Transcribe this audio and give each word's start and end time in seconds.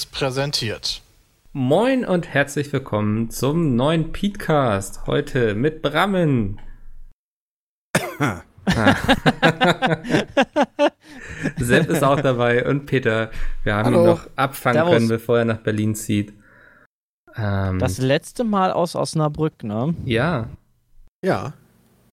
Seriös 0.00 0.06
präsentiert. 0.06 1.02
Moin 1.52 2.04
und 2.06 2.26
herzlich 2.32 2.72
willkommen 2.72 3.28
zum 3.30 3.76
neuen 3.76 4.12
Petecast. 4.12 5.06
Heute 5.06 5.54
mit 5.54 5.82
Brammen. 5.82 6.58
Sepp 11.58 11.88
ist 11.90 12.02
auch 12.04 12.20
dabei 12.20 12.66
und 12.66 12.86
Peter. 12.86 13.30
Wir 13.64 13.74
haben 13.74 13.86
Hallo. 13.86 14.00
ihn 14.00 14.06
noch 14.06 14.26
abfangen 14.36 14.76
Servus. 14.76 14.92
können, 14.94 15.08
bevor 15.08 15.38
er 15.40 15.44
nach 15.44 15.58
Berlin 15.58 15.94
zieht. 15.94 16.32
Ähm, 17.36 17.78
Das 17.78 17.98
letzte 17.98 18.44
Mal 18.44 18.72
aus 18.72 18.96
Osnabrück, 18.96 19.62
ne? 19.64 19.94
ja. 20.04 20.48
Ja, 21.22 21.52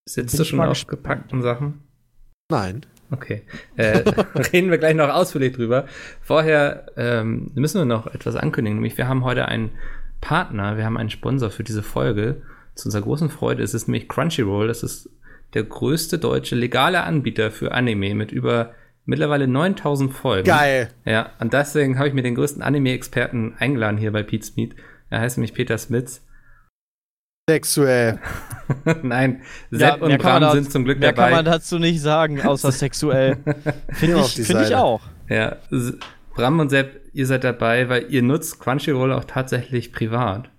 Sitzt 0.09 0.31
Bin 0.33 0.37
du 0.39 0.43
schon 0.45 0.57
mal 0.57 0.67
auf 0.69 0.85
gepackten 0.87 1.41
Sachen? 1.41 1.83
nein. 2.51 2.85
Okay. 3.11 3.43
Äh, 3.75 3.99
reden 4.53 4.69
wir 4.69 4.77
gleich 4.77 4.95
noch 4.95 5.09
ausführlich 5.09 5.53
drüber. 5.53 5.85
Vorher 6.21 6.87
ähm, 6.97 7.51
müssen 7.55 7.79
wir 7.79 7.85
noch 7.85 8.07
etwas 8.07 8.35
ankündigen, 8.35 8.77
nämlich 8.77 8.97
wir 8.97 9.07
haben 9.07 9.23
heute 9.23 9.47
einen 9.47 9.71
Partner, 10.21 10.77
wir 10.77 10.85
haben 10.85 10.97
einen 10.97 11.09
Sponsor 11.09 11.49
für 11.49 11.63
diese 11.63 11.83
Folge. 11.83 12.41
Zu 12.75 12.87
unserer 12.87 13.03
großen 13.03 13.29
Freude 13.29 13.63
ist 13.63 13.73
es 13.73 13.87
nämlich 13.87 14.07
Crunchyroll. 14.07 14.67
Das 14.67 14.83
ist 14.83 15.09
der 15.53 15.63
größte 15.63 16.19
deutsche 16.19 16.55
legale 16.55 17.03
Anbieter 17.03 17.51
für 17.51 17.71
Anime 17.71 18.13
mit 18.13 18.31
über 18.31 18.73
mittlerweile 19.05 19.47
9000 19.47 20.13
Folgen. 20.13 20.47
Geil. 20.47 20.89
Ja, 21.05 21.31
und 21.39 21.53
deswegen 21.53 21.97
habe 21.97 22.09
ich 22.09 22.13
mir 22.13 22.23
den 22.23 22.35
größten 22.35 22.61
Anime-Experten 22.61 23.55
eingeladen 23.57 23.97
hier 23.97 24.11
bei 24.11 24.23
Pete's 24.23 24.55
Meet. 24.57 24.75
Er 25.09 25.21
heißt 25.21 25.37
nämlich 25.37 25.53
Peter 25.53 25.77
Smits. 25.77 26.26
Sexuell. 27.49 28.19
Nein, 29.03 29.41
Ja, 29.71 29.77
Sepp 29.93 30.01
und 30.01 30.09
mehr 30.09 30.17
kann 30.17 30.33
man 30.33 30.41
Bram 30.41 30.41
da- 30.41 30.51
sind 30.51 30.69
zum 30.71 30.83
Glück 30.83 30.99
Mehr 30.99 31.13
kann 31.13 31.23
dabei. 31.23 31.35
man 31.37 31.45
dazu 31.45 31.79
nicht 31.79 32.01
sagen, 32.01 32.41
außer 32.41 32.71
sexuell. 32.73 33.37
Finde 33.93 34.19
ich, 34.19 34.33
find 34.45 34.61
ich 34.63 34.75
auch. 34.75 34.99
Ja, 35.29 35.55
Bram 36.35 36.59
und 36.59 36.69
Sepp, 36.69 36.99
ihr 37.13 37.25
seid 37.25 37.45
dabei, 37.45 37.87
weil 37.87 38.05
ihr 38.09 38.21
nutzt 38.21 38.59
Crunchyroll 38.59 39.13
auch 39.13 39.23
tatsächlich 39.23 39.93
privat. 39.93 40.49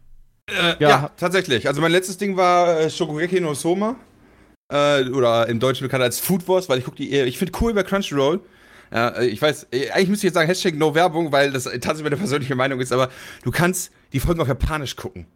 Äh, 0.50 0.76
Ja. 0.78 0.88
ja. 0.88 1.10
tatsächlich. 1.18 1.68
Also 1.68 1.82
mein 1.82 1.92
letztes 1.92 2.16
Ding 2.16 2.38
war 2.38 2.80
äh, 2.80 2.88
Shokugeki 2.90 3.40
no 3.42 3.52
Soma. 3.52 3.96
Äh, 4.72 5.04
oder 5.10 5.46
im 5.48 5.60
Deutschen 5.60 5.86
bekannt 5.86 6.02
als 6.04 6.18
Food 6.18 6.48
Wars, 6.48 6.68
weil 6.70 6.78
ich 6.78 6.84
gucke 6.86 6.96
die, 6.96 7.14
ich 7.20 7.36
finde 7.38 7.52
cool 7.60 7.74
bei 7.74 7.82
Crunchyroll. 7.82 8.40
Ja, 8.90 9.08
äh, 9.10 9.26
ich 9.26 9.42
weiß, 9.42 9.66
äh, 9.72 9.90
eigentlich 9.90 10.08
müsste 10.08 10.26
ich 10.26 10.30
jetzt 10.30 10.34
sagen 10.34 10.46
Hashtag 10.48 10.74
No 10.76 10.94
Werbung, 10.94 11.32
weil 11.32 11.52
das 11.52 11.64
tatsächlich 11.64 12.02
meine 12.04 12.16
persönliche 12.16 12.54
Meinung 12.54 12.80
ist, 12.80 12.92
aber 12.94 13.10
du 13.44 13.50
kannst 13.50 13.92
die 14.14 14.20
Folgen 14.20 14.40
auf 14.40 14.48
Japanisch 14.48 14.96
gucken. 14.96 15.26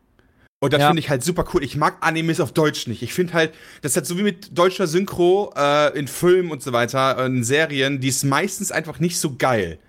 Und 0.63 0.73
das 0.73 0.81
Ja. 0.81 0.87
finde 0.87 1.01
ich 1.01 1.11
halt 1.11 1.25
super 1.25 1.45
cool. 1.53 1.65
Ich 1.65 1.77
mag 1.77 1.97
Animes 2.03 2.39
auf 2.39 2.53
Deutsch 2.53 2.87
nicht. 2.87 3.03
Ich 3.03 3.13
finde 3.13 3.33
halt, 3.33 3.53
das 3.83 3.93
ist 3.93 3.97
halt 3.97 4.07
so 4.07 4.17
wie 4.17 4.23
mit 4.23 4.57
deutscher 4.57 4.87
Synchro 4.87 5.53
äh, 5.57 5.99
in 5.99 6.07
Filmen 6.07 6.53
und 6.53 6.63
so 6.63 6.73
weiter, 6.73 7.27
in 7.27 7.43
Serien, 7.43 8.01
die 8.01 8.07
ist 8.07 8.23
meistens 8.23 8.71
einfach 8.71 9.01
nicht 9.01 9.19
so 9.19 9.35
geil. 9.37 9.81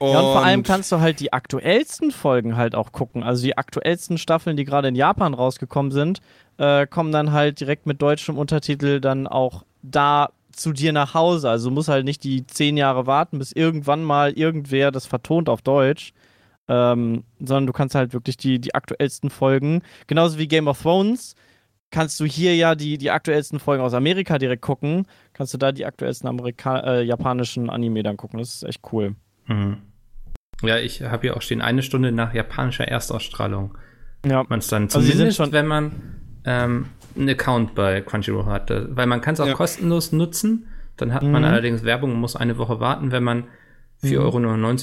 Ja, 0.00 0.18
und 0.18 0.24
vor 0.32 0.44
allem 0.44 0.64
kannst 0.64 0.90
du 0.90 0.98
halt 0.98 1.20
die 1.20 1.32
aktuellsten 1.32 2.10
Folgen 2.10 2.56
halt 2.56 2.74
auch 2.74 2.90
gucken. 2.90 3.22
Also 3.22 3.44
die 3.44 3.56
aktuellsten 3.56 4.18
Staffeln, 4.18 4.56
die 4.56 4.64
gerade 4.64 4.88
in 4.88 4.96
Japan 4.96 5.34
rausgekommen 5.34 5.92
sind, 5.92 6.20
äh, 6.58 6.88
kommen 6.88 7.12
dann 7.12 7.30
halt 7.30 7.60
direkt 7.60 7.86
mit 7.86 8.02
deutschem 8.02 8.36
Untertitel 8.36 8.98
dann 8.98 9.28
auch 9.28 9.64
da 9.82 10.30
zu 10.50 10.72
dir 10.72 10.92
nach 10.92 11.14
Hause. 11.14 11.48
Also 11.48 11.68
du 11.68 11.74
musst 11.76 11.88
halt 11.88 12.04
nicht 12.04 12.24
die 12.24 12.44
zehn 12.44 12.76
Jahre 12.76 13.06
warten, 13.06 13.38
bis 13.38 13.52
irgendwann 13.52 14.02
mal 14.02 14.32
irgendwer 14.32 14.90
das 14.90 15.06
vertont 15.06 15.48
auf 15.48 15.62
Deutsch. 15.62 16.12
Ähm, 16.66 17.24
sondern 17.40 17.66
du 17.66 17.72
kannst 17.74 17.94
halt 17.94 18.14
wirklich 18.14 18.36
die, 18.38 18.58
die 18.58 18.74
aktuellsten 18.74 19.28
Folgen, 19.30 19.82
genauso 20.06 20.38
wie 20.38 20.48
Game 20.48 20.66
of 20.66 20.80
Thrones, 20.80 21.34
kannst 21.90 22.18
du 22.20 22.24
hier 22.24 22.56
ja 22.56 22.74
die, 22.74 22.96
die 22.98 23.10
aktuellsten 23.10 23.60
Folgen 23.60 23.82
aus 23.82 23.92
Amerika 23.94 24.38
direkt 24.38 24.62
gucken. 24.62 25.06
Kannst 25.34 25.52
du 25.54 25.58
da 25.58 25.72
die 25.72 25.84
aktuellsten 25.84 26.26
Amerika 26.28 26.80
äh, 26.80 27.02
japanischen 27.02 27.68
Anime 27.70 28.02
dann 28.02 28.16
gucken. 28.16 28.38
Das 28.38 28.54
ist 28.54 28.62
echt 28.64 28.80
cool. 28.92 29.14
Mhm. 29.46 29.76
Ja, 30.62 30.78
ich 30.78 31.02
habe 31.02 31.22
hier 31.22 31.36
auch 31.36 31.42
stehen, 31.42 31.60
eine 31.60 31.82
Stunde 31.82 32.12
nach 32.12 32.32
japanischer 32.32 32.88
Erstausstrahlung. 32.88 33.76
Ja. 34.24 34.44
Man 34.48 34.60
es 34.60 34.68
dann 34.68 34.84
Also 34.84 35.00
sie 35.00 35.06
sind 35.08 35.14
zumindest, 35.16 35.36
schon- 35.36 35.52
wenn 35.52 35.66
man 35.66 35.92
ähm, 36.46 36.86
einen 37.16 37.28
Account 37.28 37.74
bei 37.74 38.00
Crunchyroll 38.00 38.46
hat. 38.46 38.70
Weil 38.70 39.06
man 39.06 39.20
kann 39.20 39.34
es 39.34 39.40
auch 39.40 39.46
Ja. 39.46 39.52
kostenlos 39.54 40.12
nutzen. 40.12 40.66
Dann 40.96 41.12
hat 41.12 41.22
man 41.22 41.42
Mhm. 41.42 41.48
allerdings 41.48 41.84
Werbung 41.84 42.12
und 42.12 42.20
muss 42.20 42.36
eine 42.36 42.56
Woche 42.58 42.80
warten. 42.80 43.12
Wenn 43.12 43.22
man 43.24 43.44
4,99 44.04 44.18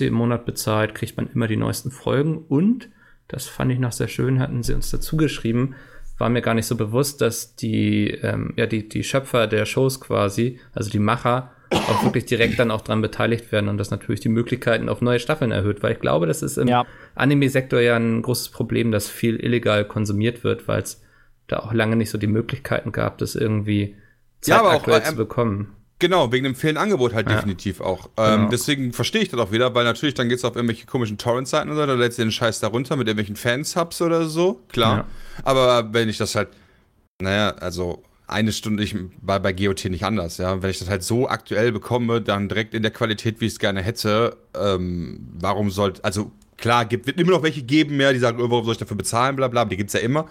Euro 0.02 0.08
im 0.08 0.14
Monat 0.14 0.46
bezahlt, 0.46 0.96
kriegt 0.96 1.18
man 1.18 1.28
immer 1.34 1.48
die 1.48 1.58
neuesten 1.58 1.92
Folgen. 1.92 2.38
Und, 2.48 2.90
das 3.28 3.48
fand 3.48 3.72
ich 3.72 3.80
noch 3.80 3.92
sehr 3.92 4.08
schön, 4.08 4.40
hatten 4.40 4.64
sie 4.64 4.74
uns 4.74 4.90
dazu 4.90 5.18
geschrieben, 5.18 5.76
war 6.18 6.30
mir 6.30 6.42
gar 6.42 6.54
nicht 6.54 6.68
so 6.68 6.76
bewusst, 6.76 7.22
dass 7.22 7.56
die, 7.56 8.10
ähm, 8.10 8.54
ja, 8.56 8.68
die, 8.68 8.88
die 8.88 9.04
Schöpfer 9.04 9.48
der 9.48 9.66
Shows 9.66 10.00
quasi, 10.00 10.60
also 10.74 10.90
die 10.90 11.00
Macher, 11.00 11.52
auch 11.72 12.04
wirklich 12.04 12.26
direkt 12.26 12.60
dann 12.60 12.70
auch 12.70 12.82
dran 12.82 13.02
beteiligt 13.02 13.52
werden 13.52 13.70
und 13.70 13.78
das 13.78 13.92
natürlich 13.92 14.20
die 14.20 14.30
Möglichkeiten 14.30 14.90
auf 14.90 15.02
neue 15.02 15.20
Staffeln 15.20 15.52
erhöht, 15.52 15.82
weil 15.82 15.94
ich 15.94 16.00
glaube, 16.00 16.28
das 16.28 16.42
ist 16.42 16.58
im 16.58 16.68
Ja. 16.68 16.86
Anime-Sektor 17.16 17.80
ja 17.80 17.96
ein 17.96 18.22
großes 18.22 18.50
Problem, 18.50 18.92
dass 18.92 19.10
viel 19.10 19.38
illegal 19.38 19.86
konsumiert 19.86 20.44
wird, 20.44 20.68
weil 20.68 20.82
es 20.82 21.02
da 21.48 21.60
auch 21.60 21.74
lange 21.74 21.96
nicht 21.96 22.10
so 22.10 22.18
die 22.18 22.28
Möglichkeiten 22.28 22.92
gab, 22.92 23.18
das 23.20 23.36
irgendwie 23.36 23.96
Ja, 24.46 24.60
aber 24.60 24.70
auch, 24.70 24.84
zeitaktuell 24.84 25.02
äh, 25.02 25.04
zu 25.04 25.16
bekommen. 25.16 25.76
Genau, 26.02 26.32
wegen 26.32 26.44
dem 26.44 26.56
fehlenden 26.56 26.84
Angebot 26.84 27.14
halt 27.14 27.30
Ja. 27.30 27.36
definitiv 27.36 27.80
auch. 27.80 28.10
Ähm, 28.18 28.36
Genau. 28.36 28.50
Deswegen 28.50 28.92
verstehe 28.92 29.22
ich 29.22 29.30
das 29.30 29.40
auch 29.40 29.52
wieder, 29.52 29.74
weil 29.76 29.84
natürlich 29.86 30.16
dann 30.16 30.28
geht's 30.30 30.44
auf 30.44 30.56
irgendwelche 30.56 30.88
komischen 30.88 31.18
Torrent-Seiten 31.18 31.70
oder 31.70 31.82
so, 31.82 31.86
da 31.86 31.94
lädst 31.94 32.18
du 32.18 32.24
den 32.24 32.32
Scheiß 32.32 32.60
da 32.60 32.68
runter 32.68 32.96
mit 32.96 33.08
irgendwelchen 33.08 33.36
Fansubs 33.36 34.02
oder 34.02 34.26
so, 34.28 34.62
klar. 34.70 34.98
Ja. 34.98 35.06
Aber 35.44 35.94
wenn 35.94 36.10
ich 36.10 36.18
das 36.18 36.34
halt, 36.36 36.50
naja, 37.22 37.52
also 37.52 38.02
eine 38.28 38.52
Stunde, 38.52 38.82
ich 38.84 38.96
war 39.22 39.40
bei 39.40 39.54
GOT 39.54 39.86
nicht 39.86 40.04
anders, 40.06 40.38
ja. 40.38 40.62
Wenn 40.64 40.70
ich 40.72 40.80
das 40.80 40.90
halt 40.90 41.04
so 41.04 41.28
aktuell 41.30 41.72
bekomme, 41.72 42.20
dann 42.22 42.50
direkt 42.50 42.74
in 42.74 42.82
der 42.82 42.92
Qualität, 42.92 43.42
wie 43.42 43.46
ich 43.46 43.54
es 43.54 43.60
gerne 43.60 43.82
hätte, 43.84 44.38
ähm, 44.60 45.20
warum 45.40 45.70
sollte, 45.70 46.04
also 46.04 46.32
klar, 46.58 46.86
gibt, 46.86 47.08
wird 47.08 47.20
immer 47.20 47.32
noch 47.32 47.44
welche 47.44 47.62
geben, 47.62 48.00
ja, 48.02 48.12
die 48.14 48.20
sagen, 48.20 48.42
oh, 48.42 48.50
warum 48.50 48.66
soll 48.66 48.74
ich 48.74 48.80
dafür 48.80 48.98
bezahlen, 48.98 49.36
bla 49.36 49.48
bla, 49.50 49.66
die 49.66 49.78
gibt's 49.78 49.94
ja 49.94 50.00
immer. 50.00 50.28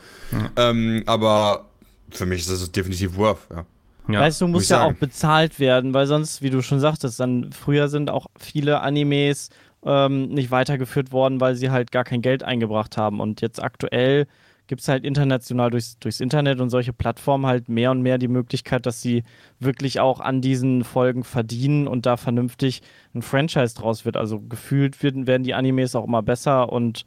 Ähm, 0.57 1.03
aber 1.07 1.67
für 2.11 2.27
mich 2.27 2.41
ist 2.41 2.51
das 2.51 2.73
definitiv 2.73 3.17
worth, 3.17 3.39
ja. 3.51 3.65
Ja. 4.13 4.21
weißt 4.21 4.41
du, 4.41 4.49
muss 4.49 4.69
ja 4.69 4.79
sagen. 4.79 4.95
auch 4.95 4.99
bezahlt 4.99 5.59
werden, 5.59 5.95
weil 5.95 6.07
sonst, 6.07 6.43
wie 6.43 6.51
du 6.51 6.63
schon 6.63 6.81
sagtest, 6.81 7.21
dann 7.21 7.53
früher 7.53 7.89
sind 7.89 8.11
auch 8.11 8.27
viele 8.39 8.81
Animes 8.81 9.51
ähm, 9.85 10.29
nicht 10.29 10.51
weitergeführt 10.51 11.13
worden, 11.13 11.41
weil 11.41 11.55
sie 11.55 11.71
halt 11.71 11.91
gar 11.93 12.05
kein 12.05 12.23
Geld 12.23 12.43
eingebracht 12.43 12.97
haben. 12.97 13.21
Und 13.21 13.41
jetzt 13.41 13.63
aktuell 13.63 14.27
gibt 14.67 14.83
es 14.83 14.89
halt 14.89 15.05
international 15.05 15.71
durchs, 15.71 15.99
durchs 15.99 16.21
Internet 16.21 16.61
und 16.61 16.71
solche 16.71 16.93
Plattformen 16.93 17.45
halt 17.45 17.69
mehr 17.69 17.91
und 17.91 18.03
mehr 18.03 18.19
die 18.19 18.29
Möglichkeit, 18.29 18.87
dass 18.87 19.03
sie 19.03 19.25
wirklich 19.59 19.99
auch 19.99 20.21
an 20.21 20.41
diesen 20.41 20.85
Folgen 20.85 21.25
verdienen 21.25 21.89
und 21.89 22.07
da 22.07 22.17
vernünftig 22.17 22.83
ein 23.13 23.23
Franchise 23.23 23.75
draus 23.75 24.05
wird. 24.05 24.17
Also 24.17 24.41
gefühlt 24.41 25.03
werden, 25.03 25.27
werden 25.27 25.43
die 25.43 25.55
Animes 25.55 25.97
auch 25.97 26.05
immer 26.05 26.23
besser 26.23 26.73
und 26.73 27.05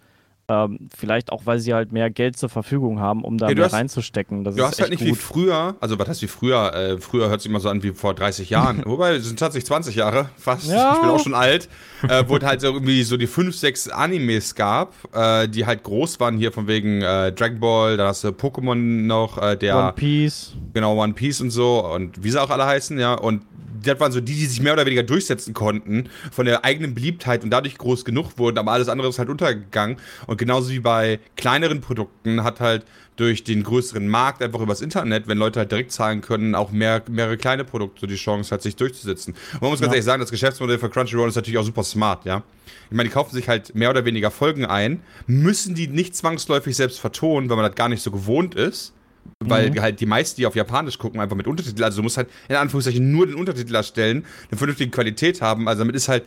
ähm, 0.54 0.90
vielleicht 0.96 1.32
auch, 1.32 1.46
weil 1.46 1.60
sie 1.60 1.74
halt 1.74 1.92
mehr 1.92 2.10
Geld 2.10 2.38
zur 2.38 2.50
Verfügung 2.50 3.00
haben, 3.00 3.24
um 3.24 3.38
da 3.38 3.48
du 3.48 3.56
mehr 3.56 3.66
hast- 3.66 3.74
reinzustecken. 3.74 4.44
Das 4.44 4.56
Du 4.56 4.62
ist 4.62 4.68
hast 4.68 4.82
halt 4.82 4.92
nicht 4.92 5.04
wie 5.04 5.10
gut. 5.10 5.18
früher, 5.18 5.76
also 5.80 5.98
was 5.98 6.08
heißt 6.08 6.22
wie 6.22 6.28
früher? 6.28 6.74
Äh, 6.74 6.98
früher 7.00 7.30
hört 7.30 7.42
sich 7.42 7.50
immer 7.50 7.60
so 7.60 7.70
an 7.70 7.82
wie 7.84 7.92
vor 7.92 8.14
30 8.14 8.50
Jahren. 8.50 8.84
Wobei, 8.86 9.16
es 9.16 9.26
sind 9.26 9.40
tatsächlich 9.40 9.66
20 9.68 9.96
Jahre, 9.96 10.30
fast. 10.38 10.68
Ja. 10.68 10.94
Ich 10.96 11.00
bin 11.02 11.10
auch 11.10 11.20
schon 11.20 11.34
alt. 11.34 11.70
Äh, 12.08 12.24
wo 12.28 12.36
es 12.38 12.44
halt 12.44 12.60
so 12.62 12.68
irgendwie 12.68 13.04
so 13.04 13.16
die 13.18 13.28
5, 13.28 13.56
6 13.56 13.88
Animes 13.90 14.56
gab, 14.56 14.94
äh, 15.14 15.48
die 15.48 15.66
halt 15.66 15.84
groß 15.84 16.20
waren 16.20 16.38
hier 16.38 16.52
von 16.52 16.68
wegen 16.68 17.02
äh, 17.02 17.32
Dragon 17.32 17.60
Ball, 17.60 17.98
da 17.98 18.08
hast 18.08 18.24
du 18.24 18.30
Pokémon 18.30 18.76
noch, 18.76 19.38
äh, 19.42 19.56
der 19.56 19.78
One 19.78 19.94
Piece. 19.94 20.54
genau 20.74 21.02
One 21.02 21.14
Piece 21.14 21.40
und 21.42 21.50
so 21.52 21.86
und 21.86 22.24
wie 22.24 22.30
sie 22.32 22.42
auch 22.42 22.50
alle 22.50 22.66
heißen, 22.66 23.00
ja. 23.00 23.14
Und 23.14 23.44
das 23.88 24.00
waren 24.00 24.12
so 24.12 24.22
die, 24.22 24.34
die 24.34 24.46
sich 24.46 24.62
mehr 24.62 24.74
oder 24.74 24.86
weniger 24.86 25.04
durchsetzen 25.04 25.54
konnten 25.54 26.10
von 26.32 26.46
der 26.46 26.66
eigenen 26.66 26.94
Beliebtheit 26.94 27.44
und 27.44 27.50
dadurch 27.50 27.78
groß 27.78 28.06
genug 28.06 28.38
wurden, 28.38 28.58
aber 28.58 28.72
alles 28.72 28.90
andere 28.90 29.10
ist 29.10 29.20
halt 29.20 29.30
untergegangen. 29.30 29.98
Und 30.28 30.38
genauso 30.38 30.70
wie 30.72 30.80
bei 30.80 31.20
kleineren 31.36 31.82
Produkten 31.82 32.44
hat 32.44 32.60
halt 32.60 32.86
durch 33.16 33.44
den 33.44 33.62
größeren 33.62 34.08
Markt 34.08 34.42
einfach 34.42 34.60
übers 34.60 34.82
Internet, 34.82 35.28
wenn 35.28 35.38
Leute 35.38 35.60
halt 35.60 35.72
direkt 35.72 35.92
zahlen 35.92 36.22
können, 36.22 36.56
auch 36.56 36.72
mehr, 36.72 37.04
mehrere 37.10 37.38
kleine 37.38 37.64
Produkte 37.64 38.08
die 38.08 38.16
Chance 38.16 38.50
hat, 38.54 38.64
sich 38.64 38.76
durchzusetzen. 38.76 39.36
Und 39.54 39.62
man 39.62 39.70
muss 39.70 39.80
ganz 39.80 39.92
Ja. 39.92 39.96
ehrlich 39.98 40.06
sagen, 40.06 40.20
das 40.22 40.32
Geschäftsmodell 40.32 40.80
für 40.80 40.90
Crunchyroll 40.90 41.30
ist 41.30 41.36
natürlich 41.36 41.60
auch 41.60 41.64
super 41.66 41.84
smart, 41.84 42.26
ja. 42.26 42.42
Ich 42.90 42.98
meine, 42.98 43.10
die 43.10 43.14
kaufen 43.14 43.36
sich 43.36 43.48
halt 43.48 43.76
mehr 43.76 43.92
oder 43.92 44.06
weniger 44.06 44.32
Folgen 44.32 44.66
ein, 44.66 45.02
müssen 45.28 45.76
die 45.76 45.88
nicht 45.88 46.16
zwangsläufig 46.16 46.76
selbst 46.76 47.00
vertonen, 47.00 47.50
weil 47.50 47.58
man 47.58 47.66
das 47.68 47.76
gar 47.76 47.90
nicht 47.90 48.02
so 48.02 48.10
gewohnt 48.10 48.56
ist. 48.56 48.94
Weil 49.40 49.72
Mhm. 49.72 49.82
halt 49.82 50.00
die 50.00 50.06
meisten, 50.06 50.40
die 50.40 50.46
auf 50.46 50.56
Japanisch 50.56 50.98
gucken, 50.98 51.20
einfach 51.20 51.36
mit 51.36 51.48
Untertitel, 51.48 51.84
also 51.84 51.98
du 51.98 52.04
musst 52.04 52.18
halt 52.18 52.30
in 52.48 52.56
Anführungszeichen 52.56 53.12
nur 53.12 53.26
den 53.28 53.36
Untertitel 53.36 53.76
erstellen, 53.76 54.26
eine 54.50 54.58
vernünftige 54.58 54.90
Qualität 54.92 55.42
haben, 55.42 55.68
also 55.68 55.80
damit 55.82 55.96
ist 55.96 56.08
halt, 56.08 56.24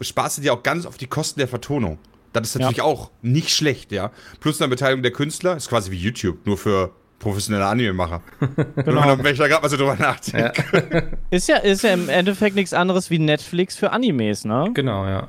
sparst 0.00 0.38
du 0.38 0.42
dir 0.42 0.52
auch 0.52 0.62
ganz 0.62 0.86
auf 0.86 0.96
die 0.96 1.06
Kosten 1.08 1.40
der 1.40 1.48
Vertonung. 1.48 1.98
Das 2.32 2.46
ist 2.48 2.54
natürlich 2.60 2.82
auch 2.82 3.10
nicht 3.22 3.50
schlecht, 3.50 3.90
ja. 3.90 4.12
Plus 4.38 4.60
eine 4.60 4.68
Beteiligung 4.68 5.02
der 5.02 5.10
Künstler, 5.12 5.56
ist 5.56 5.68
quasi 5.68 5.90
wie 5.90 5.96
YouTube, 5.96 6.46
nur 6.46 6.56
für 6.58 6.92
professionelle 7.18 7.66
Anime-Macher. 7.66 8.22
Genau. 8.76 9.18
Wenn 9.18 9.32
ich 9.32 9.38
da 9.38 9.48
gerade 9.48 9.62
mal 9.62 9.68
so 9.68 9.76
drüber 9.76 9.96
nachdenke. 9.96 11.18
Ist 11.30 11.48
ja, 11.48 11.56
ist 11.56 11.82
ja 11.82 11.92
im 11.92 12.08
Endeffekt 12.08 12.54
nichts 12.54 12.72
anderes 12.72 13.10
wie 13.10 13.18
Netflix 13.18 13.74
für 13.76 13.90
Animes, 13.92 14.44
ne? 14.44 14.70
Genau, 14.74 15.06
ja. 15.06 15.28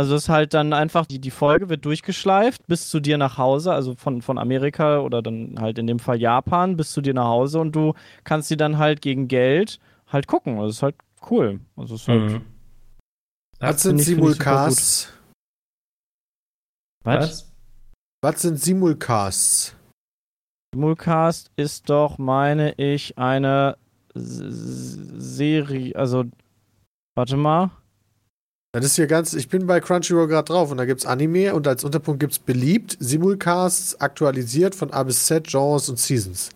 Also 0.00 0.14
es 0.14 0.22
ist 0.22 0.28
halt 0.30 0.54
dann 0.54 0.72
einfach, 0.72 1.04
die, 1.04 1.18
die 1.18 1.30
Folge 1.30 1.68
wird 1.68 1.84
durchgeschleift 1.84 2.66
bis 2.66 2.88
zu 2.88 3.00
dir 3.00 3.18
nach 3.18 3.36
Hause, 3.36 3.70
also 3.74 3.94
von, 3.96 4.22
von 4.22 4.38
Amerika 4.38 5.00
oder 5.00 5.20
dann 5.20 5.56
halt 5.60 5.76
in 5.76 5.86
dem 5.86 5.98
Fall 5.98 6.18
Japan 6.18 6.78
bis 6.78 6.92
zu 6.92 7.02
dir 7.02 7.12
nach 7.12 7.26
Hause 7.26 7.60
und 7.60 7.72
du 7.76 7.92
kannst 8.24 8.48
sie 8.48 8.56
dann 8.56 8.78
halt 8.78 9.02
gegen 9.02 9.28
Geld 9.28 9.78
halt 10.06 10.26
gucken. 10.26 10.56
Das 10.56 10.70
ist 10.76 10.82
halt 10.82 10.94
cool. 11.30 11.60
Also 11.76 11.96
es 11.96 12.00
ist 12.00 12.08
halt, 12.08 12.22
Mhm. 12.22 12.44
Was 13.58 13.82
sind 13.82 13.98
Simulcasts? 13.98 15.12
Was? 17.04 17.52
Was 18.22 18.40
sind 18.40 18.58
Simulcasts? 18.58 19.76
Simulcast 20.74 21.50
ist 21.56 21.90
doch, 21.90 22.16
meine 22.16 22.72
ich, 22.78 23.18
eine 23.18 23.76
S- 24.14 24.40
S- 24.40 24.96
Serie, 25.36 25.94
also 25.94 26.24
warte 27.14 27.36
mal. 27.36 27.70
Das 28.72 28.84
ist 28.84 28.96
hier 28.96 29.08
ganz, 29.08 29.34
ich 29.34 29.48
bin 29.48 29.66
bei 29.66 29.80
Crunchyroll 29.80 30.28
gerade 30.28 30.46
drauf 30.46 30.70
und 30.70 30.76
da 30.76 30.84
gibt's 30.84 31.04
Anime 31.04 31.54
und 31.54 31.66
als 31.66 31.82
Unterpunkt 31.82 32.20
gibt's 32.20 32.38
beliebt, 32.38 32.96
Simulcasts 33.00 34.00
aktualisiert 34.00 34.76
von 34.76 34.92
A 34.92 35.02
bis 35.02 35.26
Z, 35.26 35.48
Genres 35.48 35.88
und 35.88 35.98
Seasons. 35.98 36.50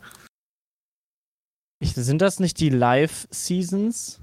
Ich, 1.80 1.94
sind 1.94 2.22
das 2.22 2.38
nicht 2.38 2.60
die 2.60 2.70
Live-Seasons? 2.70 4.20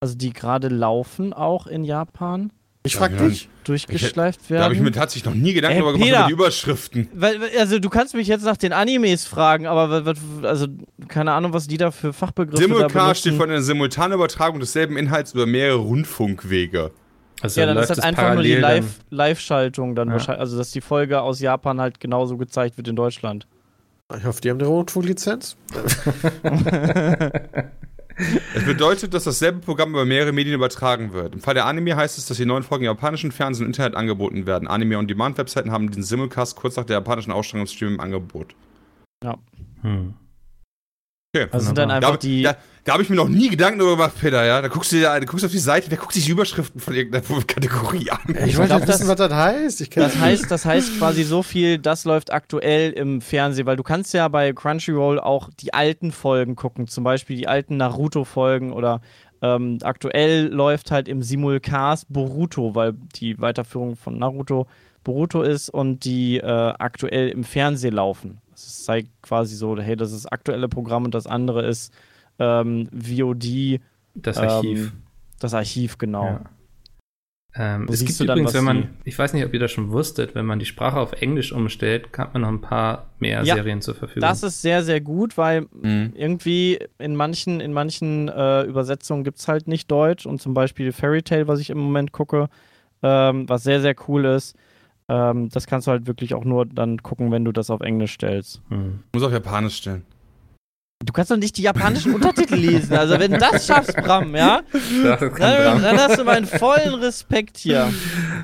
Also 0.00 0.16
die 0.16 0.32
gerade 0.32 0.68
laufen 0.68 1.32
auch 1.32 1.66
in 1.66 1.82
Japan, 1.82 2.52
Ich 2.88 2.96
frag 2.96 3.12
ja. 3.12 3.28
dich. 3.28 3.48
durchgeschleift 3.64 4.40
Da 4.48 4.62
habe 4.64 4.74
ich 4.74 4.80
werden? 4.80 4.84
mir 4.84 4.92
tatsächlich 4.92 5.24
noch 5.24 5.34
nie 5.40 5.52
Gedanken 5.52 5.78
darüber 5.78 5.92
gemacht 5.92 6.08
über 6.10 6.26
die 6.26 6.32
Überschriften. 6.32 7.08
Weil, 7.14 7.38
also 7.58 7.78
du 7.78 7.88
kannst 7.88 8.14
mich 8.14 8.26
jetzt 8.28 8.44
nach 8.44 8.56
den 8.56 8.72
Animes 8.72 9.24
fragen, 9.26 9.66
aber 9.66 10.14
also 10.42 10.66
keine 11.06 11.32
Ahnung, 11.32 11.52
was 11.52 11.66
die 11.66 11.76
da 11.76 11.90
für 11.90 12.12
Fachbegriffe 12.12 12.66
benutzen. 12.68 13.14
steht 13.14 13.34
von 13.34 13.50
einer 13.50 13.62
simultanen 13.62 14.14
Übertragung 14.16 14.58
desselben 14.60 14.96
Inhalts 14.96 15.32
über 15.32 15.46
mehrere 15.46 15.76
Rundfunkwege. 15.78 16.90
Also 17.40 17.60
ja, 17.60 17.66
dann 17.66 17.76
ist 17.76 17.90
es 17.90 18.00
einfach 18.00 18.34
nur 18.34 18.42
die 18.42 18.54
parallel 18.56 18.60
dann- 18.62 18.70
Live- 18.84 19.00
Live-Schaltung 19.10 19.94
dann 19.94 20.08
Ja. 20.08 20.14
wahrscheinlich, 20.14 20.40
also 20.40 20.58
dass 20.58 20.70
die 20.72 20.80
Folge 20.80 21.20
aus 21.20 21.38
Japan 21.40 21.80
halt 21.80 22.00
genauso 22.00 22.36
gezeigt 22.36 22.76
wird 22.78 22.88
in 22.88 22.96
Deutschland. 22.96 23.46
Ich 24.16 24.24
hoffe, 24.24 24.40
die 24.40 24.50
haben 24.50 24.58
eine 24.58 24.66
Rundfunklizenz. 24.68 25.56
Es 28.54 28.64
bedeutet, 28.64 29.14
dass 29.14 29.24
dasselbe 29.24 29.60
Programm 29.60 29.90
über 29.90 30.04
mehrere 30.04 30.32
Medien 30.32 30.54
übertragen 30.54 31.12
wird. 31.12 31.34
Im 31.34 31.40
Fall 31.40 31.54
der 31.54 31.66
Anime 31.66 31.96
heißt 31.96 32.18
es, 32.18 32.26
dass 32.26 32.36
die 32.36 32.46
neuen 32.46 32.62
Folgen 32.62 32.84
im 32.84 32.90
japanischen 32.90 33.32
Fernsehen 33.32 33.66
und 33.66 33.70
Internet 33.70 33.94
angeboten 33.94 34.46
werden. 34.46 34.66
Anime-on-Demand-Webseiten 34.68 35.70
haben 35.70 35.90
den 35.90 36.02
Simulcast 36.02 36.56
kurz 36.56 36.76
nach 36.76 36.84
der 36.84 36.96
japanischen 36.96 37.32
Ausstrahlung 37.32 37.66
im 37.66 37.72
Stream 37.72 37.94
im 37.94 38.00
Angebot. 38.00 38.54
Hm. 39.82 40.14
Okay. 41.34 41.48
Also 41.52 41.66
sind 41.66 41.78
dann 41.78 41.90
einfach 41.90 42.12
da, 42.12 42.16
die. 42.16 42.42
da, 42.42 42.56
da 42.88 42.94
habe 42.94 43.02
ich 43.02 43.10
mir 43.10 43.16
noch 43.16 43.28
nie 43.28 43.50
Gedanken 43.50 43.80
darüber 43.80 43.96
gemacht, 43.96 44.14
Peter, 44.18 44.46
ja. 44.46 44.62
Da 44.62 44.68
guckst 44.68 44.92
du, 44.92 44.96
dir- 44.96 45.02
da 45.02 45.18
guckst 45.20 45.44
auf 45.44 45.50
die 45.50 45.58
Seite, 45.58 45.90
wer 45.90 45.98
guckt 45.98 46.14
sich 46.14 46.24
die 46.24 46.30
Überschriften 46.30 46.80
von 46.80 46.94
irgendeiner 46.94 47.42
Kategorie 47.46 48.08
an? 48.10 48.18
Ich 48.46 48.56
wollte 48.56 48.76
glaub, 48.76 48.88
wissen, 48.88 49.06
was 49.08 49.16
das 49.16 49.30
heißt. 49.32 49.80
Ich 49.82 49.90
Das 49.90 50.18
heißt, 50.18 50.50
das 50.50 50.64
heißt 50.64 50.98
quasi 50.98 51.22
so 51.22 51.42
viel, 51.42 51.76
das 51.76 52.06
läuft 52.06 52.32
aktuell 52.32 52.92
im 52.92 53.20
Fernsehen, 53.20 53.66
weil 53.66 53.76
du 53.76 53.82
kannst 53.82 54.14
ja 54.14 54.26
bei 54.28 54.54
Crunchyroll 54.54 55.20
auch 55.20 55.50
die 55.60 55.74
alten 55.74 56.12
Folgen 56.12 56.56
gucken, 56.56 56.88
zum 56.88 57.04
Beispiel 57.04 57.36
die 57.36 57.46
alten 57.46 57.76
Naruto-Folgen 57.76 58.72
oder 58.72 59.02
ähm, 59.42 59.78
aktuell 59.82 60.46
läuft 60.46 60.90
halt 60.90 61.08
im 61.08 61.22
Simulcast 61.22 62.06
Boruto, 62.08 62.74
weil 62.74 62.94
die 63.16 63.38
Weiterführung 63.38 63.96
von 63.96 64.18
Naruto 64.18 64.66
Boruto 65.04 65.42
ist 65.42 65.68
und 65.68 66.04
die 66.04 66.38
äh, 66.38 66.42
aktuell 66.46 67.28
im 67.28 67.44
Fernsehen 67.44 67.94
laufen. 67.94 68.38
Es 68.54 68.84
zeigt 68.84 69.08
quasi 69.22 69.54
so, 69.56 69.78
hey, 69.78 69.94
das 69.94 70.12
ist 70.12 70.24
das 70.24 70.32
aktuelle 70.32 70.68
Programm 70.68 71.04
und 71.04 71.14
das 71.14 71.26
andere 71.26 71.66
ist 71.66 71.92
ähm, 72.38 72.88
VOD, 72.92 73.80
Das 74.14 74.36
Archiv. 74.38 74.78
ähm, 74.78 74.92
das 75.40 75.54
Archiv, 75.54 75.98
genau. 75.98 76.24
Ja. 76.24 76.40
Ähm, 77.54 77.88
es 77.90 78.04
gibt 78.04 78.20
dann, 78.20 78.28
übrigens, 78.28 78.54
wenn 78.54 78.62
man, 78.64 78.88
ich 79.04 79.18
weiß 79.18 79.32
nicht, 79.32 79.44
ob 79.44 79.52
ihr 79.54 79.58
das 79.58 79.72
schon 79.72 79.90
wusstet, 79.90 80.34
wenn 80.34 80.44
man 80.46 80.58
die 80.58 80.66
Sprache 80.66 81.00
auf 81.00 81.12
Englisch 81.22 81.50
umstellt, 81.50 82.06
hat 82.16 82.34
man 82.34 82.42
noch 82.42 82.48
ein 82.48 82.60
paar 82.60 83.06
mehr 83.18 83.42
Ja, 83.42 83.54
Serien 83.54 83.80
zur 83.80 83.94
Verfügung. 83.94 84.20
Das 84.20 84.42
ist 84.42 84.62
sehr, 84.62 84.84
sehr 84.84 85.00
gut, 85.00 85.36
weil 85.38 85.66
Mhm. 85.72 86.12
irgendwie 86.14 86.78
in 86.98 87.16
manchen, 87.16 87.60
in 87.60 87.72
manchen 87.72 88.28
äh, 88.28 88.62
Übersetzungen 88.62 89.24
gibt 89.24 89.38
es 89.38 89.48
halt 89.48 89.66
nicht 89.66 89.90
Deutsch 89.90 90.26
und 90.26 90.40
zum 90.40 90.54
Beispiel 90.54 90.92
Fairy 90.92 91.22
Tale, 91.22 91.48
was 91.48 91.58
ich 91.58 91.70
im 91.70 91.78
Moment 91.78 92.12
gucke, 92.12 92.48
ähm, 93.02 93.48
was 93.48 93.62
sehr, 93.64 93.80
sehr 93.80 93.94
cool 94.08 94.24
ist. 94.26 94.54
Ähm, 95.08 95.48
das 95.48 95.66
kannst 95.66 95.86
du 95.86 95.90
halt 95.90 96.06
wirklich 96.06 96.34
auch 96.34 96.44
nur 96.44 96.66
dann 96.66 97.02
gucken, 97.02 97.32
wenn 97.32 97.44
du 97.44 97.50
das 97.50 97.70
auf 97.70 97.80
Englisch 97.80 98.12
stellst. 98.12 98.60
Hm. 98.68 99.00
Muss 99.14 99.22
auf 99.22 99.32
Japanisch 99.32 99.76
stellen. 99.78 100.04
Du 101.04 101.12
kannst 101.12 101.30
doch 101.30 101.36
nicht 101.36 101.56
die 101.56 101.62
japanischen 101.62 102.12
Untertitel 102.12 102.56
lesen. 102.56 102.96
Also 102.96 103.20
wenn 103.20 103.30
du 103.30 103.38
das 103.38 103.66
schaffst, 103.66 103.96
Bram, 103.96 104.34
ja, 104.34 104.62
Das 104.72 105.20
kann 105.20 105.38
dann, 105.38 105.80
dran. 105.80 105.82
dann 105.82 105.98
hast 105.98 106.18
du 106.18 106.24
meinen 106.24 106.46
vollen 106.46 106.94
Respekt 106.94 107.56
hier. 107.56 107.92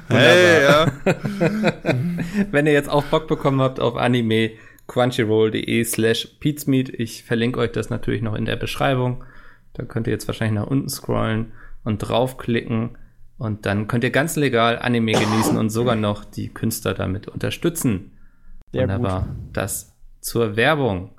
Hey, 0.08 0.62
ja. 0.62 0.86
Wenn 2.52 2.66
ihr 2.66 2.72
jetzt 2.72 2.88
auch 2.88 3.02
Bock 3.04 3.26
bekommen 3.26 3.60
habt 3.60 3.80
auf 3.80 3.96
Anime, 3.96 4.52
crunchyroll.de 4.86 5.82
slash 5.84 6.36
peatsmeet. 6.38 6.90
Ich 6.90 7.24
verlinke 7.24 7.58
euch 7.58 7.72
das 7.72 7.90
natürlich 7.90 8.22
noch 8.22 8.34
in 8.34 8.44
der 8.44 8.56
Beschreibung. 8.56 9.24
Da 9.72 9.84
könnt 9.84 10.06
ihr 10.06 10.12
jetzt 10.12 10.28
wahrscheinlich 10.28 10.60
nach 10.60 10.68
unten 10.68 10.88
scrollen 10.88 11.52
und 11.82 11.98
draufklicken. 11.98 12.96
Und 13.36 13.66
dann 13.66 13.88
könnt 13.88 14.04
ihr 14.04 14.10
ganz 14.10 14.36
legal 14.36 14.78
Anime 14.78 15.12
genießen 15.12 15.56
und 15.58 15.70
sogar 15.70 15.96
noch 15.96 16.24
die 16.24 16.50
Künstler 16.50 16.94
damit 16.94 17.26
unterstützen. 17.26 18.12
Sehr 18.72 18.82
Wunderbar. 18.82 19.26
Das 19.52 19.92
zur 20.20 20.54
Werbung. 20.54 21.13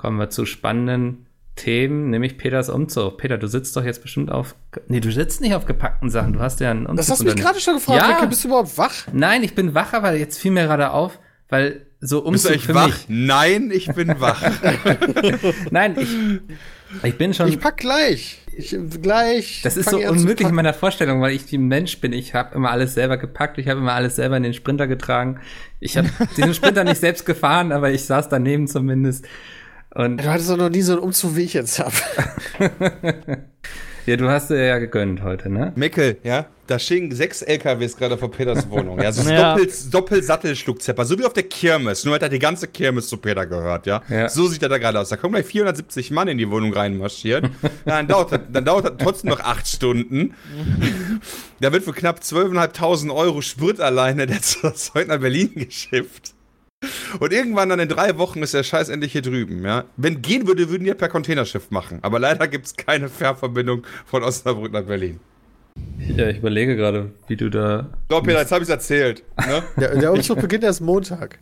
Kommen 0.00 0.18
wir 0.18 0.30
zu 0.30 0.46
spannenden 0.46 1.26
Themen, 1.56 2.08
nämlich 2.08 2.38
Peters 2.38 2.70
Umzug. 2.70 3.18
Peter, 3.18 3.36
du 3.36 3.48
sitzt 3.48 3.76
doch 3.76 3.84
jetzt 3.84 4.00
bestimmt 4.00 4.32
auf. 4.32 4.54
Nee, 4.88 5.00
du 5.00 5.12
sitzt 5.12 5.42
nicht 5.42 5.52
auf 5.52 5.66
gepackten 5.66 6.08
Sachen. 6.08 6.32
Du 6.32 6.40
hast 6.40 6.58
ja 6.60 6.70
einen 6.70 6.86
Umzug. 6.86 6.96
Das 6.96 7.10
hast 7.10 7.20
du 7.20 7.26
mich 7.26 7.36
gerade 7.36 7.60
schon 7.60 7.74
gefragt. 7.74 8.00
Ja. 8.00 8.16
Ricky, 8.16 8.26
bist 8.28 8.42
du 8.42 8.48
überhaupt 8.48 8.78
wach? 8.78 8.94
Nein, 9.12 9.42
ich 9.42 9.54
bin 9.54 9.74
wach, 9.74 9.92
aber 9.92 10.14
jetzt 10.14 10.38
fiel 10.38 10.52
mir 10.52 10.62
gerade 10.62 10.92
auf, 10.92 11.18
weil 11.50 11.84
so 12.00 12.22
Bist 12.22 12.46
du 12.46 12.48
Umzug 12.48 12.62
für 12.64 12.74
wach? 12.74 12.86
mich. 12.86 13.04
Nein, 13.08 13.70
ich 13.70 13.92
bin 13.92 14.18
wach. 14.20 14.42
Nein, 15.70 15.96
ich, 15.98 16.16
ich 17.02 17.18
bin 17.18 17.34
schon. 17.34 17.48
Ich 17.48 17.60
pack 17.60 17.76
gleich. 17.76 18.38
Ich, 18.56 18.74
gleich. 19.02 19.60
das 19.62 19.76
ist 19.76 19.90
so 19.90 19.98
unmöglich 19.98 20.48
in 20.48 20.54
meiner 20.54 20.72
Vorstellung, 20.72 21.20
weil 21.20 21.34
ich 21.34 21.52
ein 21.52 21.68
Mensch 21.68 22.00
bin. 22.00 22.14
Ich 22.14 22.32
habe 22.32 22.54
immer 22.54 22.70
alles 22.70 22.94
selber 22.94 23.18
gepackt, 23.18 23.58
ich 23.58 23.68
habe 23.68 23.80
immer 23.80 23.92
alles 23.92 24.16
selber 24.16 24.38
in 24.38 24.44
den 24.44 24.54
Sprinter 24.54 24.86
getragen. 24.86 25.40
Ich 25.78 25.98
habe 25.98 26.08
diesen 26.38 26.54
Sprinter 26.54 26.84
nicht 26.84 27.02
selbst 27.02 27.26
gefahren, 27.26 27.70
aber 27.70 27.90
ich 27.90 28.04
saß 28.06 28.30
daneben 28.30 28.66
zumindest. 28.66 29.26
Und 29.94 30.18
Du 30.18 30.30
hattest 30.30 30.50
doch 30.50 30.56
noch 30.56 30.70
nie 30.70 30.82
so 30.82 30.92
einen 30.92 31.02
Umzug, 31.02 31.36
wie 31.36 31.42
ich 31.42 31.54
jetzt 31.54 31.80
habe. 31.80 31.92
ja, 34.06 34.16
du 34.16 34.28
hast 34.28 34.50
dir 34.50 34.64
ja 34.64 34.78
gegönnt 34.78 35.22
heute, 35.22 35.50
ne? 35.50 35.72
Mickel, 35.74 36.18
ja, 36.22 36.46
da 36.68 36.78
stehen 36.78 37.10
sechs 37.12 37.42
LKWs 37.42 37.96
gerade 37.96 38.16
vor 38.16 38.30
Peters 38.30 38.70
Wohnung. 38.70 39.00
Ja, 39.00 39.10
so 39.10 39.28
Ja. 39.30 39.56
Doppel, 39.56 39.68
Doppelsattelschluckzepper, 39.90 41.04
so 41.04 41.18
wie 41.18 41.24
auf 41.24 41.32
der 41.32 41.42
Kirmes. 41.42 42.04
Nur 42.04 42.14
hat 42.14 42.22
er 42.22 42.28
die 42.28 42.38
ganze 42.38 42.68
Kirmes 42.68 43.08
zu 43.08 43.16
Peter 43.16 43.46
gehört, 43.46 43.86
ja. 43.86 44.02
Ja. 44.08 44.28
So 44.28 44.46
sieht 44.46 44.62
er 44.62 44.68
da 44.68 44.78
gerade 44.78 45.00
aus. 45.00 45.08
Da 45.08 45.16
kommen 45.16 45.34
gleich 45.34 45.46
470 45.46 46.12
Mann 46.12 46.28
in 46.28 46.38
die 46.38 46.48
Wohnung 46.48 46.72
reinmarschiert. 46.72 47.44
ja, 47.44 47.70
dann, 47.84 48.06
dauert 48.06 48.30
das, 48.30 48.40
dann 48.52 48.64
dauert 48.64 48.84
das 48.84 48.92
trotzdem 48.98 49.30
noch 49.30 49.40
acht 49.40 49.66
Stunden. 49.66 50.34
da 51.60 51.72
wird 51.72 51.82
für 51.82 51.92
knapp 51.92 52.20
12.500 52.20 53.12
Euro 53.12 53.42
Sprit 53.42 53.80
alleine 53.80 54.26
der 54.26 54.40
Zeug 54.40 55.08
nach 55.08 55.18
Berlin 55.18 55.50
geschifft. 55.56 56.34
Und 57.18 57.32
irgendwann 57.32 57.68
dann 57.68 57.80
in 57.80 57.88
drei 57.88 58.16
Wochen 58.18 58.42
ist 58.42 58.54
der 58.54 58.62
Scheiß 58.62 58.88
endlich 58.88 59.12
hier 59.12 59.22
drüben, 59.22 59.64
ja. 59.64 59.84
Wenn 59.96 60.22
gehen 60.22 60.46
würde, 60.46 60.70
würden 60.70 60.84
wir 60.84 60.94
per 60.94 61.08
Containerschiff 61.08 61.70
machen. 61.70 61.98
Aber 62.02 62.18
leider 62.18 62.48
gibt 62.48 62.66
es 62.66 62.76
keine 62.76 63.08
Fährverbindung 63.08 63.84
von 64.06 64.22
Osnabrück 64.22 64.72
nach 64.72 64.84
Berlin. 64.84 65.20
Ja, 65.98 66.28
ich 66.28 66.38
überlege 66.38 66.76
gerade, 66.76 67.12
wie 67.28 67.36
du 67.36 67.50
da. 67.50 67.90
So, 68.08 68.20
Peter, 68.22 68.40
jetzt 68.40 68.52
habe 68.52 68.62
ich 68.62 68.68
es 68.68 68.72
erzählt. 68.74 69.22
Ne? 69.46 69.62
Der, 69.80 69.96
der 69.96 70.12
Umzug 70.12 70.40
beginnt 70.40 70.64
erst 70.64 70.80
Montag. 70.80 71.38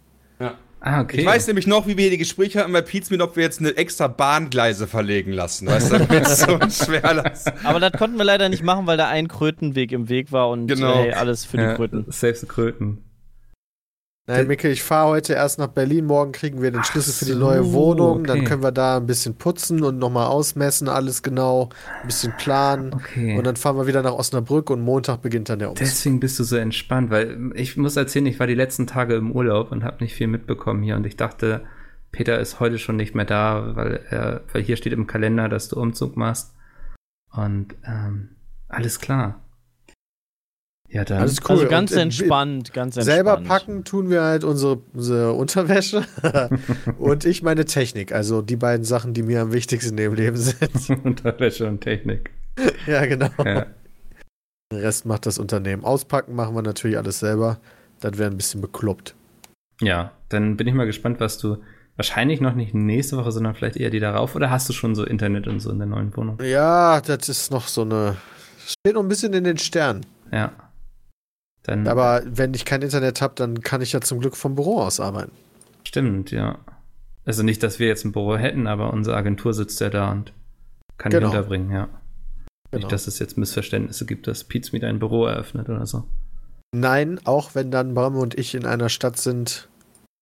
Ah, 0.80 1.00
okay. 1.00 1.21
Ich 1.21 1.26
weiß 1.26 1.49
nämlich 1.49 1.66
noch, 1.66 1.88
wie 1.88 1.97
wir 1.97 2.02
hier 2.02 2.12
die 2.12 2.18
Gespräche 2.18 2.61
hatten 2.61 2.73
bei 2.73 2.83
Pizmin, 2.83 3.21
ob 3.21 3.35
wir 3.35 3.42
jetzt 3.42 3.59
eine 3.59 3.76
extra 3.76 4.07
Bahngleise 4.07 4.87
verlegen 4.87 5.33
lassen. 5.33 5.66
Weißt 5.66 5.90
du, 5.90 5.97
es 6.09 6.38
so 6.38 6.57
ein 6.57 6.71
Schwerlast. 6.71 7.52
Aber 7.64 7.80
das 7.80 7.90
konnten 7.92 8.16
wir 8.16 8.25
leider 8.25 8.49
nicht 8.49 8.62
machen, 8.62 8.87
weil 8.87 8.97
da 8.97 9.09
ein 9.09 9.26
Krötenweg 9.26 9.90
im 9.90 10.09
Weg 10.09 10.30
war 10.30 10.50
und 10.50 10.68
Genau. 10.68 10.95
hey, 10.95 11.12
alles 11.14 11.45
für 11.45 11.57
die 11.57 11.64
ja, 11.64 11.75
Kröten. 11.75 12.04
Selbst 12.11 12.45
die 12.45 12.47
Kröten. 12.47 12.99
Nein, 14.28 14.47
Mikkel, 14.47 14.70
ich 14.70 14.82
fahre 14.82 15.08
heute 15.08 15.32
erst 15.32 15.58
nach 15.58 15.68
Berlin. 15.68 16.04
Morgen 16.04 16.32
kriegen 16.32 16.61
wir 16.61 16.70
den 16.70 16.85
Schlüssel 16.85 17.14
für 17.14 17.25
die 17.25 17.32
so, 17.32 17.38
neue 17.38 17.73
Wohnung. 17.73 18.25
Dann 18.25 18.40
okay. 18.40 18.47
können 18.47 18.62
wir 18.62 18.73
da 18.73 18.99
ein 18.99 19.06
bisschen 19.06 19.37
putzen 19.37 19.82
und 19.82 19.99
nochmal 19.99 20.26
ausmessen, 20.26 20.87
alles 20.87 21.23
genau, 21.23 21.70
ein 22.02 22.08
bisschen 22.08 22.35
planen. 22.37 22.92
Okay. 22.92 23.38
Und 23.38 23.47
dann 23.47 23.56
fahren 23.56 23.78
wir 23.78 23.87
wieder 23.87 24.02
nach 24.02 24.12
Osnabrück 24.12 24.68
und 24.68 24.82
Montag 24.82 25.23
beginnt 25.23 25.49
dann 25.49 25.61
der 25.61 25.70
Umzug. 25.70 25.87
Deswegen 25.87 26.20
bist 26.20 26.38
du 26.38 26.44
so 26.44 26.56
entspannt, 26.56 27.08
weil 27.08 27.52
ich 27.54 27.78
muss 27.78 27.97
erzählen, 27.97 28.26
ich 28.26 28.38
war 28.38 28.47
die 28.47 28.54
letzten 28.54 28.87
Tage 28.87 29.14
im 29.14 29.32
Urlaub 29.32 29.73
und 29.73 29.82
habe 29.82 30.04
nicht 30.04 30.14
viel 30.14 30.26
mitbekommen 30.26 30.82
hier 30.82 30.97
und 30.97 31.06
ich 31.06 31.16
dachte, 31.16 31.62
Peter 32.12 32.38
ist 32.38 32.61
heute 32.61 32.78
schon 32.78 32.97
nicht 32.97 33.14
mehr 33.14 33.25
da, 33.25 33.76
weil 33.76 34.00
er, 34.11 34.42
weil 34.52 34.62
hier 34.62 34.76
steht 34.76 34.92
im 34.92 35.06
Kalender, 35.06 35.49
dass 35.49 35.68
du 35.68 35.80
Umzug 35.80 36.18
machst. 36.18 36.54
Und 37.30 37.75
ähm, 37.87 38.37
alles 38.68 39.00
klar. 39.00 39.40
Ja, 40.90 41.04
dann. 41.04 41.18
Alles 41.21 41.40
cool. 41.45 41.57
Also 41.57 41.68
ganz 41.68 41.92
Und, 41.92 41.99
entspannt, 41.99 42.73
ganz 42.73 42.97
entspannt. 42.97 43.14
Selber 43.14 43.37
packen 43.42 43.85
tun 43.85 44.09
wir 44.09 44.23
halt 44.23 44.42
unsere, 44.45 44.80
unsere 44.95 45.33
Unterwäsche 45.35 46.02
und 46.99 47.25
ich 47.26 47.42
meine 47.42 47.66
Technik. 47.66 48.12
Also 48.12 48.40
die 48.40 48.57
beiden 48.57 48.85
Sachen, 48.85 49.12
die 49.12 49.23
mir 49.23 49.42
am 49.42 49.52
wichtigsten 49.52 49.99
im 49.99 50.14
Leben 50.14 50.37
sind. 50.37 50.90
Unterwäsche 51.04 51.66
und 51.66 51.83
Technik. 51.83 52.30
ja, 52.87 53.04
genau. 53.04 53.28
Ja. 53.45 53.66
Den 54.73 54.80
Rest 54.80 55.04
macht 55.07 55.26
das 55.26 55.38
Unternehmen. 55.38 55.85
Auspacken 55.85 56.35
machen 56.35 56.54
wir 56.54 56.62
natürlich 56.62 56.97
alles 56.97 57.18
selber. 57.21 57.59
Das 58.00 58.16
wäre 58.16 58.30
ein 58.30 58.37
bisschen 58.37 58.61
bekloppt. 58.61 59.14
ja, 59.80 60.12
dann 60.30 60.57
bin 60.57 60.66
ich 60.68 60.75
mal 60.75 60.87
gespannt, 60.87 61.21
was 61.21 61.38
du 61.38 61.57
wahrscheinlich 61.97 62.40
noch 62.40 62.54
nicht 62.54 62.75
nächste 62.75 63.16
Woche, 63.16 63.33
sondern 63.33 63.54
vielleicht 63.54 63.76
eher 63.76 63.90
die 63.90 63.99
darauf. 64.00 64.35
Oder 64.37 64.50
hast 64.50 64.68
du 64.68 64.73
schon 64.73 64.95
so 64.95 65.04
Internet 65.04 65.49
und 65.49 65.61
so 65.61 65.71
in 65.71 65.78
der 65.78 65.87
neuen 65.87 66.16
Wohnung? 66.16 66.38
Ja, 66.42 67.00
das 67.00 67.28
ist 67.28 67.50
noch 67.50 67.66
so 67.68 67.83
eine. 67.83 68.16
Steht 68.64 68.95
noch 68.95 69.02
ein 69.02 69.09
bisschen 69.09 69.33
in 69.35 69.45
den 69.45 69.59
Sternen. 69.59 70.07
Ja. 70.30 70.52
Dann, 71.68 71.87
Aber 71.87 72.22
wenn 72.25 72.54
ich 72.54 72.64
kein 72.64 72.80
Internet 72.80 73.20
habe, 73.20 73.34
dann 73.37 73.60
kann 73.60 73.82
ich 73.82 73.92
ja 73.92 74.00
zum 74.00 74.20
Glück 74.20 74.37
vom 74.37 74.54
Büro 74.54 74.80
aus 74.80 75.00
arbeiten. 75.00 75.32
Stimmt, 75.84 76.30
ja. 76.30 76.58
Also 77.26 77.42
nicht, 77.42 77.62
dass 77.62 77.78
wir 77.78 77.88
jetzt 77.88 78.06
ein 78.06 78.12
Büro 78.12 78.38
hätten, 78.38 78.66
aber 78.66 78.90
unsere 78.90 79.14
Agentur 79.16 79.52
sitzt 79.52 79.78
ja 79.82 79.90
da 79.90 80.10
und 80.10 80.32
kann 80.96 81.10
genau. 81.10 81.28
die 81.28 81.37
unterbringen, 81.37 81.70
ja. 81.70 81.88
Genau. 82.70 82.84
Nicht, 82.84 82.90
dass 82.90 83.06
es 83.06 83.18
jetzt 83.18 83.37
Missverständnisse 83.37 84.06
gibt, 84.06 84.26
dass 84.26 84.44
Pizmeet 84.44 84.82
ein 84.82 84.98
Büro 84.98 85.26
eröffnet 85.26 85.68
oder 85.68 85.84
so. 85.84 86.04
Nein, 86.75 87.20
auch 87.25 87.54
wenn 87.54 87.70
dann 87.70 87.92
Bram 87.92 88.16
und 88.16 88.38
ich 88.38 88.54
in 88.54 88.64
einer 88.64 88.88
Stadt 88.88 89.18
sind, 89.18 89.68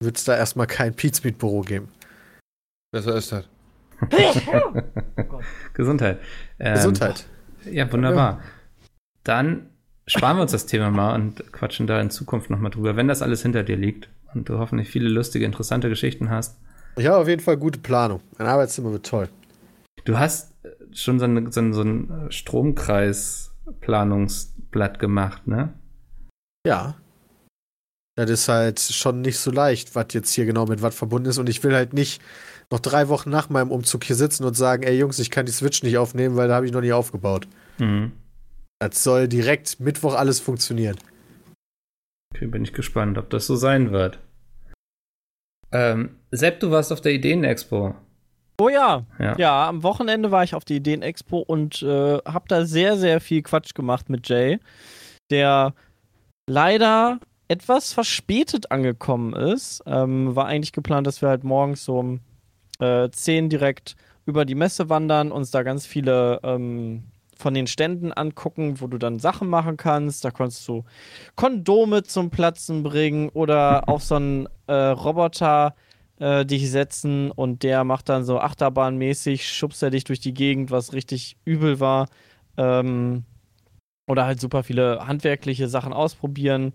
wird 0.02 0.16
es 0.16 0.24
da 0.24 0.36
erstmal 0.36 0.66
kein 0.66 0.94
Pizmeet-Büro 0.94 1.60
geben. 1.60 1.88
Besser 2.90 3.14
ist 3.14 3.30
das. 3.30 3.44
Gesundheit. 5.74 6.18
Ähm, 6.58 6.74
Gesundheit. 6.74 7.24
Ja, 7.70 7.90
wunderbar. 7.92 8.40
Ja. 8.40 8.44
Dann 9.22 9.70
sparen 10.08 10.36
wir 10.36 10.42
uns 10.42 10.52
das 10.52 10.66
Thema 10.66 10.90
mal 10.90 11.14
und 11.14 11.50
quatschen 11.52 11.86
da 11.86 11.98
in 12.00 12.10
Zukunft 12.10 12.50
nochmal 12.50 12.70
drüber, 12.70 12.96
wenn 12.96 13.08
das 13.08 13.22
alles 13.22 13.42
hinter 13.42 13.62
dir 13.62 13.76
liegt 13.76 14.08
und 14.34 14.48
du 14.48 14.58
hoffentlich 14.58 14.90
viele 14.90 15.08
lustige, 15.08 15.44
interessante 15.44 15.88
Geschichten 15.88 16.30
hast. 16.30 16.58
Ich 16.96 17.06
habe 17.06 17.18
auf 17.18 17.28
jeden 17.28 17.42
Fall 17.42 17.56
gute 17.56 17.78
Planung. 17.78 18.20
Mein 18.38 18.48
Arbeitszimmer 18.48 18.90
wird 18.92 19.06
toll. 19.06 19.28
Du 20.04 20.18
hast 20.18 20.52
schon 20.92 21.18
so 21.18 21.24
ein, 21.26 21.50
so 21.52 21.60
ein, 21.60 21.74
so 21.74 21.82
ein 21.82 22.26
Stromkreisplanungsblatt 22.30 24.98
gemacht, 24.98 25.46
ne? 25.46 25.74
Ja. 26.66 26.94
Das 28.16 28.30
ist 28.30 28.48
halt 28.48 28.80
schon 28.80 29.20
nicht 29.20 29.38
so 29.38 29.50
leicht, 29.50 29.94
was 29.94 30.06
jetzt 30.12 30.32
hier 30.32 30.46
genau 30.46 30.64
mit 30.64 30.80
was 30.80 30.94
verbunden 30.94 31.28
ist. 31.28 31.36
Und 31.38 31.50
ich 31.50 31.62
will 31.62 31.74
halt 31.74 31.92
nicht 31.92 32.22
noch 32.70 32.80
drei 32.80 33.08
Wochen 33.08 33.28
nach 33.28 33.50
meinem 33.50 33.70
Umzug 33.70 34.04
hier 34.04 34.16
sitzen 34.16 34.44
und 34.44 34.54
sagen, 34.54 34.84
ey 34.84 34.98
Jungs, 34.98 35.18
ich 35.18 35.30
kann 35.30 35.44
die 35.44 35.52
Switch 35.52 35.82
nicht 35.82 35.98
aufnehmen, 35.98 36.36
weil 36.36 36.48
da 36.48 36.54
habe 36.54 36.64
ich 36.64 36.72
noch 36.72 36.80
nie 36.80 36.92
aufgebaut. 36.92 37.46
Mhm. 37.78 38.12
Das 38.78 39.02
soll 39.02 39.28
direkt 39.28 39.80
Mittwoch 39.80 40.14
alles 40.14 40.40
funktionieren. 40.40 40.96
Okay, 42.34 42.46
bin 42.46 42.64
ich 42.64 42.72
gespannt, 42.72 43.16
ob 43.16 43.30
das 43.30 43.46
so 43.46 43.56
sein 43.56 43.92
wird. 43.92 44.18
Ähm, 45.72 46.16
Sepp, 46.30 46.60
du 46.60 46.70
warst 46.70 46.92
auf 46.92 47.00
der 47.00 47.12
Ideenexpo. 47.12 47.94
Oh 48.58 48.68
ja. 48.68 49.04
ja. 49.18 49.36
ja, 49.36 49.68
am 49.68 49.82
Wochenende 49.82 50.30
war 50.30 50.42
ich 50.44 50.54
auf 50.54 50.64
der 50.64 50.76
Ideenexpo 50.76 51.38
und 51.38 51.82
äh, 51.82 52.18
habe 52.18 52.44
da 52.48 52.64
sehr, 52.64 52.96
sehr 52.96 53.20
viel 53.20 53.42
Quatsch 53.42 53.74
gemacht 53.74 54.08
mit 54.08 54.28
Jay, 54.28 54.58
der 55.30 55.74
leider 56.48 57.18
etwas 57.48 57.92
verspätet 57.92 58.70
angekommen 58.70 59.34
ist. 59.34 59.82
Ähm, 59.86 60.34
war 60.34 60.46
eigentlich 60.46 60.72
geplant, 60.72 61.06
dass 61.06 61.20
wir 61.20 61.28
halt 61.28 61.44
morgens 61.44 61.84
so 61.84 61.98
um 61.98 62.20
äh, 62.80 63.10
10 63.10 63.50
direkt 63.50 63.96
über 64.24 64.44
die 64.44 64.54
Messe 64.54 64.88
wandern, 64.88 65.32
uns 65.32 65.50
da 65.50 65.62
ganz 65.62 65.86
viele 65.86 66.40
ähm, 66.42 67.04
von 67.38 67.54
den 67.54 67.66
Ständen 67.66 68.12
angucken, 68.12 68.80
wo 68.80 68.86
du 68.86 68.98
dann 68.98 69.18
Sachen 69.18 69.48
machen 69.48 69.76
kannst. 69.76 70.24
Da 70.24 70.30
kannst 70.30 70.66
du 70.68 70.84
Kondome 71.34 72.02
zum 72.02 72.30
Platzen 72.30 72.82
bringen 72.82 73.28
oder 73.28 73.88
auf 73.88 74.02
so 74.02 74.16
einen 74.16 74.48
äh, 74.66 74.72
Roboter 74.72 75.74
äh, 76.18 76.46
dich 76.46 76.70
setzen 76.70 77.30
und 77.30 77.62
der 77.62 77.84
macht 77.84 78.08
dann 78.08 78.24
so 78.24 78.40
Achterbahnmäßig, 78.40 79.48
schubst 79.48 79.82
er 79.82 79.90
dich 79.90 80.04
durch 80.04 80.20
die 80.20 80.34
Gegend, 80.34 80.70
was 80.70 80.92
richtig 80.92 81.36
übel 81.44 81.78
war. 81.78 82.08
Ähm, 82.56 83.24
oder 84.06 84.24
halt 84.24 84.40
super 84.40 84.62
viele 84.62 85.06
handwerkliche 85.06 85.68
Sachen 85.68 85.92
ausprobieren. 85.92 86.72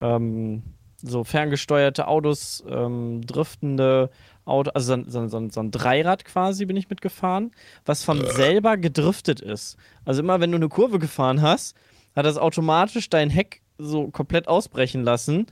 Ähm, 0.00 0.62
so 1.02 1.24
ferngesteuerte 1.24 2.06
Autos, 2.08 2.64
ähm, 2.68 3.20
driftende 3.26 4.10
Auto, 4.50 4.70
also 4.72 4.96
so, 4.96 5.04
so, 5.06 5.28
so, 5.28 5.48
so, 5.48 5.60
ein 5.60 5.70
Dreirad 5.70 6.24
quasi 6.24 6.66
bin 6.66 6.76
ich 6.76 6.90
mitgefahren, 6.90 7.52
was 7.84 8.04
von 8.04 8.24
selber 8.26 8.76
gedriftet 8.76 9.40
ist. 9.40 9.76
Also 10.04 10.22
immer 10.22 10.40
wenn 10.40 10.50
du 10.50 10.56
eine 10.56 10.68
Kurve 10.68 10.98
gefahren 10.98 11.42
hast, 11.42 11.76
hat 12.16 12.26
das 12.26 12.36
automatisch 12.36 13.08
dein 13.08 13.30
Heck 13.30 13.62
so 13.78 14.08
komplett 14.08 14.48
ausbrechen 14.48 15.02
lassen 15.04 15.46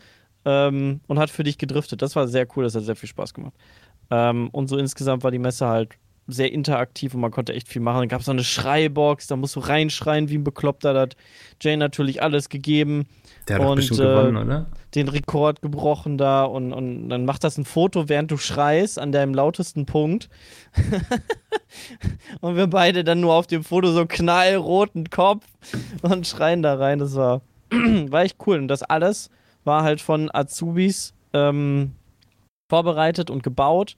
ähm, 0.45 1.01
und 1.07 1.19
hat 1.19 1.31
für 1.31 1.45
dich 1.45 1.59
gedriftet. 1.59 2.03
Das 2.03 2.17
war 2.17 2.29
sehr 2.29 2.47
cool, 2.57 2.65
das 2.65 2.75
hat 2.75 2.85
sehr 2.85 2.97
viel 2.97 3.09
Spaß 3.09 3.35
gemacht. 3.35 3.55
Ähm, 4.11 4.49
und 4.51 4.69
so 4.69 4.77
insgesamt 4.77 5.25
war 5.25 5.31
die 5.31 5.39
Messe 5.39 5.67
halt 5.67 5.97
sehr 6.27 6.53
interaktiv 6.53 7.15
und 7.15 7.21
man 7.21 7.31
konnte 7.31 7.55
echt 7.55 7.69
viel 7.69 7.81
machen. 7.81 8.01
Dann 8.01 8.09
gab 8.09 8.21
es 8.21 8.27
so 8.27 8.33
eine 8.33 8.45
Schreibox, 8.45 9.27
da 9.27 9.37
musst 9.37 9.57
du 9.57 9.61
reinschreien 9.61 10.29
wie 10.29 10.37
ein 10.37 10.45
Bekloppter. 10.45 10.93
Da 10.93 11.01
hat 11.01 11.17
Jane 11.61 11.79
natürlich 11.79 12.23
alles 12.23 12.51
gegeben. 12.51 13.07
Der 13.49 13.59
hat 13.59 13.67
und, 13.67 13.77
bestimmt 13.77 14.01
äh, 14.01 14.05
gewonnen, 14.05 14.37
oder? 14.37 14.67
Den 14.95 15.09
Rekord 15.09 15.63
gebrochen 15.63 16.19
da 16.19 16.45
und, 16.45 16.73
und 16.73 17.09
dann 17.09 17.25
macht 17.25 17.45
das 17.45 17.59
ein 17.59 17.65
Foto, 17.65 18.09
während 18.09 18.31
du 18.31 18.37
schreist, 18.37 18.99
an 18.99 19.13
deinem 19.13 19.35
lautesten 19.35 19.87
Punkt. 19.87 20.29
und 22.41 22.57
wir 22.57 22.67
beide 22.67 23.05
dann 23.05 23.21
nur 23.21 23.35
auf 23.35 23.47
dem 23.47 23.65
Foto 23.65 23.93
so 23.93 24.07
knallroten 24.07 25.11
Kopf 25.11 25.45
und 26.03 26.27
schreien 26.27 26.63
da 26.63 26.75
rein. 26.75 26.99
Das 26.99 27.15
war, 27.15 27.43
war 27.71 28.23
echt 28.23 28.37
cool. 28.47 28.59
Und 28.59 28.69
das 28.69 28.83
alles 28.83 29.31
war 29.65 29.83
halt 29.83 30.01
von 30.01 30.31
Azubis 30.33 31.15
ähm, 31.33 31.93
vorbereitet 32.71 33.31
und 33.31 33.43
gebaut. 33.43 33.97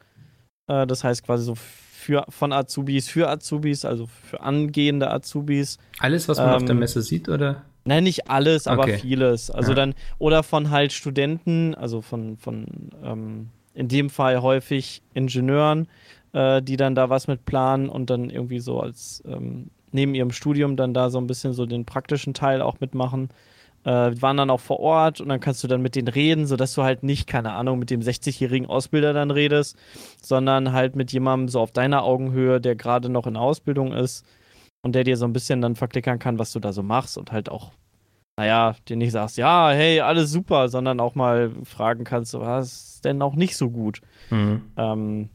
Äh, 0.68 0.86
das 0.86 1.04
heißt 1.04 1.24
quasi 1.24 1.44
so 1.44 1.54
für, 1.54 2.24
von 2.28 2.52
Azubis 2.52 3.08
für 3.08 3.28
Azubis, 3.28 3.84
also 3.84 4.06
für 4.06 4.40
angehende 4.40 5.10
Azubis. 5.10 5.78
Alles, 5.98 6.28
was 6.28 6.38
man 6.38 6.48
ähm, 6.48 6.54
auf 6.54 6.64
der 6.64 6.70
ähm, 6.70 6.78
Messe 6.78 7.02
sieht, 7.02 7.28
oder? 7.28 7.62
Nein, 7.90 8.04
nicht 8.04 8.30
alles, 8.30 8.68
aber 8.68 8.84
okay. 8.84 8.98
vieles. 8.98 9.50
Also 9.50 9.72
ja. 9.72 9.74
dann, 9.74 9.94
oder 10.20 10.44
von 10.44 10.70
halt 10.70 10.92
Studenten, 10.92 11.74
also 11.74 12.02
von, 12.02 12.36
von 12.36 12.66
ähm, 13.02 13.48
in 13.74 13.88
dem 13.88 14.10
Fall 14.10 14.42
häufig 14.42 15.02
Ingenieuren, 15.12 15.88
äh, 16.32 16.62
die 16.62 16.76
dann 16.76 16.94
da 16.94 17.10
was 17.10 17.26
mit 17.26 17.44
planen 17.46 17.88
und 17.88 18.08
dann 18.08 18.30
irgendwie 18.30 18.60
so 18.60 18.78
als 18.78 19.24
ähm, 19.26 19.70
neben 19.90 20.14
ihrem 20.14 20.30
Studium 20.30 20.76
dann 20.76 20.94
da 20.94 21.10
so 21.10 21.18
ein 21.18 21.26
bisschen 21.26 21.52
so 21.52 21.66
den 21.66 21.84
praktischen 21.84 22.32
Teil 22.32 22.62
auch 22.62 22.78
mitmachen 22.78 23.28
äh, 23.84 23.90
waren 23.90 24.36
dann 24.36 24.50
auch 24.50 24.60
vor 24.60 24.78
Ort 24.78 25.20
und 25.20 25.28
dann 25.28 25.40
kannst 25.40 25.64
du 25.64 25.66
dann 25.66 25.82
mit 25.82 25.96
denen 25.96 26.06
reden, 26.06 26.46
sodass 26.46 26.74
du 26.74 26.84
halt 26.84 27.02
nicht, 27.02 27.26
keine 27.26 27.54
Ahnung, 27.54 27.80
mit 27.80 27.90
dem 27.90 28.02
60-jährigen 28.02 28.68
Ausbilder 28.68 29.12
dann 29.12 29.32
redest, 29.32 29.76
sondern 30.22 30.72
halt 30.72 30.94
mit 30.94 31.10
jemandem 31.10 31.48
so 31.48 31.58
auf 31.58 31.72
deiner 31.72 32.04
Augenhöhe, 32.04 32.60
der 32.60 32.76
gerade 32.76 33.08
noch 33.08 33.26
in 33.26 33.36
Ausbildung 33.36 33.92
ist 33.92 34.24
und 34.82 34.94
der 34.94 35.04
dir 35.04 35.16
so 35.16 35.24
ein 35.24 35.32
bisschen 35.32 35.60
dann 35.60 35.76
verklickern 35.76 36.18
kann, 36.18 36.38
was 36.38 36.52
du 36.52 36.60
da 36.60 36.72
so 36.72 36.82
machst 36.82 37.18
und 37.18 37.32
halt 37.32 37.48
auch, 37.48 37.72
naja, 38.38 38.74
dir 38.88 38.96
nicht 38.96 39.12
sagst, 39.12 39.36
ja, 39.36 39.70
hey, 39.70 40.00
alles 40.00 40.30
super, 40.30 40.68
sondern 40.68 41.00
auch 41.00 41.14
mal 41.14 41.52
fragen 41.64 42.04
kannst, 42.04 42.34
was 42.34 42.94
ist 42.96 43.04
denn 43.04 43.22
auch 43.22 43.34
nicht 43.34 43.56
so 43.56 43.70
gut. 43.70 44.00
Mhm. 44.30 44.72
Ähm, 44.76 45.30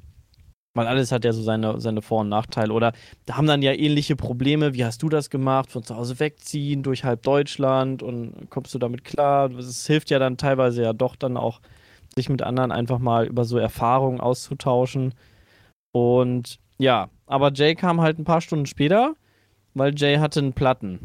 weil 0.75 0.87
alles 0.87 1.11
hat 1.11 1.23
ja 1.23 1.31
so 1.31 1.41
seine, 1.41 1.79
seine 1.79 2.01
Vor- 2.01 2.21
und 2.21 2.29
Nachteile. 2.29 2.73
Oder 2.73 2.91
da 3.25 3.37
haben 3.37 3.47
dann 3.47 3.61
ja 3.61 3.71
ähnliche 3.71 4.17
Probleme. 4.17 4.73
Wie 4.73 4.83
hast 4.83 5.01
du 5.01 5.09
das 5.09 5.29
gemacht? 5.29 5.71
Von 5.71 5.83
zu 5.83 5.95
Hause 5.95 6.19
wegziehen, 6.19 6.83
durch 6.83 7.05
halb 7.05 7.23
Deutschland 7.23 8.03
und 8.03 8.49
kommst 8.49 8.73
du 8.73 8.79
damit 8.79 9.05
klar? 9.05 9.49
Es 9.51 9.87
hilft 9.87 10.09
ja 10.09 10.19
dann 10.19 10.35
teilweise 10.35 10.83
ja 10.83 10.91
doch 10.91 11.15
dann 11.15 11.37
auch, 11.37 11.61
sich 12.15 12.29
mit 12.29 12.41
anderen 12.41 12.71
einfach 12.71 12.99
mal 12.99 13.25
über 13.25 13.45
so 13.45 13.57
Erfahrungen 13.57 14.19
auszutauschen. 14.19 15.13
Und 15.93 16.59
ja, 16.77 17.09
aber 17.25 17.53
Jay 17.53 17.73
kam 17.75 18.01
halt 18.01 18.19
ein 18.19 18.25
paar 18.25 18.41
Stunden 18.41 18.65
später, 18.65 19.15
weil 19.75 19.93
Jay 19.95 20.17
hatte 20.17 20.39
einen 20.39 20.53
Platten. 20.53 20.99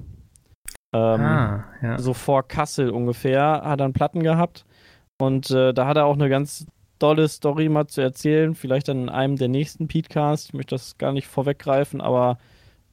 Ähm, 0.93 1.21
ah, 1.21 1.65
ja. 1.83 1.99
So 1.99 2.15
vor 2.15 2.49
Kassel 2.49 2.91
ungefähr 2.91 3.63
hat 3.65 3.81
er 3.81 3.85
einen 3.85 3.93
Platten 3.93 4.23
gehabt. 4.23 4.65
Und 5.19 5.51
äh, 5.51 5.75
da 5.75 5.87
hat 5.87 5.97
er 5.97 6.07
auch 6.07 6.15
eine 6.15 6.29
ganz 6.29 6.67
dolle 6.99 7.29
Story 7.29 7.69
mal 7.69 7.87
zu 7.87 8.01
erzählen. 8.01 8.55
Vielleicht 8.55 8.89
dann 8.89 9.03
in 9.03 9.09
einem 9.09 9.37
der 9.37 9.49
nächsten 9.49 9.89
Podcasts. 9.89 10.49
Ich 10.49 10.55
möchte 10.55 10.75
das 10.75 10.97
gar 10.99 11.13
nicht 11.13 11.29
vorweggreifen, 11.29 12.01
aber 12.01 12.39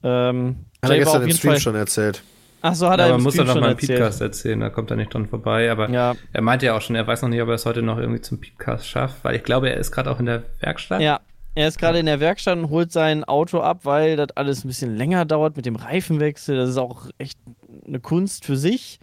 ähm, 0.03 0.65
hat 0.83 0.91
er 0.91 0.97
gestern 0.97 1.23
im 1.23 1.31
Stream 1.31 1.53
Fall 1.53 1.61
schon 1.61 1.75
erzählt. 1.75 2.23
Ach 2.61 2.73
so, 2.73 2.89
hat 2.89 2.99
ja, 2.99 3.07
er 3.07 3.15
im 3.15 3.23
muss 3.23 3.33
Stream 3.33 3.47
er 3.47 3.53
noch 3.53 3.61
mal 3.61 3.69
einen 3.69 3.77
Podcast 3.77 4.19
erzählen, 4.19 4.59
da 4.59 4.69
kommt 4.69 4.89
er 4.89 4.97
nicht 4.97 5.13
dran 5.13 5.27
vorbei. 5.27 5.71
Aber 5.71 5.89
ja. 5.89 6.15
er 6.33 6.41
meinte 6.41 6.65
ja 6.65 6.75
auch 6.75 6.81
schon, 6.81 6.95
er 6.95 7.05
weiß 7.05 7.21
noch 7.21 7.29
nicht, 7.29 7.41
ob 7.41 7.49
er 7.49 7.55
es 7.55 7.65
heute 7.65 7.81
noch 7.81 7.97
irgendwie 7.97 8.21
zum 8.21 8.39
Podcast 8.39 8.87
schafft, 8.87 9.23
weil 9.23 9.35
ich 9.35 9.43
glaube, 9.43 9.69
er 9.69 9.77
ist 9.77 9.91
gerade 9.91 10.11
auch 10.11 10.19
in 10.19 10.25
der 10.25 10.43
Werkstatt. 10.59 11.01
Ja, 11.01 11.19
er 11.57 11.67
ist 11.67 11.79
gerade 11.79 11.97
in 11.97 12.05
der 12.05 12.19
Werkstatt 12.19 12.55
und 12.55 12.69
holt 12.69 12.91
sein 12.91 13.23
Auto 13.23 13.61
ab, 13.61 13.79
weil 13.81 14.15
das 14.15 14.29
alles 14.35 14.63
ein 14.63 14.67
bisschen 14.67 14.95
länger 14.95 15.25
dauert 15.25 15.57
mit 15.57 15.65
dem 15.65 15.75
Reifenwechsel. 15.75 16.55
Das 16.55 16.69
ist 16.69 16.77
auch 16.77 17.07
echt 17.17 17.39
eine 17.83 17.99
Kunst 17.99 18.45
für 18.45 18.55
sich. 18.55 18.99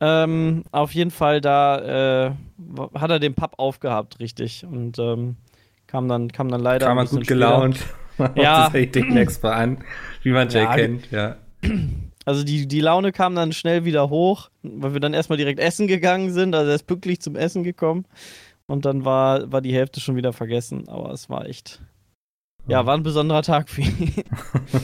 Ähm, 0.00 0.62
auf 0.70 0.94
jeden 0.94 1.10
Fall, 1.10 1.40
da 1.40 2.28
äh, 2.28 2.30
hat 2.94 3.10
er 3.10 3.18
den 3.18 3.34
Papp 3.34 3.54
aufgehabt, 3.56 4.20
richtig. 4.20 4.64
Und 4.64 5.00
ähm, 5.00 5.38
kam, 5.88 6.06
dann, 6.06 6.30
kam 6.30 6.48
dann 6.48 6.60
leider. 6.60 6.86
Kam 6.86 6.98
er 6.98 7.06
gut 7.06 7.26
gelaunt. 7.26 7.80
ja. 8.36 8.70
das 8.70 9.44
an, 9.44 9.78
wie 10.22 10.30
man 10.30 10.48
Jay 10.50 10.62
ja, 10.62 10.74
kennt, 10.76 11.10
ja. 11.10 11.36
Also 12.24 12.44
die, 12.44 12.68
die 12.68 12.80
Laune 12.80 13.10
kam 13.10 13.34
dann 13.34 13.50
schnell 13.50 13.84
wieder 13.84 14.08
hoch, 14.08 14.50
weil 14.62 14.92
wir 14.92 15.00
dann 15.00 15.14
erstmal 15.14 15.36
direkt 15.36 15.58
essen 15.58 15.88
gegangen 15.88 16.30
sind. 16.30 16.54
Also 16.54 16.68
er 16.68 16.76
ist 16.76 16.86
pünktlich 16.86 17.20
zum 17.20 17.34
Essen 17.34 17.64
gekommen. 17.64 18.04
Und 18.68 18.84
dann 18.84 19.04
war, 19.04 19.50
war 19.50 19.62
die 19.62 19.74
Hälfte 19.74 19.98
schon 19.98 20.14
wieder 20.14 20.32
vergessen. 20.32 20.88
Aber 20.88 21.10
es 21.10 21.28
war 21.28 21.46
echt. 21.46 21.80
Ja, 22.68 22.84
war 22.84 22.94
ein 22.94 23.02
besonderer 23.02 23.42
Tag 23.42 23.70
für 23.70 23.80
ihn. 23.80 24.12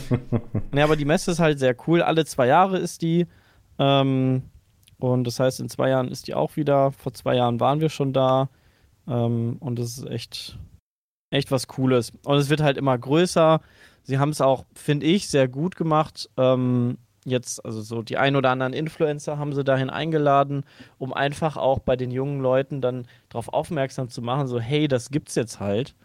ja, 0.75 0.83
aber 0.83 0.95
die 0.95 1.05
Messe 1.05 1.31
ist 1.31 1.39
halt 1.39 1.59
sehr 1.59 1.75
cool. 1.87 2.01
Alle 2.01 2.25
zwei 2.25 2.47
Jahre 2.47 2.79
ist 2.79 3.03
die. 3.03 3.27
Ähm, 3.77 4.41
und 4.97 5.25
das 5.25 5.39
heißt, 5.39 5.59
in 5.59 5.69
zwei 5.69 5.89
Jahren 5.89 6.07
ist 6.07 6.27
die 6.27 6.33
auch 6.33 6.55
wieder. 6.55 6.91
Vor 6.91 7.13
zwei 7.13 7.35
Jahren 7.35 7.59
waren 7.59 7.81
wir 7.81 7.89
schon 7.89 8.11
da. 8.11 8.49
Ähm, 9.07 9.57
und 9.59 9.77
das 9.77 9.99
ist 9.99 10.07
echt, 10.09 10.57
echt 11.29 11.51
was 11.51 11.67
Cooles. 11.67 12.11
Und 12.25 12.37
es 12.37 12.49
wird 12.49 12.61
halt 12.61 12.77
immer 12.77 12.97
größer. 12.97 13.61
Sie 14.01 14.17
haben 14.17 14.29
es 14.29 14.41
auch, 14.41 14.65
finde 14.73 15.05
ich, 15.05 15.29
sehr 15.29 15.47
gut 15.47 15.75
gemacht. 15.75 16.27
Ähm, 16.37 16.97
jetzt, 17.23 17.63
also 17.65 17.81
so 17.81 18.01
die 18.01 18.17
ein 18.17 18.35
oder 18.35 18.49
anderen 18.49 18.73
Influencer 18.73 19.37
haben 19.37 19.53
sie 19.53 19.63
dahin 19.63 19.91
eingeladen, 19.91 20.63
um 20.97 21.13
einfach 21.13 21.55
auch 21.55 21.79
bei 21.79 21.95
den 21.95 22.09
jungen 22.09 22.39
Leuten 22.39 22.81
dann 22.81 23.07
darauf 23.29 23.49
aufmerksam 23.49 24.09
zu 24.09 24.23
machen, 24.23 24.47
so 24.47 24.59
hey, 24.59 24.87
das 24.87 25.09
gibt's 25.09 25.35
jetzt 25.35 25.59
halt, 25.59 25.95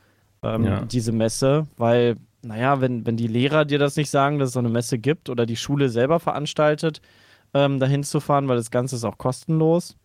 ähm, 0.42 0.64
ja. 0.64 0.84
diese 0.84 1.12
Messe, 1.12 1.66
weil, 1.76 2.16
naja, 2.42 2.80
wenn, 2.80 3.06
wenn 3.06 3.16
die 3.16 3.26
Lehrer 3.26 3.64
dir 3.64 3.78
das 3.78 3.96
nicht 3.96 4.10
sagen, 4.10 4.38
dass 4.38 4.48
es 4.48 4.54
so 4.54 4.60
eine 4.60 4.68
Messe 4.68 4.98
gibt 4.98 5.28
oder 5.28 5.46
die 5.46 5.56
Schule 5.56 5.88
selber 5.88 6.20
veranstaltet, 6.20 7.00
ähm, 7.54 7.80
dahin 7.80 8.04
zu 8.04 8.20
fahren, 8.20 8.48
weil 8.48 8.56
das 8.56 8.70
Ganze 8.70 8.96
ist 8.96 9.04
auch 9.04 9.18
kostenlos, 9.18 9.96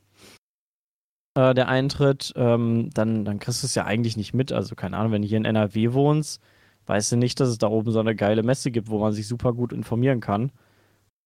äh, 1.36 1.54
der 1.54 1.68
Eintritt, 1.68 2.34
ähm, 2.36 2.89
dann, 2.94 3.25
dann 3.25 3.39
kriegst 3.39 3.63
du 3.63 3.68
es 3.68 3.75
ja 3.75 3.86
eigentlich 3.86 4.18
nicht 4.18 4.34
mit. 4.34 4.51
Also 4.51 4.75
keine 4.75 4.98
Ahnung, 4.98 5.12
wenn 5.12 5.22
du 5.22 5.27
hier 5.27 5.38
in 5.38 5.46
NRW 5.46 5.94
wohnst, 5.94 6.42
weißt 6.88 7.13
du 7.13 7.18
nicht, 7.18 7.39
dass 7.39 7.50
es 7.50 7.58
da 7.58 7.68
oben 7.68 7.92
so 7.92 8.00
eine 8.00 8.15
geile 8.15 8.44
Messe 8.44 8.72
gibt, 8.72 8.89
wo 8.89 9.00
man 9.00 9.13
sich 9.13 9.27
super 9.27 9.54
gut 9.54 9.74
informieren 9.74 10.22
kann. 10.22 10.51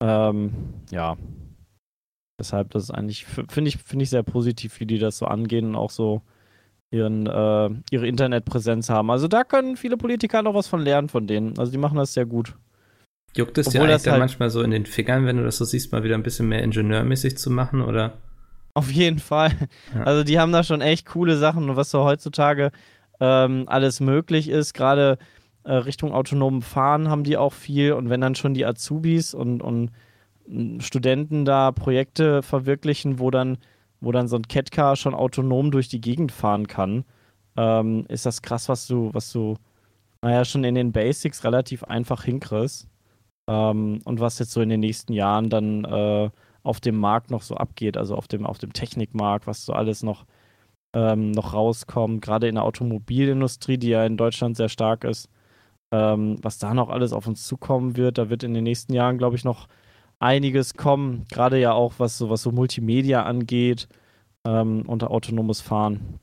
Ähm, 0.02 0.52
ja. 0.92 1.18
Deshalb, 2.40 2.72
das 2.72 2.84
ist 2.84 2.92
eigentlich, 2.92 3.26
finde 3.26 3.70
ich, 3.70 3.78
finde 3.78 4.04
ich 4.04 4.10
sehr 4.10 4.24
positiv, 4.24 4.80
wie 4.80 4.86
die 4.86 4.98
das 4.98 5.18
so 5.18 5.26
angehen 5.26 5.68
und 5.70 5.76
auch 5.76 5.90
so 5.90 6.22
ihren, 6.92 7.28
äh, 7.28 7.70
ihre 7.92 8.08
Internetpräsenz 8.08 8.90
haben. 8.90 9.12
Also 9.12 9.28
da 9.28 9.44
können 9.44 9.78
viele 9.78 9.98
Politiker 9.98 10.42
noch 10.42 10.54
was 10.54 10.68
von 10.68 10.82
lernen 10.82 11.10
von 11.10 11.28
denen. 11.28 11.58
Also 11.58 11.72
die 11.72 11.78
machen 11.78 11.98
das 11.98 12.14
sehr 12.14 12.26
gut. 12.26 12.56
Juckt 13.36 13.58
es 13.58 13.70
dir 13.70 13.82
eigentlich 13.82 14.02
dann 14.02 14.14
halt 14.14 14.22
manchmal 14.22 14.50
so 14.50 14.62
in 14.64 14.72
den 14.72 14.86
Fingern, 14.86 15.26
wenn 15.26 15.38
du 15.38 15.44
das 15.44 15.58
so 15.58 15.66
siehst, 15.66 15.92
mal 15.92 16.04
wieder 16.04 16.16
ein 16.16 16.24
bisschen 16.24 16.48
mehr 16.48 16.64
ingenieurmäßig 16.64 17.38
zu 17.38 17.52
machen, 17.52 17.82
oder? 17.82 18.18
Auf 18.74 18.92
jeden 18.92 19.20
Fall. 19.20 19.52
Ja. 19.94 20.04
Also 20.04 20.24
die 20.24 20.40
haben 20.40 20.52
da 20.52 20.64
schon 20.64 20.82
echt 20.82 21.06
coole 21.08 21.38
Sachen 21.38 21.70
und 21.70 21.76
was 21.76 21.92
so 21.92 22.04
heutzutage 22.04 22.72
ähm, 23.20 23.66
alles 23.68 24.00
möglich 24.00 24.50
ist, 24.50 24.74
gerade 24.74 25.18
äh, 25.64 25.74
Richtung 25.74 26.14
autonomen 26.14 26.62
Fahren 26.62 27.10
haben 27.10 27.24
die 27.24 27.38
auch 27.38 27.54
viel 27.54 27.94
und 27.94 28.10
wenn 28.10 28.22
dann 28.22 28.36
schon 28.36 28.54
die 28.54 28.66
Azubis 28.66 29.34
und, 29.34 29.62
und 29.62 29.92
Studenten 30.80 31.46
da 31.46 31.72
Projekte 31.72 32.42
verwirklichen, 32.42 33.20
wo 33.20 33.30
dann, 33.30 33.58
wo 34.02 34.12
dann 34.12 34.28
so 34.28 34.36
ein 34.38 34.48
Catcar 34.48 34.96
schon 34.96 35.14
autonom 35.14 35.72
durch 35.72 35.90
die 35.90 36.02
Gegend 36.02 36.32
fahren 36.32 36.68
kann, 36.68 37.06
ähm, 37.58 38.06
ist 38.10 38.26
das 38.26 38.42
krass, 38.42 38.70
was 38.70 38.88
du, 38.88 39.10
was 39.14 39.32
du, 39.32 39.56
naja, 40.22 40.46
schon 40.46 40.64
in 40.64 40.76
den 40.76 40.92
Basics 40.92 41.44
relativ 41.44 41.84
einfach 41.84 42.24
hinkriegst. 42.24 42.88
Ähm, 43.50 44.02
und 44.06 44.20
was 44.20 44.40
jetzt 44.40 44.52
so 44.52 44.62
in 44.62 44.70
den 44.70 44.82
nächsten 44.82 45.14
Jahren 45.14 45.50
dann 45.50 45.86
äh, 45.86 46.30
auf 46.64 46.80
dem 46.80 46.98
Markt 46.98 47.32
noch 47.32 47.42
so 47.42 47.56
abgeht, 47.56 47.98
also 47.98 48.16
auf 48.16 48.28
dem, 48.28 48.46
auf 48.46 48.58
dem 48.60 48.74
Technikmarkt, 48.74 49.48
was 49.48 49.66
so 49.66 49.74
alles 49.74 50.04
noch, 50.04 50.26
ähm, 50.94 51.32
noch 51.32 51.54
rauskommt, 51.54 52.22
gerade 52.22 52.48
in 52.48 52.56
der 52.56 52.66
Automobilindustrie, 52.66 53.78
die 53.78 53.90
ja 53.90 54.06
in 54.06 54.18
Deutschland 54.18 54.58
sehr 54.58 54.70
stark 54.70 55.04
ist 55.04 55.30
ähm, 55.92 56.38
was 56.42 56.58
da 56.60 56.74
noch 56.74 56.90
alles 56.90 57.14
auf 57.14 57.28
uns 57.28 57.46
zukommen 57.46 57.98
wird. 57.98 58.18
Da 58.18 58.30
wird 58.30 58.44
in 58.44 58.54
den 58.54 58.64
nächsten 58.64 58.94
Jahren, 58.94 59.18
glaube 59.18 59.36
ich, 59.36 59.44
noch 59.44 59.68
einiges 60.20 60.76
kommen. 60.76 61.26
Gerade 61.32 61.60
ja 61.60 61.74
auch, 61.74 61.94
was 61.98 62.18
so, 62.18 62.30
was 62.30 62.42
so 62.42 62.52
Multimedia 62.52 63.24
angeht 63.24 63.88
ähm, 64.46 64.84
und 64.88 65.04
autonomes 65.04 65.62
Fahren. 65.62 66.20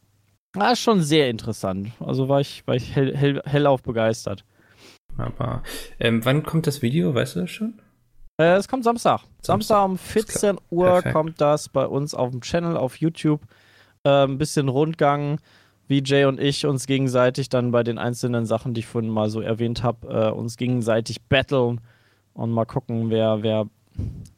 Das 0.52 0.74
ist 0.74 0.80
schon 0.80 1.02
sehr 1.02 1.28
interessant. 1.28 1.92
Also 2.00 2.28
war 2.28 2.40
ich, 2.40 2.66
war 2.66 2.76
ich 2.76 2.94
hell, 2.94 3.14
hell, 3.16 3.42
hellauf 3.44 3.82
begeistert. 3.82 4.44
Aber 5.18 5.62
ähm, 5.98 6.24
wann 6.24 6.42
kommt 6.42 6.66
das 6.66 6.82
Video? 6.82 7.14
Weißt 7.14 7.36
du 7.36 7.40
das 7.40 7.50
schon? 7.50 7.80
Äh, 8.38 8.56
es 8.56 8.68
kommt 8.68 8.84
Samstag. 8.84 9.22
Samstag, 9.40 9.76
Samstag 9.78 9.84
um 9.84 9.98
14 9.98 10.56
Uhr 10.70 10.86
Perfekt. 10.86 11.14
kommt 11.14 11.40
das 11.40 11.68
bei 11.68 11.86
uns 11.86 12.14
auf 12.14 12.30
dem 12.30 12.40
Channel 12.42 12.76
auf 12.76 12.96
YouTube. 12.96 13.40
Ein 14.04 14.38
bisschen 14.38 14.68
Rundgang 14.68 15.40
wie 15.88 16.02
Jay 16.04 16.24
und 16.24 16.40
ich 16.40 16.66
uns 16.66 16.86
gegenseitig 16.86 17.48
dann 17.48 17.70
bei 17.70 17.82
den 17.82 17.98
einzelnen 17.98 18.46
Sachen, 18.46 18.74
die 18.74 18.80
ich 18.80 18.86
vorhin 18.86 19.10
mal 19.10 19.30
so 19.30 19.40
erwähnt 19.40 19.82
habe, 19.82 20.08
äh, 20.08 20.30
uns 20.30 20.56
gegenseitig 20.56 21.22
battlen 21.22 21.80
und 22.34 22.50
mal 22.50 22.64
gucken, 22.64 23.10
wer, 23.10 23.42
wer 23.42 23.66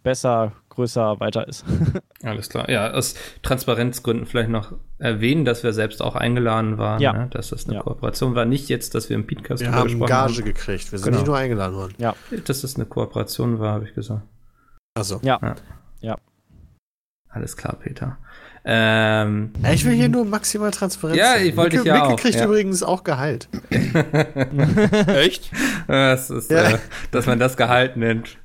besser, 0.03 0.53
größer, 0.71 1.21
weiter 1.21 1.47
ist. 1.49 1.65
Alles 2.23 2.49
klar. 2.49 2.71
Ja, 2.71 2.93
aus 2.93 3.15
Transparenzgründen 3.43 4.27
vielleicht 4.27 4.51
noch 4.51 4.73
erwähnen, 4.99 5.45
dass 5.45 5.63
wir 5.63 5.73
selbst 5.73 6.03
auch 6.03 6.15
eingeladen 6.15 6.79
waren, 6.79 7.01
ja. 7.01 7.13
ne? 7.13 7.29
dass 7.31 7.51
das 7.51 7.67
eine 7.67 7.77
ja. 7.77 7.83
Kooperation 7.83 8.35
war. 8.35 8.45
Nicht 8.45 8.69
jetzt, 8.69 8.95
dass 8.95 9.09
wir 9.09 9.17
im 9.17 9.27
Podcast 9.27 9.63
wir 9.63 9.73
haben 9.73 10.01
Gage 10.01 10.13
haben. 10.13 10.45
gekriegt. 10.45 10.93
Wir 10.93 10.99
sind 10.99 11.07
genau. 11.07 11.19
nicht 11.19 11.27
nur 11.27 11.37
eingeladen 11.37 11.77
worden. 11.77 11.95
Ja. 11.99 12.15
Dass 12.45 12.63
das 12.63 12.77
eine 12.77 12.87
Kooperation 12.87 13.59
war, 13.59 13.75
habe 13.75 13.85
ich 13.85 13.95
gesagt. 13.95 14.23
Achso. 14.95 15.21
Ja. 15.23 15.39
ja. 15.43 15.55
ja. 16.01 16.17
Alles 17.29 17.57
klar, 17.57 17.77
Peter. 17.79 18.19
Ähm, 18.65 19.53
ich 19.73 19.85
will 19.85 19.93
hier 19.93 20.09
nur 20.09 20.25
maximal 20.25 20.71
Transparenz. 20.71 21.19
Ja, 21.19 21.37
ich 21.37 21.57
wollte 21.57 21.77
ich 21.77 21.85
ja 21.85 21.95
Micke 21.95 22.07
auch. 22.07 22.21
kriegt 22.21 22.35
ja. 22.35 22.45
übrigens 22.45 22.83
auch 22.83 23.05
Gehalt. 23.05 23.49
Echt? 25.07 25.51
Das 25.87 26.31
ist, 26.31 26.51
ja. 26.51 26.71
äh, 26.71 26.79
dass 27.11 27.27
man 27.27 27.39
das 27.39 27.57
Gehalt 27.57 27.97
nennt. 27.97 28.39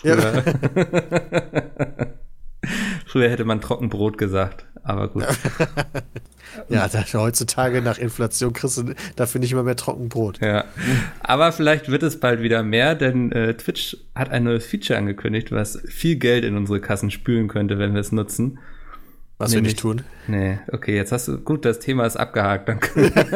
Früher. 0.00 0.34
Ja. 0.34 0.42
Früher 3.06 3.30
hätte 3.30 3.44
man 3.44 3.60
Trockenbrot 3.60 4.18
gesagt, 4.18 4.66
aber 4.82 5.08
gut. 5.08 5.24
ja, 6.68 6.86
das, 6.88 7.14
heutzutage 7.14 7.80
nach 7.80 7.98
Inflation 7.98 8.52
kriegst 8.52 8.78
du 8.78 8.94
dafür 9.16 9.40
nicht 9.40 9.52
immer 9.52 9.62
mehr 9.62 9.76
Trockenbrot. 9.76 10.40
Ja. 10.40 10.66
Aber 11.20 11.52
vielleicht 11.52 11.88
wird 11.90 12.02
es 12.02 12.20
bald 12.20 12.42
wieder 12.42 12.62
mehr, 12.62 12.94
denn 12.94 13.32
äh, 13.32 13.54
Twitch 13.54 13.96
hat 14.14 14.30
ein 14.30 14.44
neues 14.44 14.66
Feature 14.66 14.98
angekündigt, 14.98 15.50
was 15.52 15.80
viel 15.88 16.16
Geld 16.16 16.44
in 16.44 16.56
unsere 16.56 16.80
Kassen 16.80 17.10
spülen 17.10 17.48
könnte, 17.48 17.78
wenn 17.78 17.94
wir 17.94 18.00
es 18.00 18.12
nutzen. 18.12 18.58
Was 19.38 19.52
Nämlich, 19.52 19.82
wir 19.82 19.94
nicht 19.94 20.02
tun. 20.02 20.02
Nee, 20.26 20.58
okay, 20.72 20.96
jetzt 20.96 21.12
hast 21.12 21.28
du, 21.28 21.38
gut, 21.38 21.64
das 21.64 21.78
Thema 21.78 22.04
ist 22.04 22.16
abgehakt, 22.16 22.68
danke. 22.68 23.12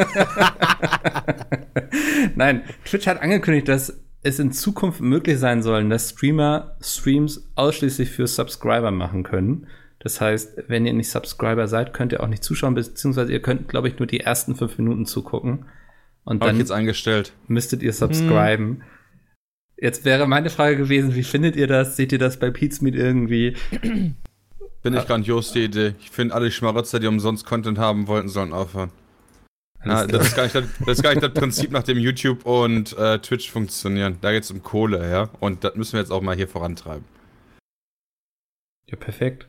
Nein, 2.35 2.63
Twitch 2.85 3.07
hat 3.07 3.23
angekündigt, 3.23 3.69
dass 3.69 4.01
es 4.23 4.39
in 4.39 4.53
Zukunft 4.53 5.01
möglich 5.01 5.39
sein 5.39 5.63
soll, 5.63 5.89
dass 5.89 6.11
Streamer 6.11 6.77
Streams 6.81 7.51
ausschließlich 7.55 8.11
für 8.11 8.27
Subscriber 8.27 8.91
machen 8.91 9.25
können. 9.25 9.67
Das 9.99 10.21
heißt, 10.21 10.65
wenn 10.69 10.87
ihr 10.87 10.93
nicht 10.93 11.11
Subscriber 11.11 11.69
seid, 11.69 11.93
könnt 11.93 12.13
ihr 12.13 12.23
auch 12.23 12.29
nicht 12.29 12.43
zuschauen, 12.43 12.75
beziehungsweise 12.75 13.33
ihr 13.33 13.41
könnt, 13.41 13.69
glaube 13.69 13.89
ich, 13.89 13.99
nur 13.99 14.07
die 14.07 14.21
ersten 14.21 14.57
fünf 14.57 14.79
Minuten 14.79 15.07
zugucken. 15.07 15.67
Und 16.25 16.43
dann 16.43 16.59
jetzt 16.59 16.71
eingestellt. 16.71 17.33
müsstet 17.49 17.83
ihr 17.83 17.93
subscriben. 17.93 18.67
Hm. 18.67 18.83
Jetzt 19.77 20.05
wäre 20.05 20.29
meine 20.29 20.51
Frage 20.51 20.77
gewesen, 20.77 21.17
wie 21.17 21.25
findet 21.25 21.57
ihr 21.57 21.67
das? 21.67 21.97
Seht 21.97 22.13
ihr 22.13 22.19
das 22.19 22.39
bei 22.39 22.51
Pizmeet 22.51 22.95
irgendwie? 22.95 23.57
Bin 24.83 24.95
ich 24.95 25.07
grandios 25.07 25.53
die 25.53 25.65
Idee. 25.65 25.95
Ich 26.01 26.11
finde, 26.11 26.35
alle 26.35 26.51
Schmarotzer, 26.51 27.01
die 27.01 27.09
umsonst 27.09 27.47
Content 27.47 27.79
haben 27.79 28.07
wollten, 28.07 28.29
sollen 28.29 28.53
aufhören. 28.53 28.91
Ja, 29.85 30.07
das, 30.07 30.29
ist 30.29 30.37
gar 30.37 30.45
nicht 30.45 30.55
das, 30.55 30.65
das 30.81 30.99
ist 30.99 31.03
gar 31.03 31.11
nicht 31.11 31.23
das 31.23 31.35
Prinzip, 31.35 31.71
nach 31.73 31.83
dem 31.83 31.99
YouTube 31.99 32.47
und 32.47 32.97
äh, 32.97 33.19
Twitch 33.19 33.51
funktionieren. 33.51 34.19
Da 34.21 34.31
geht 34.33 34.45
es 34.45 34.51
um 34.51 34.63
Kohle, 34.63 35.11
ja. 35.11 35.31
Und 35.41 35.65
das 35.65 35.75
müssen 35.75 35.95
wir 35.95 36.01
jetzt 36.01 36.13
auch 36.13 36.23
mal 36.23 36.37
hier 36.37 36.49
vorantreiben. 36.49 37.05
Ja, 38.87 38.97
perfekt. 38.97 39.49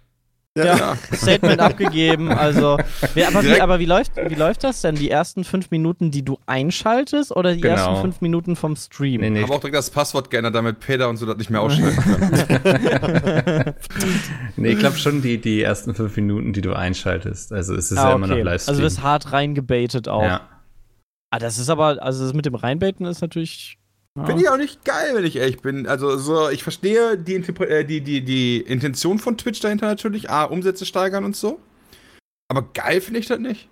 Ja, 0.55 0.65
ja. 0.65 0.97
Statement 1.11 1.59
abgegeben. 1.59 2.31
Also, 2.31 2.77
wie, 3.15 3.25
aber, 3.25 3.43
wie, 3.43 3.59
aber 3.59 3.79
wie, 3.79 3.85
läuft, 3.85 4.17
wie 4.17 4.35
läuft 4.35 4.63
das 4.63 4.81
denn? 4.81 4.93
Die 4.93 5.09
ersten 5.09 5.43
fünf 5.43 5.71
Minuten, 5.71 6.11
die 6.11 6.23
du 6.23 6.37
einschaltest 6.45 7.35
oder 7.35 7.55
die 7.55 7.61
genau. 7.61 7.75
ersten 7.75 8.01
fünf 8.01 8.21
Minuten 8.21 8.55
vom 8.55 8.75
Stream? 8.75 9.21
Nee, 9.21 9.31
nee. 9.31 9.39
Ich 9.39 9.45
habe 9.45 9.55
auch 9.55 9.59
direkt 9.59 9.77
das 9.77 9.89
Passwort 9.89 10.29
geändert, 10.29 10.53
damit 10.53 10.79
Peter 10.79 11.09
und 11.09 11.17
so 11.17 11.25
das 11.25 11.37
nicht 11.37 11.49
mehr 11.49 11.61
ausschalten 11.61 11.97
kann. 11.97 13.73
nee, 14.57 14.73
ich 14.73 14.79
glaube 14.79 14.97
schon 14.97 15.23
die, 15.23 15.39
die 15.39 15.63
ersten 15.63 15.95
fünf 15.95 16.15
Minuten, 16.17 16.53
die 16.53 16.61
du 16.61 16.73
einschaltest. 16.73 17.51
Also 17.51 17.73
es 17.73 17.91
ist 17.91 17.97
ah, 17.97 18.09
ja 18.09 18.15
immer 18.15 18.27
noch 18.27 18.37
Livestream. 18.37 18.73
Also 18.73 18.81
du 18.81 18.85
bist 18.85 19.01
hart 19.01 19.31
reingebaitet 19.31 20.07
auch. 20.07 20.21
Ja. 20.21 20.41
Ah, 21.31 21.39
das 21.39 21.57
ist 21.57 21.71
aber, 21.71 22.03
also 22.03 22.25
das 22.25 22.33
mit 22.33 22.45
dem 22.45 22.53
Reinbaiten 22.53 23.07
ist 23.07 23.21
natürlich 23.21 23.79
ja. 24.17 24.25
Finde 24.25 24.43
ich 24.43 24.49
auch 24.49 24.57
nicht 24.57 24.85
geil, 24.85 25.15
wenn 25.15 25.25
ich 25.25 25.35
ehrlich 25.37 25.61
bin. 25.61 25.87
Also, 25.87 26.17
so, 26.17 26.49
ich 26.49 26.63
verstehe 26.63 27.17
die, 27.17 27.35
äh, 27.35 27.83
die, 27.83 28.01
die, 28.01 28.23
die 28.23 28.61
Intention 28.61 29.19
von 29.19 29.37
Twitch 29.37 29.59
dahinter 29.59 29.87
natürlich. 29.87 30.29
A, 30.29 30.43
Umsätze 30.43 30.85
steigern 30.85 31.25
und 31.25 31.35
so. 31.35 31.59
Aber 32.47 32.61
geil 32.73 33.01
finde 33.01 33.19
ich 33.19 33.25
das 33.25 33.39
nicht. 33.39 33.69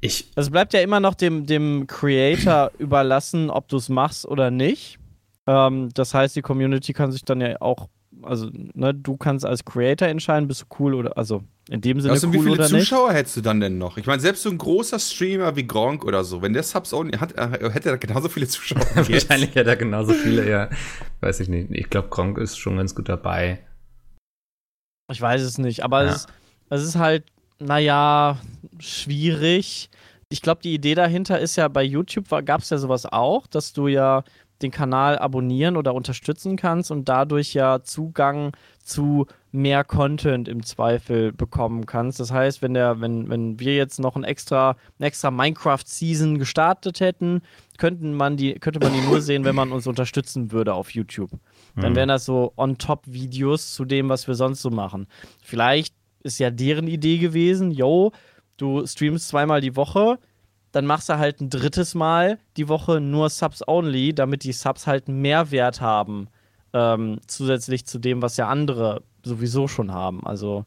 Ich. 0.00 0.30
Es 0.34 0.50
bleibt 0.50 0.74
ja 0.74 0.80
immer 0.80 1.00
noch 1.00 1.14
dem, 1.14 1.46
dem 1.46 1.86
Creator 1.86 2.72
überlassen, 2.78 3.50
ob 3.50 3.68
du 3.68 3.76
es 3.76 3.88
machst 3.88 4.26
oder 4.26 4.50
nicht. 4.50 4.98
Ähm, 5.46 5.90
das 5.94 6.14
heißt, 6.14 6.34
die 6.34 6.42
Community 6.42 6.92
kann 6.92 7.12
sich 7.12 7.24
dann 7.24 7.40
ja 7.40 7.60
auch 7.60 7.88
also 8.22 8.50
ne, 8.52 8.94
du 8.94 9.16
kannst 9.16 9.44
als 9.44 9.64
Creator 9.64 10.08
entscheiden, 10.08 10.48
bist 10.48 10.62
du 10.62 10.66
cool 10.78 10.94
oder 10.94 11.16
also 11.16 11.42
in 11.70 11.80
dem 11.80 12.00
Sinne 12.00 12.12
also, 12.12 12.28
cool 12.28 12.32
wie 12.32 12.38
viele 12.38 12.52
oder 12.52 12.66
Zuschauer 12.66 13.08
nicht? 13.08 13.18
hättest 13.18 13.36
du 13.36 13.40
dann 13.42 13.60
denn 13.60 13.78
noch? 13.78 13.98
Ich 13.98 14.06
meine, 14.06 14.20
selbst 14.20 14.42
so 14.42 14.50
ein 14.50 14.58
großer 14.58 14.98
Streamer 14.98 15.54
wie 15.56 15.66
Gronk 15.66 16.04
oder 16.04 16.24
so, 16.24 16.40
wenn 16.40 16.52
der 16.52 16.62
Subs 16.62 16.92
only 16.94 17.18
hat, 17.18 17.36
äh, 17.36 17.70
hätte 17.70 17.90
er 17.90 17.98
genauso 17.98 18.28
viele 18.28 18.48
Zuschauer. 18.48 18.80
Wahrscheinlich 18.94 19.54
hätte 19.54 19.70
er 19.70 19.76
genauso 19.76 20.12
viele, 20.14 20.48
ja. 20.48 20.70
Weiß 21.20 21.40
ich 21.40 21.48
nicht. 21.48 21.70
Ich 21.70 21.90
glaube, 21.90 22.08
Gronk 22.08 22.38
ist 22.38 22.56
schon 22.56 22.76
ganz 22.76 22.94
gut 22.94 23.08
dabei. 23.08 23.60
Ich 25.10 25.20
weiß 25.20 25.42
es 25.42 25.58
nicht, 25.58 25.84
aber 25.84 26.04
ja. 26.04 26.10
es, 26.12 26.26
es 26.70 26.82
ist 26.82 26.96
halt, 26.96 27.24
naja, 27.58 28.38
schwierig. 28.78 29.90
Ich 30.30 30.42
glaube, 30.42 30.62
die 30.62 30.74
Idee 30.74 30.94
dahinter 30.94 31.38
ist 31.38 31.56
ja, 31.56 31.68
bei 31.68 31.82
YouTube 31.82 32.28
gab 32.44 32.60
es 32.60 32.70
ja 32.70 32.78
sowas 32.78 33.06
auch, 33.06 33.46
dass 33.46 33.72
du 33.72 33.88
ja 33.88 34.24
den 34.62 34.70
Kanal 34.70 35.18
abonnieren 35.18 35.76
oder 35.76 35.94
unterstützen 35.94 36.56
kannst 36.56 36.90
und 36.90 37.08
dadurch 37.08 37.54
ja 37.54 37.82
Zugang 37.82 38.52
zu 38.82 39.26
mehr 39.52 39.84
Content 39.84 40.48
im 40.48 40.62
Zweifel 40.62 41.32
bekommen 41.32 41.86
kannst. 41.86 42.20
Das 42.20 42.32
heißt, 42.32 42.60
wenn 42.60 42.74
der, 42.74 43.00
wenn, 43.00 43.28
wenn 43.28 43.60
wir 43.60 43.76
jetzt 43.76 43.98
noch 44.00 44.16
ein 44.16 44.24
extra, 44.24 44.76
eine 44.98 45.06
extra 45.06 45.30
Minecraft-Season 45.30 46.38
gestartet 46.38 47.00
hätten, 47.00 47.42
könnten 47.78 48.14
man 48.14 48.36
die, 48.36 48.54
könnte 48.54 48.80
man 48.80 48.92
die 48.92 49.00
nur 49.00 49.20
sehen, 49.20 49.44
wenn 49.44 49.54
man 49.54 49.72
uns 49.72 49.86
unterstützen 49.86 50.52
würde 50.52 50.74
auf 50.74 50.90
YouTube. 50.90 51.30
Dann 51.76 51.94
wären 51.94 52.08
das 52.08 52.24
so 52.24 52.52
on-top-Videos 52.56 53.72
zu 53.72 53.84
dem, 53.84 54.08
was 54.08 54.26
wir 54.26 54.34
sonst 54.34 54.62
so 54.62 54.70
machen. 54.70 55.06
Vielleicht 55.40 55.94
ist 56.22 56.40
ja 56.40 56.50
deren 56.50 56.88
Idee 56.88 57.18
gewesen, 57.18 57.70
yo, 57.70 58.12
du 58.56 58.84
streamst 58.86 59.28
zweimal 59.28 59.60
die 59.60 59.76
Woche, 59.76 60.18
dann 60.72 60.86
machst 60.86 61.08
du 61.08 61.18
halt 61.18 61.40
ein 61.40 61.50
drittes 61.50 61.94
Mal 61.94 62.38
die 62.56 62.68
Woche 62.68 63.00
nur 63.00 63.30
Subs 63.30 63.66
only, 63.66 64.14
damit 64.14 64.44
die 64.44 64.52
Subs 64.52 64.86
halt 64.86 65.08
einen 65.08 65.20
Mehrwert 65.20 65.80
haben, 65.80 66.28
ähm, 66.72 67.20
zusätzlich 67.26 67.86
zu 67.86 67.98
dem, 67.98 68.22
was 68.22 68.36
ja 68.36 68.48
andere 68.48 69.02
sowieso 69.24 69.68
schon 69.68 69.92
haben. 69.92 70.26
Also 70.26 70.64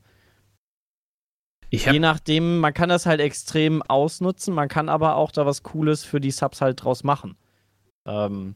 je 1.70 2.00
nachdem, 2.00 2.60
man 2.60 2.74
kann 2.74 2.90
das 2.90 3.06
halt 3.06 3.22
extrem 3.22 3.82
ausnutzen, 3.84 4.54
man 4.54 4.68
kann 4.68 4.90
aber 4.90 5.16
auch 5.16 5.32
da 5.32 5.46
was 5.46 5.64
Cooles 5.64 6.04
für 6.04 6.20
die 6.20 6.32
Subs 6.32 6.62
halt 6.62 6.84
draus 6.84 7.04
machen. 7.04 7.38
Ähm, 8.06 8.56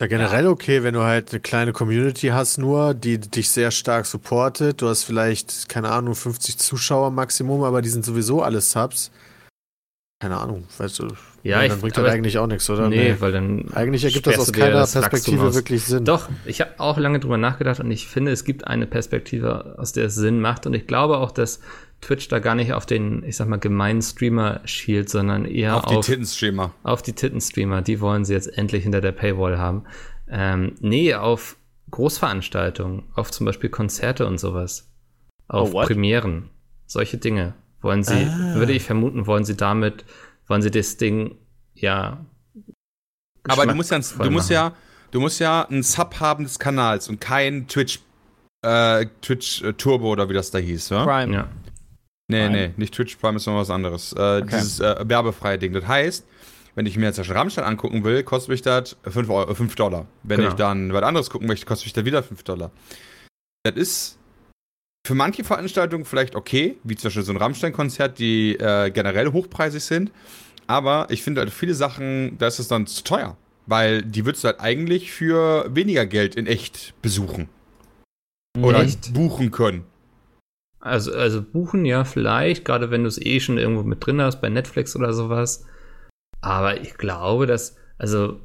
ja, 0.00 0.06
generell 0.06 0.46
okay, 0.46 0.82
wenn 0.82 0.94
du 0.94 1.02
halt 1.02 1.30
eine 1.30 1.40
kleine 1.40 1.72
Community 1.74 2.28
hast, 2.28 2.56
nur, 2.56 2.94
die 2.94 3.18
dich 3.18 3.50
sehr 3.50 3.70
stark 3.70 4.06
supportet. 4.06 4.80
Du 4.80 4.88
hast 4.88 5.04
vielleicht, 5.04 5.68
keine 5.68 5.90
Ahnung, 5.90 6.14
50 6.14 6.56
Zuschauer 6.56 7.10
Maximum, 7.10 7.62
aber 7.62 7.82
die 7.82 7.90
sind 7.90 8.06
sowieso 8.06 8.42
alle 8.42 8.62
Subs. 8.62 9.10
Keine 10.20 10.36
Ahnung, 10.36 10.64
weißt 10.76 10.98
du, 10.98 11.08
ja, 11.42 11.66
dann 11.66 11.80
bringt 11.80 11.96
das 11.96 12.04
eigentlich 12.04 12.36
auch 12.36 12.46
nichts, 12.46 12.68
oder? 12.68 12.90
Nee, 12.90 13.12
nee, 13.12 13.16
weil 13.20 13.32
dann. 13.32 13.70
Eigentlich 13.72 14.04
ergibt 14.04 14.26
das 14.26 14.38
aus 14.38 14.52
keiner 14.52 14.86
Perspektive 14.86 15.54
wirklich 15.54 15.84
Sinn. 15.84 16.04
Doch, 16.04 16.28
ich 16.44 16.60
habe 16.60 16.72
auch 16.76 16.98
lange 16.98 17.20
drüber 17.20 17.38
nachgedacht 17.38 17.80
und 17.80 17.90
ich 17.90 18.06
finde, 18.06 18.30
es 18.30 18.44
gibt 18.44 18.66
eine 18.66 18.86
Perspektive, 18.86 19.76
aus 19.78 19.92
der 19.92 20.06
es 20.06 20.16
Sinn 20.16 20.40
macht. 20.42 20.66
Und 20.66 20.74
ich 20.74 20.86
glaube 20.86 21.16
auch, 21.16 21.30
dass 21.30 21.60
Twitch 22.02 22.28
da 22.28 22.38
gar 22.38 22.54
nicht 22.54 22.74
auf 22.74 22.84
den, 22.84 23.24
ich 23.24 23.36
sag 23.36 23.48
mal, 23.48 23.56
gemeinen 23.56 24.02
Streamer 24.02 24.60
schielt, 24.66 25.08
sondern 25.08 25.46
eher 25.46 25.76
auf, 25.76 25.84
auf 25.84 26.04
die 26.04 26.12
Tittenstreamer. 26.12 26.74
Auf 26.82 27.00
die 27.00 27.14
Tittenstreamer, 27.14 27.80
die 27.80 28.02
wollen 28.02 28.26
sie 28.26 28.34
jetzt 28.34 28.58
endlich 28.58 28.82
hinter 28.82 29.00
der 29.00 29.12
Paywall 29.12 29.56
haben. 29.56 29.84
Ähm, 30.28 30.74
nee, 30.80 31.14
auf 31.14 31.56
Großveranstaltungen, 31.92 33.04
auf 33.14 33.30
zum 33.30 33.46
Beispiel 33.46 33.70
Konzerte 33.70 34.26
und 34.26 34.38
sowas. 34.38 34.90
Auf 35.48 35.72
oh, 35.72 35.82
Premieren. 35.82 36.50
Solche 36.86 37.16
Dinge 37.16 37.54
wollen 37.80 38.02
sie, 38.02 38.26
ah. 38.26 38.54
würde 38.54 38.72
ich 38.72 38.82
vermuten, 38.82 39.26
wollen 39.26 39.44
sie 39.44 39.56
damit, 39.56 40.04
wollen 40.46 40.62
sie 40.62 40.70
das 40.70 40.96
Ding, 40.96 41.36
ja. 41.74 42.24
Aber 43.48 43.66
du 43.66 43.74
musst 43.74 43.90
ja, 43.90 43.98
du 43.98 44.30
musst 44.30 44.50
ja, 44.50 44.74
du 45.10 45.20
musst 45.20 45.40
ja 45.40 45.62
einen 45.62 45.82
Sub 45.82 46.20
haben 46.20 46.44
des 46.44 46.58
Kanals 46.58 47.08
und 47.08 47.20
kein 47.20 47.66
Twitch, 47.68 48.00
äh, 48.62 49.06
Twitch 49.22 49.62
äh, 49.62 49.72
Turbo 49.72 50.10
oder 50.12 50.28
wie 50.28 50.34
das 50.34 50.50
da 50.50 50.58
hieß, 50.58 50.90
ja? 50.90 51.04
Prime. 51.04 51.34
Ja. 51.34 51.48
Nee, 52.28 52.46
Prime. 52.46 52.50
nee, 52.50 52.74
nicht 52.76 52.94
Twitch 52.94 53.16
Prime 53.16 53.36
ist 53.36 53.46
noch 53.46 53.56
was 53.56 53.70
anderes. 53.70 54.12
Äh, 54.12 54.42
okay. 54.42 54.46
Dieses 54.50 54.80
äh, 54.80 55.08
werbefreie 55.08 55.58
Ding. 55.58 55.72
Das 55.72 55.86
heißt, 55.86 56.26
wenn 56.74 56.86
ich 56.86 56.96
mir 56.96 57.06
jetzt 57.06 57.24
schon 57.24 57.36
Rammstein 57.36 57.64
angucken 57.64 58.04
will, 58.04 58.22
kostet 58.22 58.50
mich 58.50 58.62
das 58.62 58.96
5, 59.02 59.28
Euro, 59.28 59.54
5 59.54 59.74
Dollar. 59.74 60.06
Wenn 60.22 60.38
genau. 60.38 60.50
ich 60.50 60.54
dann 60.54 60.92
was 60.92 61.02
anderes 61.02 61.30
gucken 61.30 61.48
möchte, 61.48 61.66
kostet 61.66 61.86
mich 61.86 61.92
das 61.94 62.04
wieder 62.04 62.22
5 62.22 62.42
Dollar. 62.44 62.70
Das 63.64 63.74
ist 63.74 64.18
für 65.06 65.14
manche 65.14 65.44
Veranstaltungen 65.44 66.04
vielleicht 66.04 66.34
okay, 66.34 66.76
wie 66.84 66.96
zum 66.96 67.08
Beispiel 67.08 67.22
so 67.22 67.32
ein 67.32 67.38
Rammstein-Konzert, 67.38 68.18
die 68.18 68.56
äh, 68.56 68.90
generell 68.90 69.32
hochpreisig 69.32 69.82
sind. 69.82 70.12
Aber 70.66 71.06
ich 71.10 71.22
finde 71.22 71.40
halt 71.40 71.50
viele 71.50 71.74
Sachen, 71.74 72.38
da 72.38 72.46
ist 72.46 72.58
es 72.58 72.68
dann 72.68 72.86
zu 72.86 73.02
teuer. 73.02 73.36
Weil 73.66 74.02
die 74.02 74.24
würdest 74.24 74.44
du 74.44 74.48
halt 74.48 74.60
eigentlich 74.60 75.12
für 75.12 75.66
weniger 75.74 76.06
Geld 76.06 76.34
in 76.36 76.46
echt 76.46 76.94
besuchen. 77.02 77.48
Oder 78.60 78.82
echt? 78.82 79.12
buchen 79.12 79.50
können. 79.50 79.84
Also, 80.80 81.12
also 81.12 81.42
buchen 81.42 81.84
ja 81.84 82.04
vielleicht, 82.04 82.64
gerade 82.64 82.90
wenn 82.90 83.02
du 83.02 83.08
es 83.08 83.20
eh 83.20 83.40
schon 83.40 83.58
irgendwo 83.58 83.82
mit 83.82 84.04
drin 84.04 84.20
hast, 84.20 84.40
bei 84.40 84.48
Netflix 84.48 84.96
oder 84.96 85.12
sowas. 85.12 85.66
Aber 86.40 86.80
ich 86.80 86.94
glaube, 86.94 87.46
dass, 87.46 87.76
also 87.98 88.40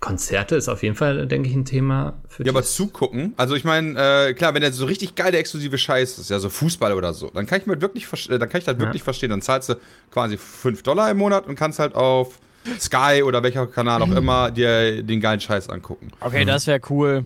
Konzerte 0.00 0.56
ist 0.56 0.68
auf 0.68 0.82
jeden 0.82 0.94
Fall, 0.94 1.26
denke 1.26 1.48
ich, 1.48 1.54
ein 1.54 1.64
Thema 1.64 2.14
für 2.28 2.44
Ja, 2.44 2.52
aber 2.52 2.62
zugucken. 2.62 3.34
Also 3.36 3.54
ich 3.54 3.64
meine, 3.64 4.28
äh, 4.28 4.34
klar, 4.34 4.54
wenn 4.54 4.60
der 4.60 4.72
so 4.72 4.84
richtig 4.84 5.14
geile 5.14 5.38
exklusive 5.38 5.78
Scheiß 5.78 6.18
ist, 6.18 6.30
ja 6.30 6.38
so 6.38 6.48
Fußball 6.48 6.92
oder 6.92 7.14
so, 7.14 7.30
dann 7.30 7.46
kann 7.46 7.60
ich 7.60 7.66
mir 7.66 7.80
wirklich, 7.80 8.06
äh, 8.30 8.38
dann 8.38 8.48
kann 8.48 8.58
ich 8.58 8.64
das 8.64 8.74
ja. 8.74 8.80
wirklich 8.80 9.02
verstehen. 9.02 9.30
Dann 9.30 9.42
zahlst 9.42 9.70
du 9.70 9.74
quasi 10.10 10.36
5 10.36 10.82
Dollar 10.82 11.10
im 11.10 11.18
Monat 11.18 11.46
und 11.46 11.54
kannst 11.54 11.78
halt 11.78 11.94
auf 11.94 12.38
Sky 12.78 13.22
oder 13.24 13.42
welcher 13.42 13.66
Kanal 13.66 14.02
auch 14.02 14.10
immer 14.16 14.50
dir 14.50 15.02
den 15.02 15.20
geilen 15.20 15.40
Scheiß 15.40 15.68
angucken. 15.70 16.10
Okay, 16.20 16.44
mhm. 16.44 16.48
das 16.48 16.66
wäre 16.66 16.80
cool. 16.90 17.24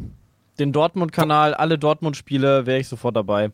Den 0.58 0.72
Dortmund-Kanal, 0.72 1.54
alle 1.54 1.78
Dortmund-Spiele, 1.78 2.66
wäre 2.66 2.78
ich 2.78 2.88
sofort 2.88 3.16
dabei. 3.16 3.50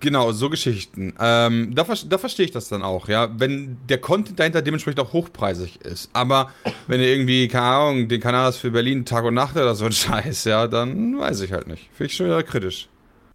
Genau, 0.00 0.32
so 0.32 0.50
Geschichten. 0.50 1.14
Ähm, 1.20 1.74
da, 1.74 1.86
da 2.08 2.18
verstehe 2.18 2.46
ich 2.46 2.52
das 2.52 2.68
dann 2.68 2.82
auch, 2.82 3.08
ja. 3.08 3.28
Wenn 3.38 3.78
der 3.88 3.98
Content 3.98 4.38
dahinter 4.38 4.62
dementsprechend 4.62 5.00
auch 5.00 5.12
hochpreisig 5.12 5.80
ist. 5.82 6.10
Aber 6.12 6.50
wenn 6.86 7.00
du 7.00 7.06
irgendwie, 7.06 7.48
keine 7.48 7.66
Ahnung, 7.66 8.08
den 8.08 8.20
Kanal 8.20 8.46
hast 8.46 8.58
für 8.58 8.70
Berlin 8.70 9.04
Tag 9.04 9.24
und 9.24 9.34
Nacht 9.34 9.56
oder 9.56 9.74
so 9.74 9.86
ein 9.86 9.92
Scheiß, 9.92 10.44
ja, 10.44 10.66
dann 10.66 11.18
weiß 11.18 11.40
ich 11.40 11.52
halt 11.52 11.66
nicht. 11.66 11.88
Finde 11.92 12.10
ich 12.10 12.16
schon 12.16 12.26
wieder 12.26 12.42
kritisch. 12.42 12.88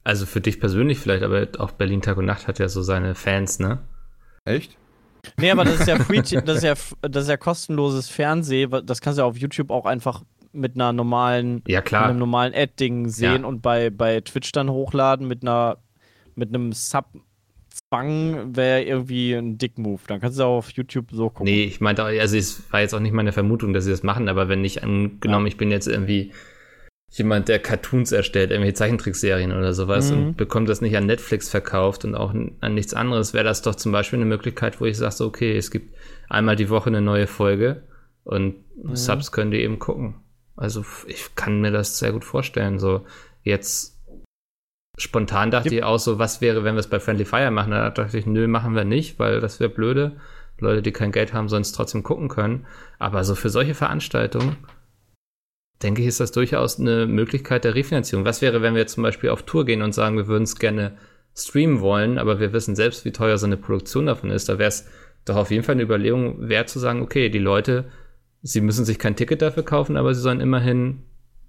Also 0.03 0.25
für 0.25 0.41
dich 0.41 0.59
persönlich 0.59 0.97
vielleicht, 0.97 1.23
aber 1.23 1.47
auch 1.59 1.71
Berlin 1.71 2.01
Tag 2.01 2.17
und 2.17 2.25
Nacht 2.25 2.47
hat 2.47 2.59
ja 2.59 2.67
so 2.67 2.81
seine 2.81 3.13
Fans, 3.13 3.59
ne? 3.59 3.79
Echt? 4.45 4.77
Nee, 5.37 5.51
aber 5.51 5.63
das 5.63 5.81
ist 5.81 5.87
ja 5.87 5.99
free, 5.99 6.21
das 6.21 6.57
ist 6.57 6.63
ja, 6.63 6.73
das 7.01 7.23
ist 7.23 7.29
ja 7.29 7.37
kostenloses 7.37 8.09
Fernsehen. 8.09 8.71
Das 8.85 9.01
kannst 9.01 9.19
du 9.19 9.21
ja 9.21 9.27
auf 9.27 9.37
YouTube 9.37 9.69
auch 9.69 9.85
einfach 9.85 10.23
mit 10.53 10.75
einer 10.75 10.93
normalen, 10.93 11.61
ja, 11.67 11.81
klar. 11.81 12.03
Mit 12.03 12.09
einem 12.11 12.19
normalen 12.19 12.53
Ad-Ding 12.53 13.09
sehen 13.09 13.41
ja. 13.41 13.47
und 13.47 13.61
bei, 13.61 13.89
bei 13.89 14.21
Twitch 14.21 14.51
dann 14.51 14.69
hochladen 14.69 15.27
mit 15.27 15.43
einer 15.43 15.77
mit 16.35 16.49
einem 16.49 16.71
Sub 16.71 17.05
Zwang 17.89 18.55
wäre 18.55 18.83
irgendwie 18.83 19.33
ein 19.33 19.57
Dick-Move. 19.57 20.01
Dann 20.07 20.19
kannst 20.19 20.39
du 20.39 20.43
auch 20.43 20.57
auf 20.57 20.71
YouTube 20.71 21.07
so 21.11 21.29
gucken. 21.29 21.45
Nee, 21.45 21.63
ich 21.63 21.79
meinte, 21.79 22.03
also 22.03 22.35
es 22.35 22.63
war 22.71 22.81
jetzt 22.81 22.93
auch 22.93 22.99
nicht 22.99 23.13
meine 23.13 23.31
Vermutung, 23.31 23.73
dass 23.73 23.85
sie 23.85 23.91
das 23.91 24.03
machen, 24.03 24.27
aber 24.27 24.49
wenn 24.49 24.61
nicht 24.61 24.83
angenommen, 24.83 25.45
ja. 25.45 25.51
ich 25.51 25.57
bin 25.57 25.71
jetzt 25.71 25.87
irgendwie 25.87 26.33
jemand, 27.11 27.49
der 27.49 27.59
Cartoons 27.59 28.11
erstellt, 28.11 28.51
irgendwie 28.51 28.73
Zeichentrickserien 28.73 29.51
oder 29.51 29.73
sowas 29.73 30.11
mhm. 30.11 30.17
und 30.17 30.37
bekommt 30.37 30.69
das 30.69 30.81
nicht 30.81 30.95
an 30.95 31.05
Netflix 31.05 31.49
verkauft 31.49 32.05
und 32.05 32.15
auch 32.15 32.33
an 32.33 32.73
nichts 32.73 32.93
anderes, 32.93 33.33
wäre 33.33 33.43
das 33.43 33.61
doch 33.61 33.75
zum 33.75 33.91
Beispiel 33.91 34.17
eine 34.17 34.25
Möglichkeit, 34.25 34.79
wo 34.79 34.85
ich 34.85 34.97
sage, 34.97 35.13
so, 35.13 35.25
okay, 35.25 35.57
es 35.57 35.71
gibt 35.71 35.93
einmal 36.29 36.55
die 36.55 36.69
Woche 36.69 36.87
eine 36.87 37.01
neue 37.01 37.27
Folge 37.27 37.83
und 38.23 38.55
mhm. 38.81 38.95
Subs 38.95 39.31
können 39.31 39.51
die 39.51 39.61
eben 39.61 39.79
gucken. 39.79 40.15
Also 40.55 40.85
ich 41.07 41.35
kann 41.35 41.59
mir 41.61 41.71
das 41.71 41.99
sehr 41.99 42.11
gut 42.11 42.23
vorstellen. 42.23 42.79
So 42.79 43.05
jetzt 43.43 44.00
spontan 44.97 45.51
dachte 45.51 45.73
ich 45.73 45.83
auch 45.83 45.99
so, 45.99 46.19
was 46.19 46.41
wäre, 46.41 46.63
wenn 46.63 46.75
wir 46.75 46.79
es 46.79 46.89
bei 46.89 46.99
Friendly 46.99 47.25
Fire 47.25 47.51
machen? 47.51 47.71
Da 47.71 47.89
dachte 47.89 48.17
ich, 48.17 48.25
nö, 48.25 48.47
machen 48.47 48.75
wir 48.75 48.83
nicht, 48.83 49.19
weil 49.19 49.39
das 49.39 49.59
wäre 49.59 49.69
blöde. 49.69 50.17
Leute, 50.59 50.81
die 50.81 50.91
kein 50.91 51.11
Geld 51.11 51.33
haben, 51.33 51.49
sollen 51.49 51.63
es 51.63 51.71
trotzdem 51.71 52.03
gucken 52.03 52.29
können. 52.29 52.65
Aber 52.99 53.23
so 53.23 53.35
für 53.35 53.49
solche 53.49 53.73
Veranstaltungen, 53.73 54.57
denke 55.81 56.01
ich, 56.01 56.07
ist 56.07 56.19
das 56.19 56.31
durchaus 56.31 56.79
eine 56.79 57.07
Möglichkeit 57.07 57.63
der 57.63 57.75
Refinanzierung. 57.75 58.25
Was 58.25 58.41
wäre, 58.41 58.61
wenn 58.61 58.75
wir 58.75 58.85
zum 58.87 59.03
Beispiel 59.03 59.31
auf 59.31 59.43
Tour 59.43 59.65
gehen 59.65 59.81
und 59.81 59.93
sagen, 59.93 60.17
wir 60.17 60.27
würden 60.27 60.43
es 60.43 60.57
gerne 60.57 60.97
streamen 61.35 61.79
wollen, 61.79 62.17
aber 62.17 62.39
wir 62.39 62.53
wissen 62.53 62.75
selbst, 62.75 63.05
wie 63.05 63.11
teuer 63.11 63.37
so 63.37 63.45
eine 63.45 63.57
Produktion 63.57 64.05
davon 64.05 64.29
ist. 64.29 64.49
Da 64.49 64.59
wäre 64.59 64.69
es 64.69 64.87
doch 65.25 65.35
auf 65.35 65.51
jeden 65.51 65.63
Fall 65.63 65.73
eine 65.73 65.83
Überlegung 65.83 66.47
wert 66.49 66.69
zu 66.69 66.79
sagen, 66.79 67.01
okay, 67.01 67.29
die 67.29 67.39
Leute, 67.39 67.85
sie 68.41 68.61
müssen 68.61 68.85
sich 68.85 68.99
kein 68.99 69.15
Ticket 69.15 69.41
dafür 69.41 69.63
kaufen, 69.63 69.97
aber 69.97 70.13
sie 70.13 70.21
sollen 70.21 70.41
immerhin 70.41 71.03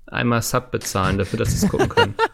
einmal 0.07 0.43
Sub 0.43 0.71
bezahlen 0.71 1.19
dafür, 1.19 1.39
dass 1.39 1.51
sie 1.51 1.65
es 1.65 1.71
gucken 1.71 1.89
können. 1.89 2.15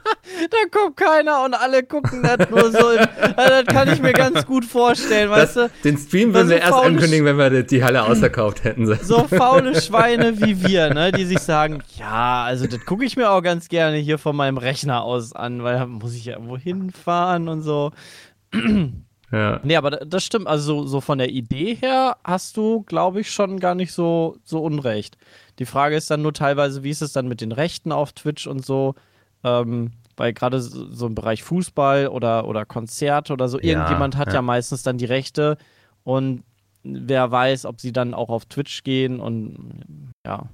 da 0.50 0.56
guckt 0.70 0.96
keiner 0.96 1.44
und 1.44 1.54
alle 1.54 1.82
gucken 1.82 2.22
das 2.22 2.48
nur 2.50 2.70
so. 2.70 2.90
Im, 2.90 3.06
das 3.36 3.66
kann 3.66 3.92
ich 3.92 4.00
mir 4.00 4.12
ganz 4.12 4.46
gut 4.46 4.64
vorstellen, 4.64 5.30
das, 5.30 5.56
weißt 5.56 5.56
du? 5.56 5.70
Den 5.84 5.98
Stream 5.98 6.34
würden 6.34 6.48
wir 6.48 6.58
erst 6.58 6.72
ankündigen, 6.72 7.24
wenn 7.24 7.38
wir 7.38 7.62
die 7.62 7.82
Halle 7.82 8.04
ausverkauft 8.04 8.64
hätten. 8.64 8.86
So 9.02 9.24
faule 9.24 9.80
Schweine 9.80 10.40
wie 10.40 10.66
wir, 10.66 10.92
ne, 10.94 11.12
die 11.12 11.24
sich 11.24 11.40
sagen, 11.40 11.82
ja, 11.96 12.44
also 12.44 12.66
das 12.66 12.84
gucke 12.84 13.04
ich 13.04 13.16
mir 13.16 13.30
auch 13.30 13.42
ganz 13.42 13.68
gerne 13.68 13.96
hier 13.96 14.18
von 14.18 14.36
meinem 14.36 14.58
Rechner 14.58 15.02
aus 15.02 15.32
an, 15.32 15.62
weil 15.62 15.78
da 15.78 15.86
muss 15.86 16.14
ich 16.14 16.26
ja 16.26 16.36
wohin 16.40 16.90
fahren 16.90 17.48
und 17.48 17.62
so. 17.62 17.92
Ja. 19.30 19.60
Nee, 19.62 19.76
aber 19.76 19.90
das 19.90 20.24
stimmt. 20.24 20.46
Also, 20.46 20.86
so 20.86 21.00
von 21.00 21.18
der 21.18 21.30
Idee 21.30 21.74
her 21.74 22.16
hast 22.24 22.56
du, 22.56 22.82
glaube 22.84 23.20
ich, 23.20 23.30
schon 23.30 23.60
gar 23.60 23.74
nicht 23.74 23.92
so, 23.92 24.38
so 24.42 24.62
unrecht. 24.62 25.18
Die 25.58 25.66
Frage 25.66 25.96
ist 25.96 26.10
dann 26.10 26.22
nur 26.22 26.32
teilweise, 26.32 26.82
wie 26.82 26.90
ist 26.90 27.02
es 27.02 27.12
dann 27.12 27.28
mit 27.28 27.40
den 27.40 27.52
Rechten 27.52 27.92
auf 27.92 28.12
Twitch 28.12 28.46
und 28.46 28.64
so? 28.64 28.94
Ähm, 29.44 29.92
weil 30.18 30.32
gerade 30.32 30.60
so, 30.60 30.92
so, 30.92 31.06
im 31.06 31.14
Bereich 31.14 31.42
Fußball 31.42 32.08
oder, 32.08 32.46
oder 32.46 32.64
Konzerte 32.64 33.32
oder 33.32 33.48
so, 33.48 33.58
ja, 33.58 33.70
irgendjemand 33.70 34.16
hat 34.16 34.28
ja. 34.28 34.34
ja 34.34 34.42
meistens 34.42 34.82
dann 34.82 34.98
die 34.98 35.04
Rechte 35.04 35.56
und 36.04 36.42
wer 36.82 37.30
weiß, 37.30 37.64
ob 37.64 37.80
sie 37.80 37.92
dann 37.92 38.14
auch 38.14 38.28
auf 38.28 38.46
Twitch 38.46 38.82
gehen 38.84 39.20
und 39.20 40.12
ja. 40.26 40.48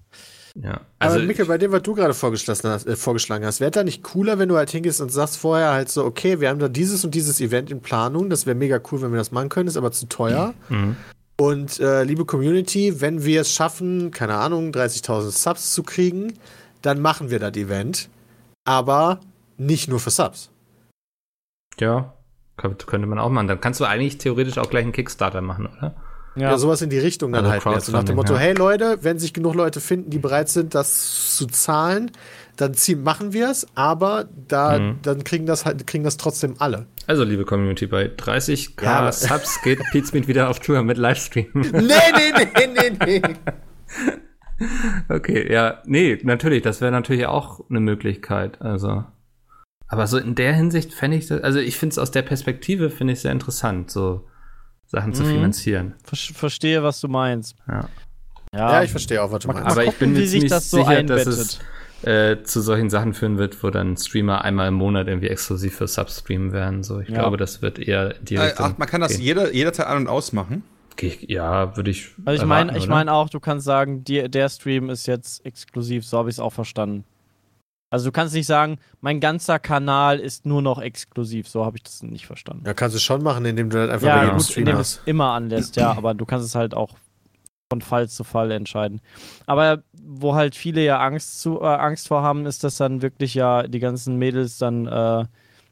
Ja, 0.57 0.83
also 1.01 1.17
Aber 1.17 1.27
Mikkel, 1.27 1.47
bei 1.47 1.59
dem, 1.59 1.73
was 1.73 1.83
du 1.83 1.95
gerade 1.95 2.15
vorgeschlagen 2.15 2.61
hast, 2.65 2.87
äh, 2.87 2.95
vorgeschlagen 2.95 3.45
hast, 3.45 3.59
wäre 3.59 3.73
da 3.73 3.83
nicht 3.83 4.05
cooler, 4.05 4.39
wenn 4.39 4.49
du 4.49 4.57
halt 4.57 4.71
hingehst 4.71 5.01
und 5.01 5.11
sagst 5.11 5.37
vorher 5.37 5.73
halt 5.73 5.89
so, 5.89 6.05
okay, 6.05 6.39
wir 6.39 6.49
haben 6.49 6.61
da 6.61 6.69
dieses 6.69 7.05
und 7.05 7.13
dieses 7.13 7.41
Event 7.41 7.73
in 7.73 7.81
Planung, 7.81 8.31
das 8.31 8.47
wäre 8.47 8.55
mega 8.55 8.81
cool, 8.93 9.03
wenn 9.03 9.11
wir 9.11 9.19
das 9.19 9.33
machen 9.33 9.49
können, 9.49 9.67
ist 9.67 9.77
aber 9.77 9.91
zu 9.91 10.07
teuer. 10.07 10.55
Mhm. 10.69 10.95
Und 11.37 11.81
äh, 11.81 12.05
liebe 12.05 12.25
Community, 12.25 13.01
wenn 13.01 13.25
wir 13.25 13.41
es 13.41 13.53
schaffen, 13.53 14.13
keine 14.13 14.35
Ahnung, 14.35 14.71
30.000 14.71 15.31
Subs 15.33 15.75
zu 15.75 15.83
kriegen, 15.83 16.35
dann 16.83 17.01
machen 17.01 17.31
wir 17.31 17.41
das 17.41 17.57
Event. 17.57 18.09
Aber 18.65 19.19
nicht 19.57 19.89
nur 19.89 20.01
für 20.01 20.11
Subs. 20.11 20.51
Ja, 21.81 22.15
könnte 22.57 23.07
man 23.07 23.19
auch 23.19 23.31
machen. 23.31 23.49
Dann 23.49 23.61
kannst 23.61 23.81
du 23.81 23.85
eigentlich 23.85 24.19
theoretisch 24.19 24.59
auch 24.59 24.71
gleich 24.71 24.85
einen 24.85 24.93
Kickstarter 24.93 25.41
machen, 25.41 25.67
oder? 25.67 25.95
Ja, 26.37 26.51
ja 26.51 26.59
sowas 26.59 26.83
in 26.83 26.91
die 26.91 26.99
Richtung 26.99 27.33
dann 27.33 27.45
also 27.47 27.65
halt. 27.65 27.83
So 27.83 27.93
nach 27.93 28.05
dem 28.05 28.17
Motto, 28.17 28.35
ja. 28.35 28.41
hey 28.41 28.55
Leute, 28.55 28.99
wenn 29.03 29.19
sich 29.19 29.33
genug 29.33 29.55
Leute 29.55 29.81
finden, 29.81 30.11
die 30.11 30.19
bereit 30.19 30.49
sind, 30.49 30.75
das 30.75 31.37
zu 31.37 31.47
zahlen, 31.47 32.11
dann 32.57 32.75
ziehen, 32.75 33.03
machen 33.03 33.33
wir 33.33 33.51
es, 33.51 33.67
aber 33.75 34.29
da, 34.49 34.79
mhm. 34.79 34.99
dann 35.03 35.25
kriegen 35.25 35.47
das 35.47 35.65
halt, 35.65 35.87
kriegen 35.87 36.05
das 36.05 36.17
trotzdem 36.17 36.55
alle. 36.59 36.87
Also, 37.07 37.25
liebe 37.25 37.45
Community, 37.45 37.87
bei 37.87 38.07
30k 38.07 38.83
ja, 38.83 39.13
Subs 39.13 39.61
geht 39.63 39.81
Pizmeet 39.93 40.29
wieder 40.29 40.49
auf 40.49 40.61
Tour 40.61 40.83
mit 40.83 40.97
Livestream. 40.97 41.49
nee, 41.55 41.71
nee, 41.73 41.93
nee, 42.33 42.91
nee, 43.07 43.21
nee. 43.21 43.23
okay, 45.15 45.53
ja, 45.53 45.83
nee, 45.85 46.19
natürlich, 46.23 46.63
das 46.63 46.81
wäre 46.81 46.93
natürlich 46.93 47.27
auch 47.27 47.61
eine 47.69 47.81
Möglichkeit, 47.81 48.61
also. 48.61 49.05
Aber 49.89 50.07
so 50.07 50.19
in 50.19 50.35
der 50.35 50.55
Hinsicht 50.55 50.93
fände 50.93 51.17
ich 51.17 51.27
das, 51.27 51.43
also 51.43 51.59
ich 51.59 51.77
finde 51.77 51.93
es 51.93 51.99
aus 51.99 52.11
der 52.11 52.23
Perspektive, 52.23 52.91
finde 52.91 53.13
ich 53.13 53.21
sehr 53.21 53.33
interessant, 53.33 53.91
so 53.91 54.27
Sachen 54.87 55.11
mhm. 55.11 55.15
zu 55.15 55.25
finanzieren. 55.25 55.95
Verstehe, 56.05 56.83
was 56.83 57.01
du 57.01 57.09
meinst. 57.09 57.57
Ja. 57.69 57.89
Ja, 58.53 58.73
ja 58.73 58.83
ich 58.83 58.91
verstehe 58.91 59.23
auch, 59.23 59.33
was 59.33 59.43
du 59.43 59.49
meinst. 59.49 59.63
Aber 59.63 59.85
gucken, 59.85 59.93
ich 59.93 59.99
bin 59.99 60.13
mir 60.13 60.27
ziemlich 60.27 60.53
so 60.53 60.79
sicher, 60.79 60.89
einbettet. 60.89 61.27
dass 61.27 61.37
es 61.37 61.61
äh, 62.05 62.43
zu 62.43 62.61
solchen 62.61 62.91
Sachen 62.91 63.15
führen 63.15 63.39
wird, 63.39 63.63
wo 63.63 63.71
dann 63.71 63.97
Streamer 63.97 64.43
einmal 64.43 64.69
im 64.69 64.75
Monat 64.75 65.09
irgendwie 65.09 65.29
exklusiv 65.29 65.77
für 65.77 65.89
Substream 65.89 66.53
werden. 66.53 66.83
So, 66.83 67.01
ich 67.01 67.09
ja. 67.09 67.19
glaube, 67.19 67.37
das 67.37 67.63
wird 67.63 67.79
eher 67.79 68.15
die 68.15 68.37
äh, 68.37 68.53
Ach, 68.57 68.79
man 68.79 68.89
kann 68.89 69.01
das 69.01 69.19
jeder, 69.19 69.53
jederzeit 69.53 69.87
an- 69.87 69.99
und 69.99 70.09
ausmachen? 70.09 70.63
Ja, 71.01 71.77
würde 71.77 71.91
ich. 71.91 72.11
Also 72.25 72.43
ich 72.43 72.49
meine, 72.49 72.79
ich 72.79 72.89
meine 72.89 73.13
auch, 73.13 73.29
du 73.29 73.41
kannst 73.41 73.67
sagen, 73.67 74.05
die, 74.05 74.31
der 74.31 74.49
Stream 74.49 74.91
ist 74.91 75.07
jetzt 75.07 75.45
exklusiv, 75.45 76.07
so 76.07 76.19
habe 76.19 76.31
ich 76.31 76.37
es 76.37 76.41
auch 76.41 76.53
verstanden. 76.53 77.05
Also 77.91 78.07
du 78.07 78.13
kannst 78.13 78.35
nicht 78.35 78.47
sagen, 78.47 78.79
mein 79.01 79.21
ganzer 79.21 79.59
Kanal 79.59 80.19
ist 80.19 80.47
nur 80.47 80.63
noch 80.63 80.81
exklusiv, 80.81 81.49
so 81.49 81.65
habe 81.65 81.77
ich 81.77 81.85
das 81.85 82.03
nicht 82.03 82.27
verstanden. 82.27 82.65
Ja, 82.67 82.75
kannst 82.75 82.97
du 82.97 83.01
schon 83.01 83.23
machen, 83.23 83.45
indem 83.45 83.71
du 83.71 83.79
halt 83.79 83.91
einfach 83.91 84.07
ja, 84.09 84.17
bei 84.17 84.25
jedem 84.25 84.37
gut, 84.37 84.47
Stream 84.47 84.67
indem 84.67 84.79
hast. 84.79 84.97
es 84.97 85.03
immer 85.07 85.33
anlässt, 85.33 85.77
ja, 85.77 85.93
aber 85.93 86.15
du 86.15 86.25
kannst 86.25 86.47
es 86.47 86.55
halt 86.55 86.75
auch 86.75 86.97
von 87.71 87.81
Fall 87.81 88.09
zu 88.09 88.25
Fall 88.25 88.51
entscheiden. 88.51 89.01
Aber 89.47 89.83
wo 89.93 90.35
halt 90.35 90.55
viele 90.55 90.85
ja 90.85 90.99
Angst, 91.01 91.41
zu, 91.41 91.61
äh, 91.61 91.67
Angst 91.67 92.09
vor 92.09 92.23
haben, 92.23 92.47
ist, 92.47 92.65
dass 92.65 92.77
dann 92.77 93.01
wirklich 93.03 93.35
ja 93.35 93.65
die 93.65 93.81
ganzen 93.81 94.17
Mädels 94.17 94.59
dann 94.59 94.87
äh, 94.87 95.25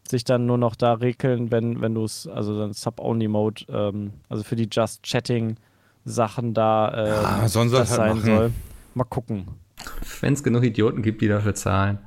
sich 0.08 0.24
dann 0.24 0.46
nur 0.46 0.58
noch 0.58 0.74
da 0.74 0.94
regeln, 0.94 1.50
wenn, 1.50 1.80
wenn 1.80 1.94
du 1.94 2.04
es, 2.04 2.26
also 2.26 2.58
dann 2.58 2.72
Sub-Only-Mode, 2.72 3.64
ähm, 3.68 4.12
also 4.28 4.42
für 4.42 4.56
die 4.56 4.68
Just-Chatting-Sachen 4.70 6.54
da 6.54 6.92
ähm, 6.94 7.06
ja, 7.06 7.40
das 7.42 7.56
halt 7.56 7.88
sein 7.88 8.16
machen. 8.16 8.24
soll. 8.24 8.52
Mal 8.94 9.04
gucken. 9.04 9.46
Wenn 10.20 10.34
es 10.34 10.42
genug 10.42 10.64
Idioten 10.64 11.02
gibt, 11.02 11.20
die 11.22 11.28
dafür 11.28 11.54
zahlen. 11.54 11.98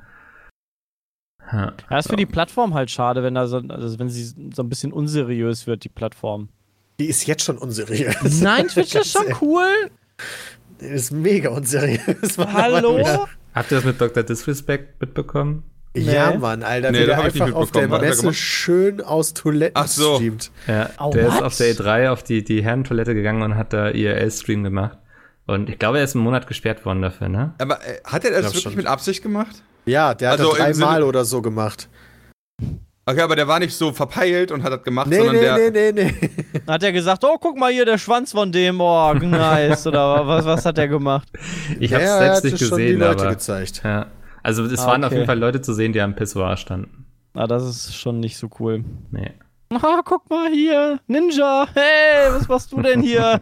Ja, 1.52 1.72
ja 1.90 1.98
ist 1.98 2.08
für 2.08 2.16
die 2.16 2.26
Plattform 2.26 2.74
halt 2.74 2.90
schade, 2.90 3.22
wenn 3.22 3.34
da 3.34 3.46
so, 3.46 3.58
also 3.58 3.98
wenn 3.98 4.08
sie 4.08 4.24
so 4.54 4.62
ein 4.62 4.68
bisschen 4.68 4.92
unseriös 4.92 5.66
wird, 5.66 5.84
die 5.84 5.88
Plattform. 5.88 6.48
Die 6.98 7.06
ist 7.06 7.26
jetzt 7.26 7.44
schon 7.44 7.58
unseriös. 7.58 8.40
Nein, 8.40 8.68
Twitch 8.68 8.94
ist 8.94 9.12
schon 9.12 9.26
cool. 9.40 9.68
Die 10.80 10.86
ist 10.86 11.12
mega 11.12 11.50
unseriös. 11.50 12.38
Hallo? 12.38 13.26
Habt 13.54 13.70
ihr 13.70 13.76
das 13.76 13.84
mit 13.84 14.00
Dr. 14.00 14.22
Disrespect 14.22 15.00
mitbekommen? 15.00 15.62
Nee. 15.94 16.12
Ja, 16.12 16.36
Mann, 16.36 16.62
Alter. 16.62 16.92
Nee, 16.92 17.06
der 17.06 17.22
einfach 17.22 17.52
auf 17.54 17.70
der 17.70 17.88
Messe 17.88 18.34
schön 18.34 19.00
aus 19.00 19.32
Toiletten 19.32 19.82
Ach 19.82 19.86
so. 19.86 20.16
streamt. 20.16 20.50
Ja, 20.66 20.90
oh, 20.98 21.10
der 21.10 21.26
what? 21.26 21.34
ist 21.34 21.42
auf 21.42 21.56
der 21.56 21.74
E3 21.74 22.10
auf 22.10 22.22
die, 22.22 22.44
die 22.44 22.62
Herrentoilette 22.62 23.14
gegangen 23.14 23.42
und 23.42 23.56
hat 23.56 23.72
da 23.72 23.88
IRL-Stream 23.88 24.62
gemacht. 24.62 24.98
Und 25.46 25.70
ich 25.70 25.78
glaube, 25.78 25.98
er 25.98 26.04
ist 26.04 26.14
einen 26.14 26.24
Monat 26.24 26.46
gesperrt 26.46 26.84
worden 26.84 27.02
dafür, 27.02 27.28
ne? 27.28 27.54
Aber 27.58 27.80
äh, 27.86 28.00
hat 28.04 28.24
er 28.24 28.32
das 28.32 28.46
wirklich 28.46 28.62
schon. 28.62 28.74
mit 28.74 28.86
Absicht 28.86 29.22
gemacht? 29.22 29.62
Ja, 29.84 30.14
der 30.14 30.30
hat 30.30 30.40
also 30.40 30.52
das 30.52 30.58
dreimal 30.58 31.04
oder 31.04 31.24
so 31.24 31.40
gemacht. 31.40 31.88
Okay, 33.08 33.20
aber 33.20 33.36
der 33.36 33.46
war 33.46 33.60
nicht 33.60 33.72
so 33.72 33.92
verpeilt 33.92 34.50
und 34.50 34.64
hat 34.64 34.72
das 34.72 34.82
gemacht, 34.82 35.06
nee, 35.06 35.18
sondern 35.18 35.36
nee, 35.36 35.42
der. 35.42 35.70
Nee, 35.70 35.92
nee, 35.92 36.12
nee. 36.12 36.62
Hat 36.66 36.82
er 36.82 36.90
gesagt, 36.90 37.22
oh, 37.22 37.38
guck 37.40 37.56
mal 37.56 37.70
hier, 37.70 37.84
der 37.84 37.98
Schwanz 37.98 38.32
von 38.32 38.50
dem, 38.50 38.80
oh, 38.80 39.14
nice. 39.14 39.86
oder 39.86 40.26
was, 40.26 40.44
was 40.44 40.66
hat 40.66 40.76
er 40.78 40.88
gemacht? 40.88 41.28
Ich 41.78 41.94
hab's 41.94 42.02
ja, 42.02 42.18
selbst 42.18 42.44
nicht 42.44 42.58
gesehen, 42.58 42.68
schon 42.68 42.78
die 42.78 42.92
Leute 42.94 43.22
aber. 43.22 43.30
Gezeigt. 43.30 43.82
Ja. 43.84 44.06
Also 44.42 44.64
es 44.64 44.80
ah, 44.80 44.88
waren 44.88 45.02
okay. 45.02 45.06
auf 45.06 45.12
jeden 45.12 45.26
Fall 45.26 45.38
Leute 45.38 45.60
zu 45.60 45.72
sehen, 45.72 45.92
die 45.92 46.00
am 46.00 46.16
Pissoir 46.16 46.56
standen. 46.56 47.06
Ah, 47.34 47.46
das 47.46 47.62
ist 47.62 47.94
schon 47.94 48.18
nicht 48.18 48.36
so 48.36 48.48
cool. 48.58 48.84
Nee. 49.10 49.32
Ah, 49.72 50.00
guck 50.04 50.30
mal 50.30 50.48
hier, 50.52 51.00
Ninja, 51.08 51.66
hey, 51.74 52.30
was 52.30 52.46
machst 52.46 52.70
du 52.70 52.80
denn 52.80 53.02
hier? 53.02 53.40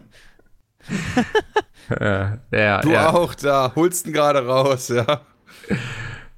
ja, 1.89 2.39
ja, 2.51 2.81
du 2.81 2.91
ja. 2.91 3.09
auch 3.11 3.35
da, 3.35 3.73
holst 3.75 4.07
ihn 4.07 4.13
gerade 4.13 4.45
raus, 4.45 4.89
ja. 4.89 5.21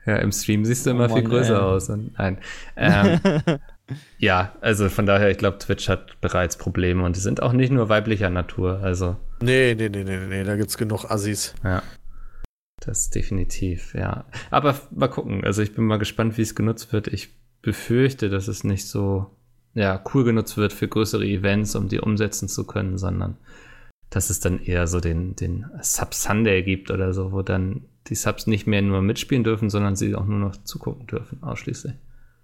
Ja, 0.05 0.15
im 0.17 0.31
Stream 0.31 0.63
siehst 0.63 0.85
du 0.85 0.91
oh, 0.91 0.93
immer 0.93 1.09
Mann, 1.09 1.17
viel 1.17 1.29
größer 1.29 1.55
ey. 1.55 1.61
aus. 1.61 1.89
Und, 1.89 2.17
nein. 2.17 2.39
Ähm, 2.77 3.19
ja, 4.17 4.53
also 4.61 4.87
von 4.87 5.05
daher, 5.05 5.29
ich 5.29 5.37
glaube, 5.37 5.57
Twitch 5.57 5.89
hat 5.89 6.19
bereits 6.21 6.57
Probleme 6.57 7.03
und 7.03 7.15
die 7.17 7.19
sind 7.19 7.43
auch 7.43 7.51
nicht 7.51 7.71
nur 7.71 7.89
weiblicher 7.89 8.29
Natur. 8.29 8.79
Also. 8.81 9.17
Nee, 9.41 9.75
nee, 9.77 9.89
nee, 9.89 10.05
nee, 10.05 10.17
nee, 10.17 10.43
da 10.45 10.55
gibt's 10.55 10.77
genug 10.77 11.11
Assis. 11.11 11.53
Ja. 11.63 11.83
Das 12.79 13.09
definitiv, 13.09 13.93
ja. 13.95 14.25
Aber 14.49 14.75
mal 14.91 15.09
gucken. 15.09 15.43
Also 15.43 15.61
ich 15.61 15.75
bin 15.75 15.83
mal 15.83 15.97
gespannt, 15.97 16.37
wie 16.37 16.43
es 16.43 16.55
genutzt 16.55 16.93
wird. 16.93 17.07
Ich 17.07 17.35
befürchte, 17.61 18.29
dass 18.29 18.47
es 18.47 18.63
nicht 18.63 18.87
so 18.87 19.35
ja, 19.73 20.01
cool 20.13 20.23
genutzt 20.23 20.57
wird 20.57 20.73
für 20.73 20.87
größere 20.87 21.25
Events, 21.25 21.75
um 21.75 21.89
die 21.89 21.99
umsetzen 21.99 22.47
zu 22.47 22.65
können, 22.65 22.97
sondern 22.97 23.37
dass 24.09 24.29
es 24.29 24.39
dann 24.39 24.59
eher 24.59 24.87
so 24.87 24.99
den, 24.99 25.35
den 25.35 25.65
Sub 25.81 26.13
Sunday 26.13 26.63
gibt 26.63 26.91
oder 26.91 27.13
so, 27.13 27.31
wo 27.31 27.41
dann 27.41 27.85
die 28.07 28.15
Subs 28.15 28.47
nicht 28.47 28.67
mehr 28.67 28.81
nur 28.81 29.01
mitspielen 29.01 29.43
dürfen, 29.43 29.69
sondern 29.69 29.95
sie 29.95 30.15
auch 30.15 30.25
nur 30.25 30.39
noch 30.39 30.57
zugucken 30.63 31.07
dürfen, 31.07 31.43
ausschließlich. 31.43 31.93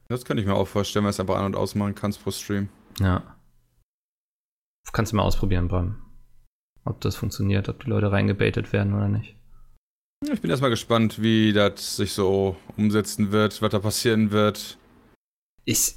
Das 0.09 0.25
könnte 0.25 0.41
ich 0.41 0.47
mir 0.47 0.55
auch 0.55 0.67
vorstellen, 0.67 1.05
weil 1.05 1.11
es 1.11 1.19
einfach 1.19 1.37
an- 1.37 1.45
und 1.45 1.55
ausmachen 1.55 1.95
kannst 1.95 2.21
pro 2.21 2.31
Stream. 2.31 2.69
Ja. 2.99 3.37
Kannst 4.91 5.11
du 5.11 5.15
mal 5.15 5.23
ausprobieren, 5.23 5.69
Bram. 5.69 5.97
Ob 6.85 6.99
das 7.01 7.15
funktioniert, 7.15 7.69
ob 7.69 7.83
die 7.83 7.89
Leute 7.89 8.11
reingebaitet 8.11 8.73
werden 8.73 8.93
oder 8.93 9.07
nicht. 9.07 9.35
Ich 10.31 10.41
bin 10.41 10.51
erstmal 10.51 10.69
gespannt, 10.69 11.21
wie 11.21 11.53
das 11.53 11.95
sich 11.95 12.13
so 12.13 12.55
umsetzen 12.77 13.31
wird, 13.31 13.61
was 13.61 13.71
da 13.71 13.79
passieren 13.79 14.31
wird. 14.31 14.77
Ich. 15.65 15.95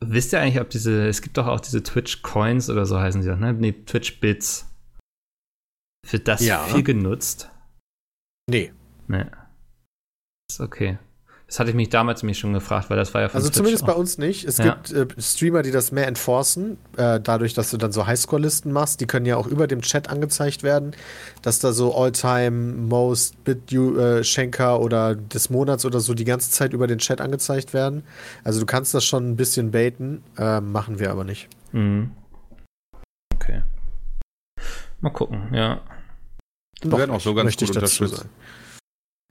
Wisst 0.00 0.32
ihr 0.32 0.40
eigentlich, 0.40 0.60
ob 0.60 0.70
diese. 0.70 1.06
Es 1.06 1.22
gibt 1.22 1.36
doch 1.36 1.46
auch 1.46 1.60
diese 1.60 1.82
Twitch-Coins 1.82 2.70
oder 2.70 2.86
so 2.86 2.98
heißen 2.98 3.22
sie 3.22 3.30
auch, 3.30 3.38
ne? 3.38 3.52
Nee, 3.52 3.72
Twitch-Bits. 3.72 4.71
Wird 6.10 6.28
das 6.28 6.40
ja. 6.44 6.64
viel 6.64 6.82
genutzt? 6.82 7.48
Nee. 8.48 8.72
Nee. 9.08 9.24
Ist 10.50 10.60
okay. 10.60 10.98
Das 11.52 11.60
hatte 11.60 11.68
ich 11.68 11.76
mich 11.76 11.90
damals 11.90 12.22
nämlich 12.22 12.38
schon 12.38 12.54
gefragt, 12.54 12.88
weil 12.88 12.96
das 12.96 13.12
war 13.12 13.20
ja 13.20 13.28
von 13.28 13.36
Also 13.36 13.48
Twitch 13.48 13.58
zumindest 13.58 13.84
auch. 13.84 13.88
bei 13.88 13.92
uns 13.92 14.16
nicht. 14.16 14.44
Es 14.46 14.56
ja. 14.56 14.72
gibt 14.72 14.90
äh, 14.90 15.06
Streamer, 15.20 15.60
die 15.60 15.70
das 15.70 15.92
mehr 15.92 16.06
enforcen, 16.06 16.78
äh, 16.96 17.20
dadurch, 17.20 17.52
dass 17.52 17.70
du 17.70 17.76
dann 17.76 17.92
so 17.92 18.06
Highscore-Listen 18.06 18.72
machst. 18.72 19.02
Die 19.02 19.06
können 19.06 19.26
ja 19.26 19.36
auch 19.36 19.46
über 19.46 19.66
dem 19.66 19.82
Chat 19.82 20.08
angezeigt 20.08 20.62
werden, 20.62 20.96
dass 21.42 21.58
da 21.58 21.72
so 21.72 21.94
All-Time 21.94 22.72
Most 22.88 23.44
Bit 23.44 23.70
äh, 23.70 24.24
Schenker 24.24 24.80
oder 24.80 25.14
des 25.14 25.50
Monats 25.50 25.84
oder 25.84 26.00
so 26.00 26.14
die 26.14 26.24
ganze 26.24 26.50
Zeit 26.50 26.72
über 26.72 26.86
den 26.86 26.98
Chat 27.00 27.20
angezeigt 27.20 27.74
werden. 27.74 28.02
Also 28.44 28.58
du 28.58 28.64
kannst 28.64 28.94
das 28.94 29.04
schon 29.04 29.28
ein 29.28 29.36
bisschen 29.36 29.72
baiten, 29.72 30.22
äh, 30.38 30.62
machen 30.62 30.98
wir 30.98 31.10
aber 31.10 31.24
nicht. 31.24 31.50
Mhm. 31.72 32.12
Mal 35.02 35.10
gucken, 35.10 35.48
ja. 35.52 35.82
Wir 36.80 36.92
werden 36.98 37.10
auch 37.10 37.20
so 37.20 37.34
ganz 37.34 37.56
gut 37.56 37.70
ich 37.70 37.74
dazu 37.74 38.06
sagen. 38.06 38.30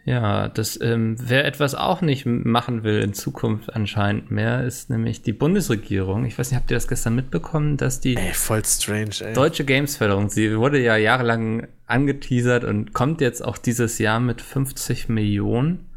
Ja, 0.04 0.48
das, 0.48 0.80
ähm, 0.82 1.16
wer 1.20 1.46
etwas 1.46 1.76
auch 1.76 2.02
nicht 2.02 2.26
machen 2.26 2.84
will 2.84 3.02
in 3.02 3.14
Zukunft 3.14 3.76
anscheinend 3.76 4.32
mehr, 4.32 4.64
ist 4.64 4.90
nämlich 4.90 5.22
die 5.22 5.32
Bundesregierung. 5.32 6.26
Ich 6.26 6.38
weiß 6.38 6.50
nicht, 6.50 6.60
habt 6.60 6.72
ihr 6.72 6.76
das 6.76 6.88
gestern 6.88 7.16
mitbekommen, 7.16 7.78
dass 7.78 8.00
die 8.00 8.18
ey, 8.18 8.34
voll 8.34 8.66
strange, 8.66 9.16
ey. 9.22 9.34
deutsche 9.34 9.64
Gamesförderung, 9.64 10.30
sie 10.30 10.58
wurde 10.58 10.82
ja 10.82 10.98
jahrelang 10.98 11.68
angeteasert 11.86 12.64
und 12.64 12.94
kommt 12.94 13.22
jetzt 13.22 13.46
auch 13.46 13.58
dieses 13.58 14.00
Jahr 14.00 14.20
mit 14.20 14.42
50 14.42 15.08
Millionen. 15.08 15.88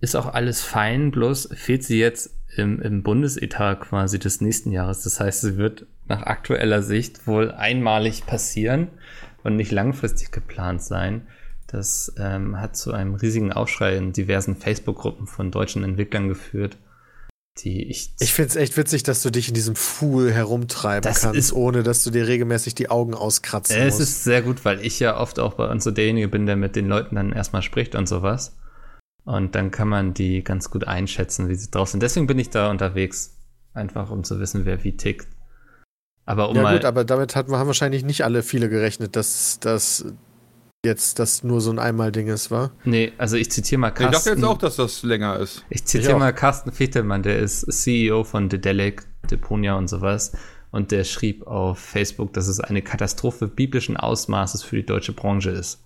Ist 0.00 0.14
auch 0.14 0.32
alles 0.32 0.62
fein, 0.62 1.10
bloß 1.10 1.50
fehlt 1.52 1.82
sie 1.82 1.98
jetzt 1.98 2.30
im, 2.56 2.80
im 2.80 3.02
Bundesetat 3.02 3.80
quasi 3.80 4.18
des 4.18 4.40
nächsten 4.40 4.70
Jahres. 4.70 5.02
Das 5.02 5.18
heißt, 5.18 5.40
sie 5.40 5.56
wird 5.56 5.86
nach 6.10 6.22
aktueller 6.22 6.82
Sicht 6.82 7.26
wohl 7.26 7.50
einmalig 7.52 8.26
passieren 8.26 8.88
und 9.42 9.56
nicht 9.56 9.72
langfristig 9.72 10.30
geplant 10.30 10.82
sein. 10.82 11.26
Das 11.66 12.12
ähm, 12.18 12.60
hat 12.60 12.76
zu 12.76 12.92
einem 12.92 13.14
riesigen 13.14 13.52
Aufschrei 13.52 13.96
in 13.96 14.12
diversen 14.12 14.56
Facebook-Gruppen 14.56 15.26
von 15.26 15.50
deutschen 15.50 15.84
Entwicklern 15.84 16.28
geführt. 16.28 16.76
Die 17.58 17.88
ich 17.88 18.12
ich 18.20 18.32
finde 18.32 18.48
es 18.50 18.56
echt 18.56 18.76
witzig, 18.76 19.02
dass 19.02 19.22
du 19.22 19.30
dich 19.30 19.48
in 19.48 19.54
diesem 19.54 19.76
Fool 19.76 20.32
herumtreiben 20.32 21.02
das 21.02 21.22
kannst, 21.22 21.38
ist, 21.38 21.52
ohne 21.52 21.82
dass 21.82 22.04
du 22.04 22.10
dir 22.10 22.26
regelmäßig 22.26 22.74
die 22.74 22.90
Augen 22.90 23.14
auskratzen 23.14 23.76
äh, 23.76 23.84
musst. 23.84 24.00
Es 24.00 24.08
ist 24.08 24.24
sehr 24.24 24.42
gut, 24.42 24.64
weil 24.64 24.84
ich 24.84 25.00
ja 25.00 25.18
oft 25.18 25.38
auch 25.38 25.54
bei 25.54 25.68
uns 25.68 25.84
so 25.84 25.90
derjenige 25.90 26.28
bin, 26.28 26.46
der 26.46 26.56
mit 26.56 26.76
den 26.76 26.88
Leuten 26.88 27.16
dann 27.16 27.32
erstmal 27.32 27.62
spricht 27.62 27.94
und 27.94 28.08
sowas. 28.08 28.56
Und 29.24 29.54
dann 29.54 29.70
kann 29.70 29.88
man 29.88 30.14
die 30.14 30.42
ganz 30.42 30.70
gut 30.70 30.86
einschätzen, 30.86 31.48
wie 31.48 31.54
sie 31.54 31.70
drauf 31.70 31.88
sind. 31.88 32.02
Deswegen 32.02 32.26
bin 32.26 32.38
ich 32.38 32.50
da 32.50 32.70
unterwegs, 32.70 33.36
einfach 33.74 34.10
um 34.10 34.24
zu 34.24 34.40
wissen, 34.40 34.64
wer 34.64 34.82
wie 34.82 34.96
tickt. 34.96 35.28
Aber 36.30 36.48
um 36.48 36.54
ja 36.54 36.62
mal, 36.62 36.74
gut, 36.74 36.84
aber 36.84 37.04
damit 37.04 37.34
hat, 37.34 37.48
haben 37.48 37.66
wahrscheinlich 37.66 38.04
nicht 38.04 38.22
alle 38.22 38.44
viele 38.44 38.68
gerechnet, 38.68 39.16
dass 39.16 39.58
das 39.58 40.04
jetzt 40.84 41.18
das 41.18 41.42
nur 41.42 41.60
so 41.60 41.72
ein 41.72 41.80
Einmal-Ding 41.80 42.28
ist, 42.28 42.52
war? 42.52 42.70
nee, 42.84 43.12
also 43.18 43.36
ich 43.36 43.50
zitiere 43.50 43.80
mal 43.80 43.88
Ich 43.88 43.94
dachte 43.94 44.10
Carsten. 44.12 44.30
jetzt 44.36 44.44
auch, 44.44 44.58
dass 44.58 44.76
das 44.76 45.02
länger 45.02 45.40
ist. 45.40 45.64
Ich 45.70 45.84
zitiere 45.86 46.16
mal 46.20 46.32
Carsten 46.32 46.70
Fechtelmann, 46.70 47.24
der 47.24 47.40
ist 47.40 47.66
CEO 47.68 48.22
von 48.22 48.48
Dedelic, 48.48 49.02
Deponia 49.28 49.74
und 49.74 49.88
sowas. 49.88 50.30
Und 50.70 50.92
der 50.92 51.02
schrieb 51.02 51.48
auf 51.48 51.80
Facebook, 51.80 52.32
dass 52.32 52.46
es 52.46 52.60
eine 52.60 52.80
Katastrophe 52.80 53.48
biblischen 53.48 53.96
Ausmaßes 53.96 54.62
für 54.62 54.76
die 54.76 54.86
deutsche 54.86 55.12
Branche 55.12 55.50
ist. 55.50 55.82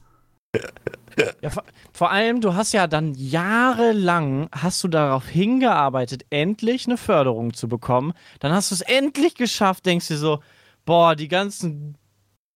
Ja, 1.40 1.50
vor, 1.50 1.62
vor 1.92 2.10
allem, 2.10 2.40
du 2.40 2.54
hast 2.54 2.72
ja 2.72 2.86
dann 2.86 3.14
jahrelang 3.14 4.48
hast 4.50 4.82
du 4.82 4.88
darauf 4.88 5.28
hingearbeitet, 5.28 6.24
endlich 6.30 6.86
eine 6.86 6.96
Förderung 6.96 7.54
zu 7.54 7.68
bekommen. 7.68 8.14
Dann 8.40 8.52
hast 8.52 8.70
du 8.70 8.74
es 8.74 8.80
endlich 8.80 9.34
geschafft, 9.34 9.86
denkst 9.86 10.08
dir 10.08 10.16
so, 10.16 10.40
boah, 10.84 11.14
die 11.14 11.28
ganzen 11.28 11.96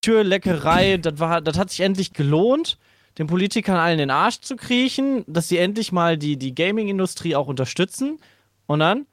Türleckerei, 0.00 0.96
das 0.96 1.18
war, 1.20 1.40
das 1.40 1.58
hat 1.58 1.70
sich 1.70 1.80
endlich 1.80 2.12
gelohnt, 2.12 2.78
den 3.18 3.26
Politikern 3.26 3.76
allen 3.76 3.94
in 3.94 3.98
den 3.98 4.11
Arsch 4.11 4.40
zu 4.40 4.56
kriechen, 4.56 5.24
dass 5.26 5.48
sie 5.48 5.58
endlich 5.58 5.92
mal 5.92 6.16
die, 6.16 6.37
die 6.37 6.54
Gaming-Industrie 6.54 7.37
auch 7.37 7.48
unterstützen. 7.48 8.18
Und 8.66 8.80
dann, 8.80 9.06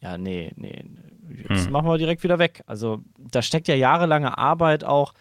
ja, 0.00 0.18
nee, 0.18 0.52
nee, 0.56 0.84
jetzt 1.42 1.66
Hm. 1.66 1.72
machen 1.72 1.86
wir 1.86 1.98
direkt 1.98 2.22
wieder 2.24 2.38
weg. 2.38 2.62
Also 2.66 3.00
da 3.18 3.42
steckt 3.42 3.68
ja 3.68 3.74
jahrelange 3.74 4.36
Arbeit 4.36 4.84
auch 4.84 5.14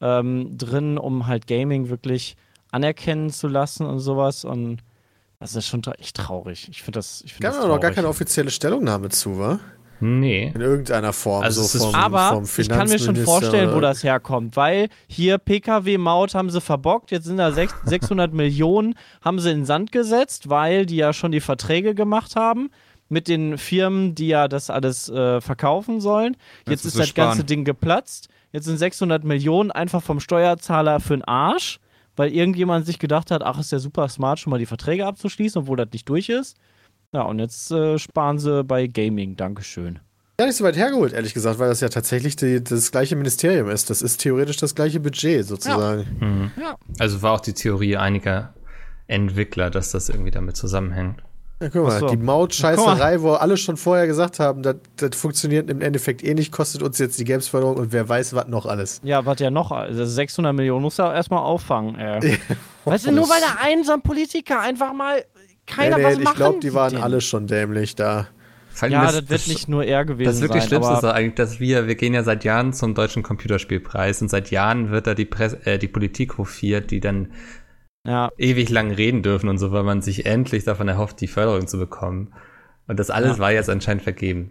ähm, 0.00 0.56
drin, 0.56 0.96
um 0.96 1.26
halt 1.26 1.46
Gaming 1.46 1.88
wirklich 1.88 2.36
anerkennen 2.70 3.30
zu 3.30 3.48
lassen 3.48 3.86
und 3.86 3.98
sowas. 4.00 4.44
Und 4.44 4.78
das 5.40 5.54
ist 5.54 5.66
schon 5.66 5.82
tra- 5.82 5.98
echt 5.98 6.16
traurig. 6.16 6.68
Ich 6.70 6.82
finde 6.82 6.98
das, 6.98 7.22
ich 7.24 7.32
find 7.34 7.42
Gab 7.42 7.54
aber 7.54 7.68
noch 7.68 7.80
gar 7.80 7.90
keine 7.92 8.08
offizielle 8.08 8.50
Stellungnahme 8.50 9.08
zu, 9.10 9.38
war? 9.38 9.60
Nee. 10.00 10.52
In 10.54 10.60
irgendeiner 10.60 11.12
Form. 11.12 11.42
Also 11.42 11.62
es 11.62 11.72
so 11.72 11.86
vom, 11.86 11.94
Aber 11.96 12.28
vom 12.30 12.44
ich 12.58 12.68
kann 12.68 12.88
mir 12.88 13.00
schon 13.00 13.16
vorstellen, 13.16 13.74
wo 13.74 13.80
das 13.80 14.04
herkommt, 14.04 14.54
weil 14.56 14.90
hier 15.08 15.38
PKW-Maut 15.38 16.34
haben 16.36 16.50
sie 16.50 16.60
verbockt, 16.60 17.10
jetzt 17.10 17.24
sind 17.24 17.38
da 17.38 17.48
sech- 17.48 17.74
600 17.84 18.32
Millionen, 18.32 18.94
haben 19.24 19.40
sie 19.40 19.50
in 19.50 19.58
den 19.60 19.64
Sand 19.66 19.90
gesetzt, 19.90 20.48
weil 20.48 20.86
die 20.86 20.96
ja 20.96 21.12
schon 21.12 21.32
die 21.32 21.40
Verträge 21.40 21.96
gemacht 21.96 22.36
haben 22.36 22.70
mit 23.08 23.26
den 23.26 23.58
Firmen, 23.58 24.14
die 24.14 24.28
ja 24.28 24.46
das 24.46 24.70
alles 24.70 25.08
äh, 25.08 25.40
verkaufen 25.40 26.00
sollen. 26.00 26.36
Jetzt 26.60 26.70
Jetzt 26.70 26.84
ist 26.84 26.98
das 27.00 27.06
es 27.08 27.14
ganze 27.14 27.36
sparen. 27.38 27.46
Ding 27.48 27.64
geplatzt. 27.64 28.28
Jetzt 28.52 28.66
sind 28.66 28.76
600 28.78 29.24
Millionen 29.24 29.72
einfach 29.72 30.02
vom 30.02 30.20
Steuerzahler 30.20 31.00
für 31.00 31.16
den 31.16 31.24
Arsch, 31.24 31.80
weil 32.18 32.32
irgendjemand 32.32 32.84
sich 32.84 32.98
gedacht 32.98 33.30
hat, 33.30 33.42
ach, 33.42 33.58
ist 33.60 33.72
ja 33.72 33.78
super 33.78 34.08
smart, 34.08 34.38
schon 34.40 34.50
mal 34.50 34.58
die 34.58 34.66
Verträge 34.66 35.06
abzuschließen, 35.06 35.62
obwohl 35.62 35.76
das 35.76 35.88
nicht 35.92 36.08
durch 36.08 36.28
ist. 36.28 36.56
Ja, 37.12 37.22
und 37.22 37.38
jetzt 37.38 37.70
äh, 37.70 37.98
sparen 37.98 38.38
sie 38.38 38.64
bei 38.64 38.86
Gaming. 38.86 39.36
Dankeschön. 39.36 40.00
Gar 40.36 40.46
nicht 40.46 40.56
so 40.56 40.64
weit 40.64 40.76
hergeholt, 40.76 41.12
ehrlich 41.12 41.34
gesagt, 41.34 41.58
weil 41.58 41.68
das 41.68 41.80
ja 41.80 41.88
tatsächlich 41.88 42.36
die, 42.36 42.62
das 42.62 42.92
gleiche 42.92 43.16
Ministerium 43.16 43.70
ist. 43.70 43.90
Das 43.90 44.02
ist 44.02 44.18
theoretisch 44.18 44.56
das 44.56 44.74
gleiche 44.74 45.00
Budget 45.00 45.46
sozusagen. 45.46 46.06
Mhm. 46.20 46.50
Ja. 46.60 46.76
Also 46.98 47.22
war 47.22 47.32
auch 47.32 47.40
die 47.40 47.54
Theorie 47.54 47.96
einiger 47.96 48.54
Entwickler, 49.06 49.70
dass 49.70 49.90
das 49.90 50.08
irgendwie 50.08 50.30
damit 50.30 50.56
zusammenhängt. 50.56 51.22
Ja, 51.60 51.70
guck 51.70 51.84
mal, 51.84 51.98
so. 51.98 52.08
die 52.08 52.16
Mautscheißerei, 52.16 53.20
wo 53.20 53.32
alle 53.32 53.56
schon 53.56 53.76
vorher 53.76 54.06
gesagt 54.06 54.38
haben, 54.38 54.62
das, 54.62 54.76
das 54.96 55.16
funktioniert 55.16 55.68
im 55.68 55.80
Endeffekt 55.80 56.22
eh 56.22 56.34
nicht, 56.34 56.52
kostet 56.52 56.82
uns 56.82 56.98
jetzt 56.98 57.18
die 57.18 57.24
Gamesförderung 57.24 57.76
und 57.76 57.92
wer 57.92 58.08
weiß, 58.08 58.34
was 58.34 58.46
noch 58.46 58.64
alles. 58.64 59.00
Ja, 59.02 59.26
was 59.26 59.40
ja 59.40 59.50
noch, 59.50 59.72
also 59.72 60.04
600 60.04 60.54
Millionen 60.54 60.82
muss 60.82 61.00
er 61.00 61.12
erstmal 61.12 61.40
auffangen. 61.40 61.96
Ey. 61.96 62.38
weißt 62.84 63.06
du, 63.06 63.12
nur 63.12 63.28
weil 63.28 63.40
der 63.40 63.60
ein 63.64 63.82
so 63.82 63.92
ein 63.92 64.02
Politiker 64.02 64.60
einfach 64.60 64.92
mal 64.92 65.24
keiner 65.66 65.96
Nee, 65.96 66.02
nee, 66.02 66.08
was 66.08 66.18
ich 66.18 66.24
machen 66.24 66.36
glaube, 66.36 66.60
die 66.60 66.74
waren 66.74 66.92
denn? 66.92 67.02
alle 67.02 67.20
schon 67.20 67.46
dämlich 67.46 67.96
da. 67.96 68.28
Ja, 68.88 69.10
das, 69.10 69.28
wird 69.28 69.48
nicht 69.48 69.68
nur 69.68 69.82
er 69.82 70.04
gewesen 70.04 70.28
Das 70.28 70.40
wirklich 70.40 70.62
sein. 70.62 70.68
Schlimmste 70.68 70.94
ist 70.94 71.04
eigentlich, 71.04 71.34
dass 71.34 71.58
wir, 71.58 71.88
wir 71.88 71.96
gehen 71.96 72.14
ja 72.14 72.22
seit 72.22 72.44
Jahren 72.44 72.72
zum 72.72 72.94
deutschen 72.94 73.24
Computerspielpreis 73.24 74.22
und 74.22 74.28
seit 74.28 74.52
Jahren 74.52 74.90
wird 74.90 75.08
da 75.08 75.14
die, 75.14 75.24
Presse, 75.24 75.58
äh, 75.66 75.78
die 75.78 75.88
Politik 75.88 76.38
hofiert, 76.38 76.92
die 76.92 77.00
dann 77.00 77.32
ja, 78.06 78.30
ewig 78.38 78.68
lang 78.70 78.90
reden 78.90 79.22
dürfen 79.22 79.48
und 79.48 79.58
so, 79.58 79.72
weil 79.72 79.82
man 79.84 80.02
sich 80.02 80.26
endlich 80.26 80.64
davon 80.64 80.88
erhofft, 80.88 81.20
die 81.20 81.26
Förderung 81.28 81.66
zu 81.66 81.78
bekommen. 81.78 82.32
Und 82.86 82.98
das 82.98 83.10
alles 83.10 83.36
Ja. 83.36 83.38
war 83.38 83.52
jetzt 83.52 83.68
anscheinend 83.68 84.02
vergeben. 84.02 84.50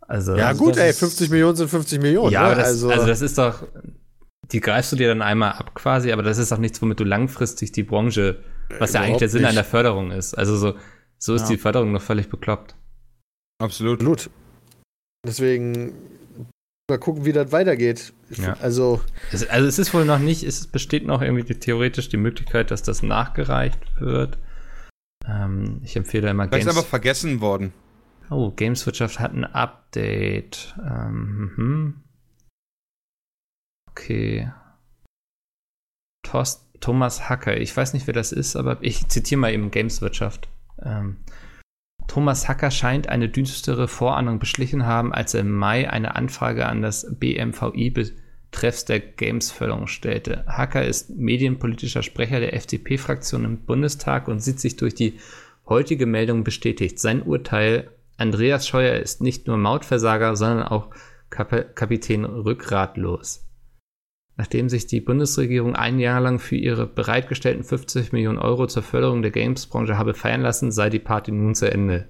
Also, 0.00 0.36
Ja, 0.36 0.48
Also 0.48 0.64
gut, 0.64 0.76
ey, 0.76 0.90
ist- 0.90 0.98
50 1.00 1.30
Millionen 1.30 1.56
sind 1.56 1.68
50 1.68 2.00
Millionen. 2.00 2.32
ja, 2.32 2.48
ne? 2.50 2.54
das, 2.56 2.66
also, 2.68 2.90
also, 2.90 3.06
das 3.06 3.20
ist 3.22 3.36
doch, 3.38 3.66
die 4.52 4.60
greifst 4.60 4.92
du 4.92 4.96
dir 4.96 5.08
dann 5.08 5.22
einmal 5.22 5.52
ab 5.52 5.74
quasi, 5.74 6.12
aber 6.12 6.22
das 6.22 6.38
ist 6.38 6.52
auch 6.52 6.58
nichts, 6.58 6.80
womit 6.82 7.00
du 7.00 7.04
langfristig 7.04 7.72
die 7.72 7.82
Branche, 7.82 8.42
was 8.78 8.92
ja 8.94 9.00
eigentlich 9.02 9.18
der 9.18 9.28
Sinn 9.28 9.42
nicht. 9.42 9.50
einer 9.50 9.64
Förderung 9.64 10.10
ist. 10.10 10.34
Also 10.34 10.56
so, 10.56 10.74
so 11.18 11.34
ist 11.34 11.42
Ja. 11.42 11.48
die 11.48 11.56
Förderung 11.58 11.92
noch 11.92 12.02
völlig 12.02 12.28
bekloppt. 12.30 12.74
Absolut. 13.62 13.98
Blut. 13.98 14.30
Deswegen 15.26 15.92
mal 16.88 16.98
gucken, 16.98 17.24
wie 17.24 17.32
das 17.32 17.52
weitergeht. 17.52 18.12
Ja. 18.30 18.54
Also, 18.60 19.00
Es, 19.30 19.46
also 19.48 19.66
es 19.68 19.78
ist 19.78 19.92
wohl 19.92 20.04
noch 20.04 20.18
nicht, 20.18 20.42
es 20.42 20.66
besteht 20.66 21.06
noch 21.06 21.20
irgendwie 21.22 21.44
die, 21.44 21.58
theoretisch 21.58 22.08
die 22.08 22.16
Möglichkeit, 22.16 22.70
dass 22.70 22.82
das 22.82 23.02
nachgereicht 23.02 23.78
wird. 24.00 24.38
Ähm, 25.26 25.80
ich 25.84 25.96
empfehle 25.96 26.30
immer 26.30 26.44
Vielleicht 26.44 26.60
ist 26.62 26.66
Games. 26.66 26.78
einfach 26.78 26.88
vergessen 26.88 27.40
worden. 27.40 27.72
Oh, 28.30 28.50
Gameswirtschaft 28.50 29.20
hat 29.20 29.32
ein 29.34 29.44
Update. 29.44 30.74
Ähm, 30.82 31.52
mhm. 31.56 31.94
Okay. 33.90 34.50
Thorst, 36.22 36.66
Thomas 36.80 37.28
Hacker, 37.28 37.56
ich 37.58 37.74
weiß 37.76 37.94
nicht, 37.94 38.06
wer 38.06 38.14
das 38.14 38.32
ist, 38.32 38.54
aber 38.56 38.78
ich 38.80 39.08
zitiere 39.08 39.40
mal 39.40 39.52
eben 39.52 39.70
Gameswirtschaft. 39.70 40.48
Ähm, 40.82 41.18
Thomas 42.08 42.48
Hacker 42.48 42.70
scheint 42.70 43.08
eine 43.08 43.28
düstere 43.28 43.86
Vorahnung 43.86 44.38
beschlichen 44.38 44.86
haben, 44.86 45.12
als 45.12 45.34
er 45.34 45.42
im 45.42 45.52
Mai 45.52 45.88
eine 45.88 46.16
Anfrage 46.16 46.66
an 46.66 46.82
das 46.82 47.06
BMVI 47.20 47.90
betreffs 47.90 48.86
der 48.86 48.98
Games-Förderung 48.98 49.86
stellte. 49.86 50.44
Hacker 50.48 50.84
ist 50.84 51.10
medienpolitischer 51.10 52.02
Sprecher 52.02 52.40
der 52.40 52.54
FDP-Fraktion 52.54 53.44
im 53.44 53.58
Bundestag 53.58 54.26
und 54.26 54.40
sieht 54.40 54.58
sich 54.58 54.76
durch 54.76 54.94
die 54.94 55.20
heutige 55.68 56.06
Meldung 56.06 56.44
bestätigt. 56.44 56.98
Sein 56.98 57.22
Urteil, 57.22 57.90
Andreas 58.16 58.66
Scheuer 58.66 58.96
ist 58.96 59.20
nicht 59.20 59.46
nur 59.46 59.58
Mautversager, 59.58 60.34
sondern 60.34 60.66
auch 60.66 60.88
Kap 61.30 61.76
Kapitän 61.76 62.24
rückgratlos. 62.24 63.47
Nachdem 64.38 64.68
sich 64.68 64.86
die 64.86 65.00
Bundesregierung 65.00 65.74
ein 65.76 65.98
Jahr 65.98 66.20
lang 66.20 66.38
für 66.38 66.54
ihre 66.56 66.86
bereitgestellten 66.86 67.64
50 67.64 68.12
Millionen 68.12 68.38
Euro 68.38 68.66
zur 68.68 68.82
Förderung 68.84 69.20
der 69.20 69.32
Games-Branche 69.32 69.98
habe 69.98 70.14
feiern 70.14 70.40
lassen, 70.42 70.70
sei 70.72 70.88
die 70.90 71.00
Party 71.00 71.32
nun 71.32 71.54
zu 71.56 71.70
Ende. 71.70 72.06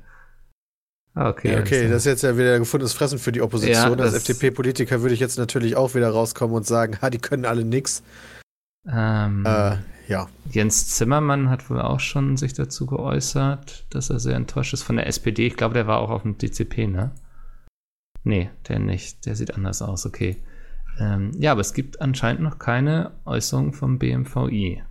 Ah, 1.15 1.31
okay. 1.31 1.53
ja, 1.55 1.59
okay, 1.61 1.89
das 1.89 2.03
ist 2.03 2.05
jetzt 2.05 2.23
ja 2.23 2.37
wieder 2.37 2.59
gefundenes 2.59 2.93
Fressen 2.93 3.19
für 3.19 3.33
die 3.33 3.39
Ja, 3.39 3.45
Opposition. 3.47 3.99
Als 4.01 4.13
das- 4.13 4.29
FDP-Politiker 4.29 5.01
würde 5.01 5.15
ich 5.15 5.21
jetzt 5.21 5.39
natürlich 5.39 5.75
auch 5.75 5.95
wieder 5.95 6.11
rauskommen 6.11 6.55
und 6.55 6.67
sagen, 6.67 6.99
ha, 7.03 7.11
die 7.11 7.19
können 7.19 7.45
alle 7.47 7.65
nix. 7.65 8.03
Ähm, 8.87 9.45
Äh, 9.47 9.79
ja. 10.07 10.29
Jens 10.51 10.89
Zimmermann 10.97 11.49
hat 11.51 11.69
wohl 11.71 11.81
auch 11.81 12.01
schon 12.01 12.37
sich 12.37 12.53
dazu 12.53 12.85
geäußert, 12.87 13.87
dass 13.91 14.11
er 14.11 14.21
sehr 14.21 14.37
enttäuscht 14.37 14.75
ist 14.75 14.83
von 14.83 14.97
der 14.97 15.07
SPD. 15.07 15.47
Ich 15.47 15.57
glaube, 15.57 15.75
der 15.75 15.87
war 15.87 15.99
auch 15.99 16.11
auf 16.11 16.23
dem 16.23 16.37
DCP, 16.39 16.87
ne? 16.87 17.11
Nee, 18.23 18.51
der 18.69 18.79
nicht. 18.79 19.25
Der 19.27 19.35
sieht 19.35 19.55
anders 19.55 19.81
aus, 19.83 20.05
okay. 20.07 20.37
Ähm, 20.99 21.31
ja, 21.39 21.53
aber 21.53 21.61
es 21.61 21.75
gibt 21.75 22.01
anscheinend 22.01 22.43
noch 22.43 22.59
keine 22.59 23.13
Äußerung 23.25 23.73
vom 23.73 23.99
BMVI. 23.99 24.83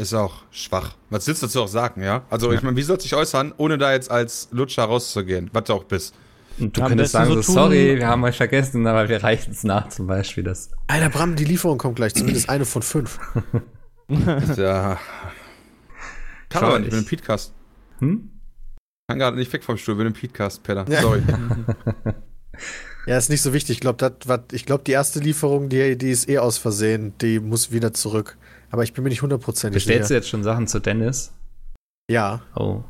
Ist 0.00 0.14
auch 0.14 0.42
schwach. 0.50 0.96
Was 1.10 1.26
willst 1.26 1.42
du 1.42 1.46
dazu 1.46 1.62
auch 1.62 1.68
sagen, 1.68 2.02
ja? 2.02 2.24
Also, 2.30 2.52
ich 2.52 2.62
meine, 2.62 2.76
wie 2.76 2.82
sollst 2.82 3.04
du 3.04 3.08
dich 3.08 3.14
äußern, 3.16 3.52
ohne 3.58 3.76
da 3.76 3.92
jetzt 3.92 4.10
als 4.10 4.48
Lutscher 4.50 4.84
rauszugehen? 4.84 5.50
Was 5.52 5.64
du 5.64 5.74
auch 5.74 5.84
bist. 5.84 6.14
Und 6.58 6.76
du 6.76 6.82
Am 6.82 6.88
könntest 6.88 7.12
sagen, 7.12 7.28
so 7.32 7.42
so, 7.42 7.52
sorry, 7.52 7.96
wir 7.98 8.06
haben 8.08 8.24
euch 8.24 8.36
vergessen, 8.36 8.86
aber 8.86 9.08
wir 9.08 9.22
reichen 9.22 9.52
es 9.52 9.62
nach, 9.64 9.88
zum 9.88 10.06
Beispiel. 10.06 10.42
Das. 10.44 10.70
Alter, 10.88 11.10
Bram, 11.10 11.36
die 11.36 11.44
Lieferung 11.44 11.78
kommt 11.78 11.96
gleich, 11.96 12.14
zumindest 12.14 12.48
eine 12.48 12.64
von 12.64 12.82
fünf. 12.82 13.18
Ja. 14.56 14.98
Kann 16.48 16.60
Schau, 16.62 16.66
aber 16.66 16.78
nicht, 16.80 16.88
ich- 16.88 16.94
mit 16.98 17.06
dem 17.06 17.18
Podcast. 17.18 17.54
Hm? 18.00 18.40
Kann 19.08 19.18
gerade 19.20 19.36
nicht 19.36 19.52
weg 19.52 19.62
vom 19.62 19.76
Stuhl, 19.76 19.94
mit 19.94 20.06
dem 20.06 20.20
Podcast, 20.20 20.64
Peter. 20.64 20.84
Ja. 20.88 21.00
Sorry. 21.02 21.22
Ja, 23.06 23.16
ist 23.16 23.30
nicht 23.30 23.42
so 23.42 23.52
wichtig. 23.52 23.76
Ich 23.76 23.80
glaube, 23.80 24.14
ich 24.52 24.66
glaub, 24.66 24.84
die 24.84 24.92
erste 24.92 25.20
Lieferung, 25.20 25.68
die, 25.68 25.96
die 25.96 26.10
ist 26.10 26.28
eh 26.28 26.38
aus 26.38 26.58
Versehen. 26.58 27.14
Die 27.20 27.40
muss 27.40 27.72
wieder 27.72 27.92
zurück. 27.92 28.36
Aber 28.70 28.84
ich 28.84 28.92
bin 28.92 29.02
mir 29.04 29.10
nicht 29.10 29.22
hundertprozentig 29.22 29.84
Bestellst 29.84 30.10
du 30.10 30.14
sicher. 30.14 30.18
jetzt 30.18 30.28
schon 30.28 30.44
Sachen 30.44 30.66
zu 30.66 30.78
Dennis? 30.80 31.32
Ja. 32.10 32.40
Oh. 32.54 32.82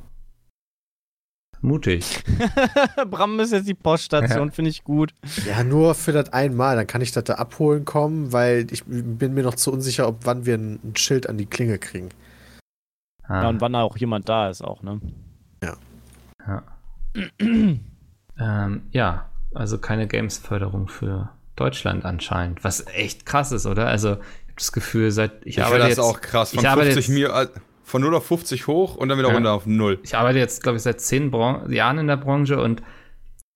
Mutig. 1.62 2.22
Bram 3.10 3.38
ist 3.38 3.52
jetzt 3.52 3.68
die 3.68 3.74
Poststation, 3.74 4.50
finde 4.50 4.70
ich 4.70 4.82
gut. 4.82 5.12
Ja, 5.46 5.62
nur 5.62 5.94
für 5.94 6.12
das 6.12 6.32
einmal. 6.32 6.76
Dann 6.76 6.86
kann 6.86 7.02
ich 7.02 7.12
das 7.12 7.24
da 7.24 7.34
abholen 7.34 7.84
kommen, 7.84 8.32
weil 8.32 8.66
ich 8.70 8.82
bin 8.86 9.34
mir 9.34 9.42
noch 9.42 9.54
zu 9.54 9.70
unsicher, 9.70 10.08
ob 10.08 10.24
wann 10.24 10.46
wir 10.46 10.54
ein, 10.56 10.80
ein 10.82 10.96
Schild 10.96 11.28
an 11.28 11.36
die 11.36 11.46
Klinge 11.46 11.78
kriegen. 11.78 12.08
Ah, 13.24 13.42
Ja, 13.42 13.48
und 13.50 13.60
wann 13.60 13.74
auch 13.74 13.96
jemand 13.98 14.28
da 14.28 14.48
ist 14.48 14.62
auch, 14.62 14.82
ne? 14.82 15.00
ja. 15.62 16.62
ähm, 17.38 18.82
ja, 18.92 19.29
also 19.54 19.78
keine 19.78 20.06
Games-Förderung 20.06 20.88
für 20.88 21.30
Deutschland 21.56 22.04
anscheinend. 22.04 22.62
Was 22.64 22.86
echt 22.88 23.26
krass 23.26 23.52
ist, 23.52 23.66
oder? 23.66 23.86
Also, 23.86 24.12
ich 24.12 24.16
habe 24.18 24.54
das 24.56 24.72
Gefühl, 24.72 25.10
seit 25.10 25.44
ich, 25.46 25.58
Ich 25.58 25.62
arbeite 25.64 25.80
das 25.80 25.88
jetzt, 25.90 25.98
auch 26.00 26.20
krass. 26.20 26.50
Von 26.50 26.60
ich 26.60 26.68
arbeite 26.68 26.92
50 26.92 27.08
jetzt- 27.08 27.14
mir, 27.32 27.34
äh, 27.34 27.48
von 27.84 28.02
0 28.02 28.14
auf 28.14 28.26
50 28.26 28.66
hoch 28.66 28.94
und 28.96 29.08
dann 29.08 29.18
wieder 29.18 29.28
Ja. 29.28 29.34
runter 29.34 29.52
auf 29.52 29.66
0. 29.66 29.98
ich 30.02 30.14
arbeite 30.16 30.38
jetzt, 30.38 30.62
glaube 30.62 30.76
ich, 30.76 30.82
seit 30.82 31.00
zehn 31.00 31.30
Bran 31.30 31.70
Jahren 31.72 31.98
in 31.98 32.06
der 32.06 32.16
Branche 32.16 32.60
und 32.62 32.82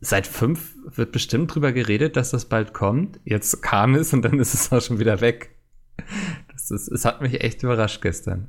seit 0.01 0.26
fünf 0.26 0.74
wird 0.84 1.12
bestimmt 1.12 1.55
drüber 1.55 1.72
geredet, 1.72 2.16
dass 2.16 2.30
das 2.30 2.47
bald 2.47 2.74
kommt. 2.74 3.20
Jetzt 3.24 3.62
kam 3.62 3.95
es 3.95 4.12
und 4.12 4.22
dann 4.22 4.38
ist 4.40 4.53
es 4.55 4.72
auch 4.72 4.82
schon 4.82 4.99
wieder 4.99 5.20
weg. 5.20 5.57
Das, 6.53 6.70
ist, 6.70 6.88
es 6.88 7.05
hat 7.05 7.20
mich 7.22 7.40
echt 7.42 7.62
überrascht 7.62 8.03
gestern. 8.03 8.49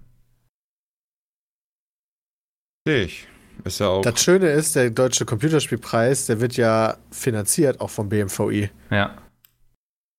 Sehe 2.87 3.03
ich. 3.05 3.27
Ist 3.65 3.79
ja 3.79 3.87
auch. 3.87 4.01
Das 4.03 4.21
Schöne 4.23 4.47
ist, 4.49 4.75
der 4.75 4.89
Deutsche 4.91 5.25
Computerspielpreis, 5.25 6.27
der 6.27 6.39
wird 6.39 6.55
ja 6.55 6.97
finanziert 7.11 7.81
auch 7.81 7.89
vom 7.89 8.09
BMVI. 8.09 8.69
Ja. 8.91 9.17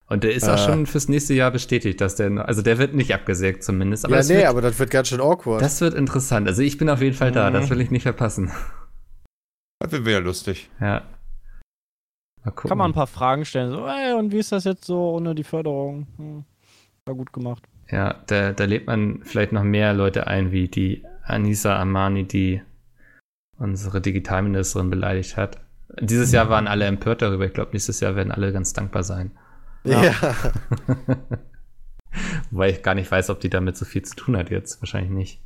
Und 0.08 0.22
der 0.24 0.34
ist 0.34 0.48
auch 0.48 0.54
Äh. 0.54 0.58
schon 0.66 0.86
fürs 0.86 1.08
nächste 1.08 1.34
Jahr 1.34 1.50
bestätigt, 1.50 2.00
dass 2.00 2.16
der, 2.16 2.46
also 2.46 2.62
der 2.62 2.78
wird 2.78 2.94
nicht 2.94 3.12
abgesägt 3.14 3.64
zumindest. 3.64 4.04
Aber 4.04 4.16
ja, 4.20 4.22
nee, 4.22 4.34
wird, 4.36 4.46
aber 4.46 4.60
das 4.62 4.78
wird 4.78 4.90
ganz 4.90 5.08
schön 5.08 5.20
awkward. 5.20 5.62
das 5.62 5.80
wird 5.80 5.94
interessant. 5.94 6.46
Also 6.48 6.62
ich 6.62 6.76
bin 6.78 6.88
auf 6.90 7.00
jeden 7.02 7.16
Fall 7.16 7.32
da, 7.32 7.48
Mhm. 7.50 7.54
das 7.54 7.70
will 7.70 7.80
ich 7.80 7.90
nicht 7.90 8.02
verpassen. 8.04 8.50
Das 9.80 9.92
wird 9.92 10.04
wieder 10.06 10.20
lustig. 10.20 10.68
Ja. 10.80 11.02
Mal 12.44 12.50
gucken. 12.52 12.68
Kann 12.68 12.78
man 12.78 12.90
ein 12.90 12.94
paar 12.94 13.06
Fragen 13.08 13.44
stellen. 13.44 13.70
So, 13.70 13.86
ey, 13.86 14.12
und 14.14 14.32
wie 14.32 14.38
ist 14.38 14.52
das 14.52 14.64
jetzt 14.64 14.84
so 14.84 15.10
ohne 15.14 15.34
die 15.34 15.44
Förderung? 15.44 16.06
Hm, 16.16 16.44
war 17.04 17.14
gut 17.14 17.32
gemacht. 17.32 17.64
Ja, 17.90 18.22
da, 18.26 18.52
da 18.52 18.64
lädt 18.64 18.86
man 18.86 19.20
vielleicht 19.24 19.52
noch 19.52 19.62
mehr 19.64 19.92
Leute 19.94 20.26
ein, 20.26 20.50
wie 20.52 20.68
die 20.68 21.04
Anissa 21.24 21.78
Amani, 21.80 22.24
die 22.24 22.62
unsere 23.58 24.00
Digitalministerin 24.00 24.90
beleidigt 24.90 25.36
hat. 25.36 25.60
Dieses 26.00 26.32
Jahr 26.32 26.48
waren 26.48 26.66
alle 26.66 26.84
empört 26.86 27.22
darüber. 27.22 27.46
Ich 27.46 27.52
glaube, 27.54 27.72
nächstes 27.72 28.00
Jahr 28.00 28.16
werden 28.16 28.32
alle 28.32 28.52
ganz 28.52 28.72
dankbar 28.72 29.02
sein. 29.04 29.30
ja. 29.84 30.12
Wobei 32.50 32.70
ich 32.70 32.82
gar 32.82 32.94
nicht 32.94 33.10
weiß, 33.10 33.30
ob 33.30 33.40
die 33.40 33.50
damit 33.50 33.76
so 33.76 33.84
viel 33.84 34.02
zu 34.02 34.14
tun 34.16 34.36
hat 34.36 34.50
jetzt. 34.50 34.80
Wahrscheinlich 34.80 35.10
nicht. 35.10 35.42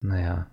Naja. 0.00 0.48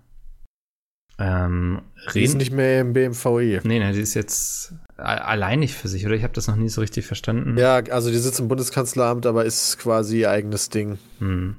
Ähm, 1.18 1.82
Die 2.14 2.22
ist 2.24 2.30
reden. 2.32 2.38
nicht 2.38 2.52
mehr 2.52 2.80
im 2.80 2.92
BMVI. 2.92 3.60
Nee, 3.64 3.78
nee, 3.78 3.92
die 3.92 4.00
ist 4.00 4.14
jetzt 4.14 4.74
alleinig 4.96 5.74
für 5.74 5.88
sich, 5.88 6.04
oder? 6.04 6.14
Ich 6.14 6.24
habe 6.24 6.34
das 6.34 6.46
noch 6.48 6.56
nie 6.56 6.68
so 6.68 6.80
richtig 6.80 7.06
verstanden. 7.06 7.56
Ja, 7.56 7.76
also 7.76 8.10
die 8.10 8.18
sitzt 8.18 8.40
im 8.40 8.48
Bundeskanzleramt, 8.48 9.24
aber 9.24 9.44
ist 9.44 9.78
quasi 9.78 10.20
ihr 10.20 10.30
eigenes 10.30 10.68
Ding. 10.68 10.98
Hm. 11.20 11.56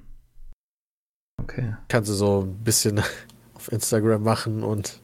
Okay. 1.41 1.75
Kann 1.87 2.03
sie 2.03 2.13
so 2.13 2.41
ein 2.43 2.63
bisschen 2.63 3.01
auf 3.67 3.71
Instagram 3.73 4.23
machen 4.23 4.63
und 4.63 4.99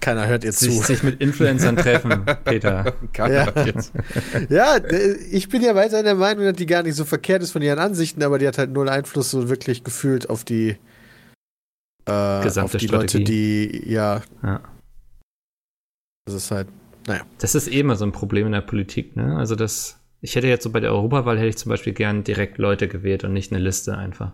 keiner 0.00 0.26
hört 0.28 0.44
ihr 0.44 0.52
Sich, 0.52 0.76
zu. 0.76 0.82
sich 0.84 1.02
mit 1.02 1.20
Influencern 1.20 1.76
treffen, 1.76 2.24
Peter. 2.44 2.94
Keiner 3.12 3.56
Ja. 3.56 3.64
jetzt. 3.66 3.92
Ja, 4.48 4.76
ich 5.30 5.48
bin 5.48 5.62
ja 5.62 5.74
weiter 5.74 6.02
der 6.02 6.14
Meinung, 6.14 6.44
dass 6.44 6.56
die 6.56 6.66
gar 6.66 6.82
nicht 6.82 6.94
so 6.94 7.04
verkehrt 7.04 7.42
ist 7.42 7.50
von 7.52 7.62
ihren 7.62 7.78
Ansichten, 7.78 8.22
aber 8.22 8.38
die 8.38 8.46
hat 8.46 8.58
halt 8.58 8.70
null 8.70 8.88
Einfluss 8.88 9.30
so 9.30 9.48
wirklich 9.48 9.82
gefühlt 9.84 10.30
auf 10.30 10.44
die 10.44 10.76
äh, 12.06 12.42
Gesamte 12.42 12.76
auf 12.76 12.80
die 12.80 12.86
Strategie. 12.88 13.18
Leute, 13.18 13.24
die 13.24 13.90
ja, 13.92 14.22
Ja. 14.42 14.60
das 16.26 16.34
ist 16.34 16.50
halt 16.50 16.68
Das 17.38 17.54
ist 17.54 17.68
eh 17.68 17.80
immer 17.80 17.96
so 17.96 18.04
ein 18.04 18.12
Problem 18.12 18.46
in 18.46 18.52
der 18.52 18.60
Politik, 18.60 19.16
ne? 19.16 19.36
Also 19.36 19.56
das, 19.56 19.98
ich 20.20 20.36
hätte 20.36 20.46
jetzt 20.46 20.62
so 20.64 20.70
bei 20.70 20.80
der 20.80 20.92
Europawahl 20.92 21.36
hätte 21.38 21.48
ich 21.48 21.56
zum 21.58 21.70
Beispiel 21.70 21.92
gern 21.92 22.22
direkt 22.22 22.58
Leute 22.58 22.86
gewählt 22.88 23.24
und 23.24 23.32
nicht 23.32 23.50
eine 23.52 23.60
Liste 23.60 23.96
einfach. 23.98 24.32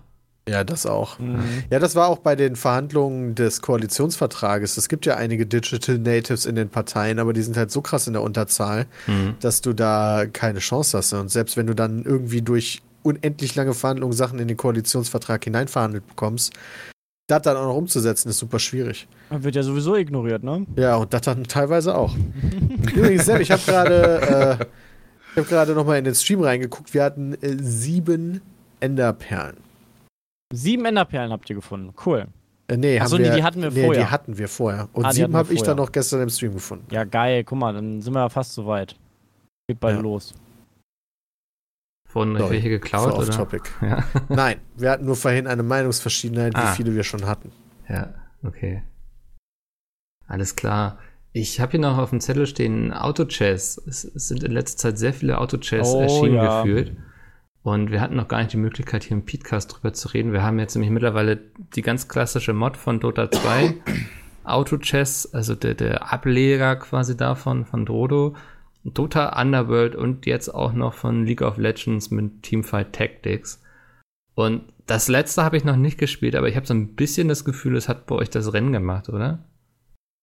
Ja, 0.48 0.62
das 0.64 0.84
auch. 0.86 1.18
Mhm. 1.18 1.42
Ja, 1.70 1.78
das 1.78 1.94
war 1.94 2.08
auch 2.08 2.18
bei 2.18 2.36
den 2.36 2.56
Verhandlungen 2.56 3.34
des 3.34 3.62
Koalitionsvertrages. 3.62 4.76
Es 4.76 4.88
gibt 4.88 5.06
ja 5.06 5.16
einige 5.16 5.46
Digital 5.46 5.98
Natives 5.98 6.44
in 6.46 6.54
den 6.54 6.68
Parteien, 6.68 7.18
aber 7.18 7.32
die 7.32 7.42
sind 7.42 7.56
halt 7.56 7.70
so 7.70 7.80
krass 7.80 8.06
in 8.06 8.12
der 8.12 8.22
Unterzahl, 8.22 8.86
Mhm. 9.06 9.34
dass 9.40 9.60
du 9.62 9.72
da 9.72 10.24
keine 10.32 10.58
Chance 10.58 10.98
hast. 10.98 11.12
Und 11.14 11.30
selbst 11.30 11.56
wenn 11.56 11.66
du 11.66 11.74
dann 11.74 12.04
irgendwie 12.04 12.42
durch 12.42 12.82
unendlich 13.02 13.54
lange 13.54 13.74
Verhandlungen 13.74 14.12
Sachen 14.14 14.38
in 14.38 14.48
den 14.48 14.56
Koalitionsvertrag 14.56 15.42
hineinverhandelt 15.44 16.06
bekommst, 16.06 16.52
das 17.26 17.40
dann 17.42 17.56
auch 17.56 17.64
noch 17.66 17.76
umzusetzen, 17.76 18.28
ist 18.28 18.38
super 18.38 18.58
schwierig. 18.58 19.08
Wird 19.30 19.56
ja 19.56 19.62
sowieso 19.62 19.96
ignoriert, 19.96 20.42
ne? 20.44 20.66
Ja, 20.76 20.96
und 20.96 21.14
das 21.14 21.22
dann 21.22 21.44
teilweise 21.44 21.96
auch. 21.96 22.14
Übrigens, 22.94 23.24
Sepp, 23.24 23.40
ich 23.40 23.50
habe 23.50 23.62
gerade 23.64 24.58
äh, 24.60 24.64
ich 25.32 25.38
habe 25.38 25.48
gerade 25.48 25.72
noch 25.74 25.86
mal 25.86 25.98
in 25.98 26.04
den 26.04 26.14
Stream 26.14 26.42
reingeguckt. 26.42 26.92
Wir 26.92 27.02
hatten 27.02 27.32
äh, 27.40 27.56
sieben 27.60 28.42
Enderperlen. 28.80 29.56
Sieben 30.52 30.84
Enderperlen 30.84 31.32
habt 31.32 31.48
ihr 31.50 31.56
gefunden. 31.56 31.94
Cool. 32.04 32.26
Äh, 32.68 32.76
nee, 32.76 32.98
Ach 33.00 33.06
so, 33.08 33.16
haben 33.16 33.22
nee, 33.22 33.28
wir, 33.28 33.36
die 33.36 33.42
hatten 33.42 33.62
wir 33.62 33.70
nee, 33.70 33.84
vorher. 33.84 34.04
die 34.04 34.10
hatten 34.10 34.38
wir 34.38 34.48
vorher. 34.48 34.88
Und 34.92 35.04
Ah, 35.04 35.12
sieben 35.12 35.32
wir 35.32 35.38
habe 35.38 35.52
ich 35.52 35.62
dann 35.62 35.76
noch 35.76 35.92
gestern 35.92 36.22
im 36.22 36.28
Stream 36.30 36.54
gefunden. 36.54 36.86
Ja, 36.90 37.04
geil. 37.04 37.44
Guck 37.44 37.58
mal, 37.58 37.72
dann 37.74 38.00
sind 38.00 38.12
wir 38.12 38.20
ja 38.20 38.28
fast 38.28 38.54
soweit. 38.54 38.96
Geht 39.68 39.80
bald 39.80 39.96
Ja. 39.96 40.02
los. 40.02 40.34
Wurden 42.12 42.36
euch 42.36 42.50
welche 42.50 42.68
geklaut, 42.68 43.12
oder? 43.12 43.28
off-topic. 43.28 43.68
Ja. 43.82 44.04
Nein, 44.28 44.60
wir 44.76 44.90
hatten 44.90 45.04
nur 45.04 45.16
vorhin 45.16 45.46
eine 45.48 45.62
Meinungsverschiedenheit, 45.64 46.54
wie 46.54 46.58
Ah. 46.60 46.72
viele 46.72 46.94
wir 46.94 47.02
schon 47.02 47.26
hatten. 47.26 47.50
ja, 47.88 48.14
okay. 48.44 48.82
Alles 50.26 50.54
klar. 50.56 50.98
Ich 51.32 51.60
habe 51.60 51.72
hier 51.72 51.80
noch 51.80 51.98
auf 51.98 52.10
dem 52.10 52.20
Zettel 52.20 52.46
stehen 52.46 52.92
Auto-Chess. 52.92 53.78
Es, 53.88 54.04
es 54.04 54.28
sind 54.28 54.42
in 54.44 54.52
letzter 54.52 54.78
Zeit 54.78 54.98
sehr 54.98 55.12
viele 55.12 55.38
Auto-Chess 55.38 55.92
Oh, 55.92 56.00
erschienen 56.00 56.34
ja. 56.36 56.62
gefühlt. 56.62 56.96
Und 57.64 57.90
wir 57.90 58.02
hatten 58.02 58.16
noch 58.16 58.28
gar 58.28 58.40
nicht 58.40 58.52
die 58.52 58.58
Möglichkeit, 58.58 59.04
hier 59.04 59.16
im 59.16 59.24
Podcast 59.24 59.72
drüber 59.72 59.94
zu 59.94 60.08
reden. 60.08 60.34
Wir 60.34 60.42
haben 60.42 60.58
jetzt 60.58 60.74
nämlich 60.74 60.90
mittlerweile 60.90 61.40
die 61.74 61.80
ganz 61.80 62.08
klassische 62.08 62.52
Mod 62.52 62.76
von 62.76 63.00
Dota 63.00 63.30
2. 63.30 63.74
Auto-Chess, 64.44 65.32
also 65.32 65.54
der, 65.54 65.72
der 65.72 66.12
Ableger 66.12 66.76
quasi 66.76 67.16
davon, 67.16 67.64
von 67.64 67.86
Dodo. 67.86 68.36
Dota 68.84 69.40
Underworld 69.40 69.96
und 69.96 70.26
jetzt 70.26 70.54
auch 70.54 70.74
noch 70.74 70.92
von 70.92 71.24
League 71.24 71.40
of 71.40 71.56
Legends 71.56 72.10
mit 72.10 72.42
Teamfight 72.42 72.92
Tactics. 72.92 73.62
Und 74.34 74.64
das 74.84 75.08
letzte 75.08 75.42
habe 75.42 75.56
ich 75.56 75.64
noch 75.64 75.76
nicht 75.76 75.96
gespielt, 75.96 76.36
aber 76.36 76.50
ich 76.50 76.56
habe 76.56 76.66
so 76.66 76.74
ein 76.74 76.94
bisschen 76.94 77.28
das 77.28 77.46
Gefühl, 77.46 77.76
es 77.76 77.88
hat 77.88 78.04
bei 78.04 78.14
euch 78.14 78.28
das 78.28 78.52
Rennen 78.52 78.72
gemacht, 78.72 79.08
oder? 79.08 79.42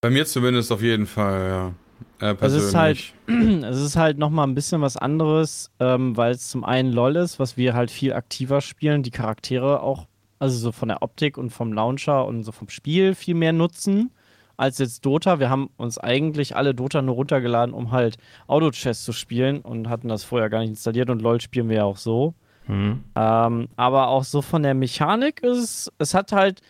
Bei 0.02 0.12
mir 0.12 0.28
zumindest 0.28 0.72
auf 0.72 0.84
jeden 0.84 1.08
Fall, 1.08 1.50
ja. 1.50 1.74
Äh, 2.20 2.36
Es 2.40 2.54
ist 2.54 2.76
halt, 2.76 3.14
es 3.28 3.82
ist 3.82 3.96
halt 3.96 4.18
nochmal 4.18 4.48
ein 4.48 4.56
bisschen 4.56 4.82
was 4.82 4.98
anderes, 4.98 5.72
ähm, 5.80 6.16
weil 6.18 6.32
es 6.32 6.50
zum 6.50 6.64
einen 6.64 6.92
LOL 6.92 7.16
ist, 7.16 7.40
was 7.40 7.58
wir 7.58 7.74
halt 7.74 7.92
viel 7.92 8.14
aktiver 8.14 8.62
spielen, 8.62 9.04
die 9.04 9.12
Charaktere 9.12 9.82
auch, 9.82 10.08
also 10.40 10.58
so 10.58 10.72
von 10.72 10.90
der 10.90 11.02
Optik 11.02 11.38
und 11.38 11.52
vom 11.52 11.74
Launcher 11.74 12.26
und 12.26 12.44
so 12.44 12.52
vom 12.52 12.70
Spiel 12.70 13.16
viel 13.16 13.36
mehr 13.36 13.54
nutzen 13.54 14.12
als 14.58 14.78
jetzt 14.78 15.06
Dota. 15.06 15.40
Wir 15.40 15.50
haben 15.50 15.72
uns 15.78 15.98
eigentlich 15.98 16.56
alle 16.56 16.76
Dota 16.76 17.02
nur 17.02 17.16
runtergeladen, 17.16 17.74
um 17.74 17.92
halt 17.92 18.18
Auto-Chess 18.48 19.04
zu 19.04 19.12
spielen 19.12 19.62
und 19.62 19.90
hatten 19.90 20.08
das 20.08 20.24
vorher 20.24 20.50
gar 20.50 20.60
nicht 20.60 20.70
installiert 20.70 21.10
und 21.10 21.22
LOL 21.22 21.42
spielen 21.42 21.68
wir 21.68 21.78
ja 21.78 21.84
auch 21.84 21.98
so. 21.98 22.36
Hm. 22.68 23.04
Ähm, 23.16 23.68
aber 23.76 24.10
auch 24.10 24.24
so 24.24 24.44
von 24.44 24.62
der 24.62 24.76
Mechanik 24.76 25.42
ist 25.42 25.58
es, 25.58 25.92
es 25.98 26.14
hat 26.14 26.32
halt 26.32 26.62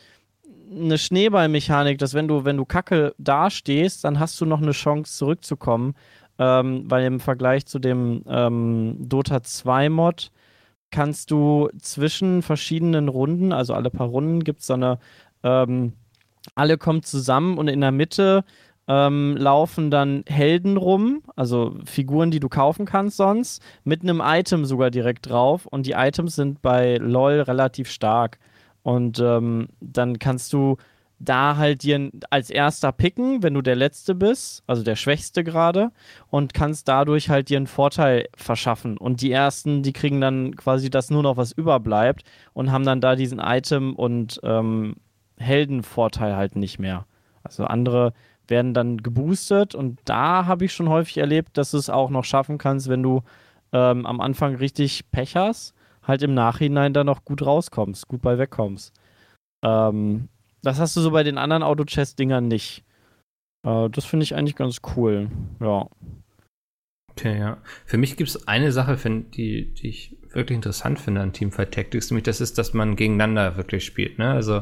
eine 0.71 0.97
Schneeballmechanik, 0.97 1.97
dass 1.97 2.13
wenn 2.13 2.27
du, 2.27 2.45
wenn 2.45 2.57
du 2.57 2.65
kacke 2.65 3.13
dastehst, 3.17 4.03
dann 4.03 4.19
hast 4.19 4.39
du 4.39 4.45
noch 4.45 4.61
eine 4.61 4.71
Chance 4.71 5.17
zurückzukommen. 5.17 5.95
Ähm, 6.39 6.85
weil 6.89 7.05
im 7.05 7.19
Vergleich 7.19 7.65
zu 7.67 7.77
dem 7.77 8.23
ähm, 8.27 8.95
Dota 8.99 9.43
2 9.43 9.89
Mod 9.89 10.31
kannst 10.89 11.29
du 11.29 11.69
zwischen 11.79 12.41
verschiedenen 12.41 13.09
Runden, 13.09 13.53
also 13.53 13.73
alle 13.73 13.89
paar 13.89 14.07
Runden, 14.07 14.43
gibt 14.43 14.61
es 14.61 14.67
so 14.67 14.73
eine, 14.73 14.97
ähm, 15.43 15.93
alle 16.55 16.77
kommen 16.77 17.03
zusammen 17.03 17.57
und 17.57 17.67
in 17.67 17.81
der 17.81 17.91
Mitte 17.91 18.43
ähm, 18.87 19.37
laufen 19.37 19.91
dann 19.91 20.23
Helden 20.27 20.77
rum, 20.77 21.21
also 21.35 21.75
Figuren, 21.85 22.31
die 22.31 22.39
du 22.39 22.49
kaufen 22.49 22.85
kannst 22.85 23.17
sonst, 23.17 23.61
mit 23.83 24.01
einem 24.01 24.21
Item 24.23 24.65
sogar 24.65 24.89
direkt 24.91 25.29
drauf. 25.29 25.65
Und 25.65 25.85
die 25.85 25.93
Items 25.93 26.35
sind 26.35 26.61
bei 26.61 26.97
LOL 26.97 27.41
relativ 27.41 27.89
stark. 27.89 28.39
Und 28.83 29.19
ähm, 29.19 29.69
dann 29.79 30.19
kannst 30.19 30.53
du 30.53 30.77
da 31.19 31.55
halt 31.57 31.83
dir 31.83 32.09
als 32.31 32.49
erster 32.49 32.91
picken, 32.91 33.43
wenn 33.43 33.53
du 33.53 33.61
der 33.61 33.75
Letzte 33.75 34.15
bist, 34.15 34.63
also 34.65 34.83
der 34.83 34.95
Schwächste 34.95 35.43
gerade, 35.43 35.91
und 36.29 36.53
kannst 36.53 36.87
dadurch 36.87 37.29
halt 37.29 37.49
dir 37.49 37.57
einen 37.57 37.67
Vorteil 37.67 38.27
verschaffen. 38.35 38.97
Und 38.97 39.21
die 39.21 39.31
Ersten, 39.31 39.83
die 39.83 39.93
kriegen 39.93 40.19
dann 40.19 40.55
quasi 40.55 40.89
das 40.89 41.11
nur 41.11 41.21
noch, 41.21 41.37
was 41.37 41.51
überbleibt, 41.51 42.23
und 42.53 42.71
haben 42.71 42.85
dann 42.85 43.01
da 43.01 43.15
diesen 43.15 43.39
Item- 43.39 43.95
und 43.95 44.39
ähm, 44.43 44.95
Heldenvorteil 45.37 46.35
halt 46.35 46.55
nicht 46.55 46.79
mehr. 46.79 47.05
Also 47.43 47.65
andere 47.65 48.13
werden 48.47 48.73
dann 48.73 48.97
geboostet 48.97 49.75
und 49.75 49.99
da 50.05 50.45
habe 50.45 50.65
ich 50.65 50.73
schon 50.73 50.89
häufig 50.89 51.17
erlebt, 51.17 51.57
dass 51.57 51.71
du 51.71 51.77
es 51.77 51.89
auch 51.89 52.09
noch 52.09 52.25
schaffen 52.25 52.57
kannst, 52.57 52.89
wenn 52.89 53.01
du 53.03 53.21
ähm, 53.71 54.05
am 54.05 54.19
Anfang 54.19 54.55
richtig 54.55 55.09
Pech 55.11 55.35
hast, 55.35 55.73
halt 56.03 56.21
im 56.23 56.33
Nachhinein 56.33 56.93
dann 56.93 57.05
noch 57.05 57.25
gut 57.25 57.41
rauskommst, 57.45 58.07
gut 58.07 58.21
bei 58.21 58.37
wegkommst. 58.37 58.93
Ähm, 59.63 60.29
das 60.63 60.79
hast 60.79 60.95
du 60.95 61.01
so 61.01 61.11
bei 61.11 61.23
den 61.23 61.37
anderen 61.37 61.63
Auto-Chess-Dingern 61.63 62.47
nicht. 62.47 62.83
Äh, 63.65 63.89
das 63.89 64.05
finde 64.05 64.23
ich 64.23 64.35
eigentlich 64.35 64.55
ganz 64.55 64.79
cool. 64.95 65.29
Ja. 65.59 65.87
Okay, 67.11 67.37
ja. 67.39 67.57
Für 67.85 67.97
mich 67.97 68.15
gibt 68.17 68.29
es 68.29 68.47
eine 68.47 68.71
Sache, 68.71 68.97
find, 68.97 69.35
die, 69.35 69.73
die 69.73 69.89
ich 69.89 70.17
wirklich 70.33 70.55
interessant 70.55 70.99
finde 70.99 71.21
an 71.21 71.33
Teamfight 71.33 71.73
Tactics, 71.73 72.09
nämlich 72.09 72.23
das 72.23 72.41
ist, 72.41 72.57
dass 72.57 72.73
man 72.73 72.95
gegeneinander 72.95 73.57
wirklich 73.57 73.85
spielt, 73.85 74.17
ne? 74.17 74.31
Also, 74.31 74.61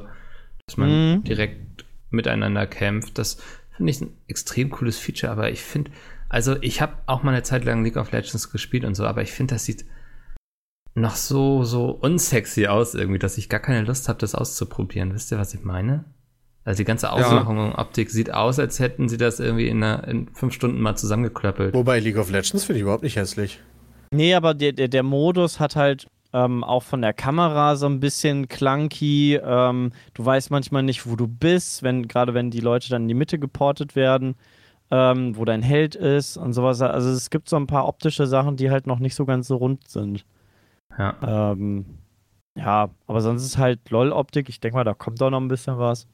dass 0.65 0.77
man 0.77 0.89
Mhm. 1.19 1.23
direkt 1.23 1.85
miteinander 2.09 2.65
kämpft. 2.65 3.17
Das 3.19 3.41
finde 3.75 3.91
ich 3.91 4.01
ein 4.01 4.17
extrem 4.27 4.71
cooles 4.71 4.97
Feature, 4.97 5.31
aber 5.31 5.51
ich 5.51 5.61
finde, 5.61 5.91
also 6.27 6.55
ich 6.61 6.81
habe 6.81 6.93
auch 7.05 7.21
mal 7.23 7.31
eine 7.31 7.43
Zeit 7.43 7.65
lang 7.65 7.83
League 7.83 7.97
of 7.97 8.11
Legends 8.11 8.51
gespielt 8.51 8.83
und 8.83 8.95
so, 8.95 9.05
aber 9.05 9.21
ich 9.21 9.31
finde, 9.31 9.53
das 9.55 9.65
sieht 9.65 9.85
noch 10.99 11.15
so, 11.15 11.63
so 11.63 11.89
unsexy 11.89 12.67
aus 12.67 12.95
irgendwie, 12.95 13.19
dass 13.19 13.37
ich 13.37 13.49
gar 13.49 13.59
keine 13.59 13.81
Lust 13.81 14.09
habe, 14.09 14.19
das 14.19 14.35
auszuprobieren. 14.35 15.13
Wisst 15.13 15.31
ihr, 15.31 15.37
was 15.37 15.53
ich 15.53 15.63
meine? 15.63 16.05
Also 16.65 16.79
die 16.79 16.85
ganze 16.85 17.11
Ausmachung 17.11 17.57
und 17.57 17.73
Optik 17.73 18.11
sieht 18.11 18.31
aus, 18.33 18.59
als 18.59 18.79
hätten 18.79 19.09
sie 19.09 19.17
das 19.17 19.39
irgendwie 19.39 19.67
in, 19.67 19.81
einer, 19.81 20.07
in 20.07 20.27
fünf 20.33 20.53
Stunden 20.53 20.79
mal 20.81 20.95
zusammengeklöppelt. 20.95 21.73
Wobei 21.73 21.99
League 21.99 22.17
of 22.17 22.29
Legends 22.29 22.65
finde 22.65 22.77
ich 22.77 22.83
überhaupt 22.83 23.03
nicht 23.03 23.15
hässlich. 23.15 23.59
Nee, 24.11 24.33
aber 24.35 24.53
der, 24.53 24.73
der, 24.73 24.87
der 24.87 25.03
Modus 25.03 25.59
hat 25.59 25.75
halt 25.75 26.07
ähm, 26.33 26.63
auch 26.63 26.83
von 26.83 27.01
der 27.01 27.13
Kamera 27.13 27.75
so 27.75 27.87
ein 27.87 27.99
bisschen 27.99 28.47
clunky. 28.47 29.39
Ähm, 29.43 29.91
du 30.13 30.25
weißt 30.25 30.51
manchmal 30.51 30.83
nicht, 30.83 31.07
wo 31.07 31.15
du 31.15 31.27
bist, 31.27 31.81
wenn, 31.81 32.07
gerade 32.07 32.33
wenn 32.33 32.51
die 32.51 32.59
Leute 32.59 32.89
dann 32.89 33.03
in 33.03 33.07
die 33.07 33.13
Mitte 33.13 33.39
geportet 33.39 33.95
werden, 33.95 34.35
ähm, 34.91 35.37
wo 35.37 35.45
dein 35.45 35.63
Held 35.63 35.95
ist 35.95 36.37
und 36.37 36.53
sowas. 36.53 36.81
Also 36.81 37.09
es 37.09 37.29
gibt 37.29 37.49
so 37.49 37.55
ein 37.55 37.67
paar 37.67 37.87
optische 37.87 38.27
Sachen, 38.27 38.57
die 38.57 38.69
halt 38.69 38.85
noch 38.85 38.99
nicht 38.99 39.15
so 39.15 39.25
ganz 39.25 39.47
so 39.47 39.55
rund 39.55 39.87
sind. 39.87 40.25
Ja. 40.97 41.51
Ähm, 41.51 41.85
ja, 42.55 42.89
aber 43.07 43.21
sonst 43.21 43.45
ist 43.45 43.57
halt 43.57 43.89
LOL-Optik. 43.89 44.49
Ich 44.49 44.59
denke 44.59 44.77
mal, 44.77 44.83
da 44.83 44.93
kommt 44.93 45.21
auch 45.21 45.29
noch 45.29 45.39
ein 45.39 45.47
bisschen 45.47 45.77
was. 45.77 46.07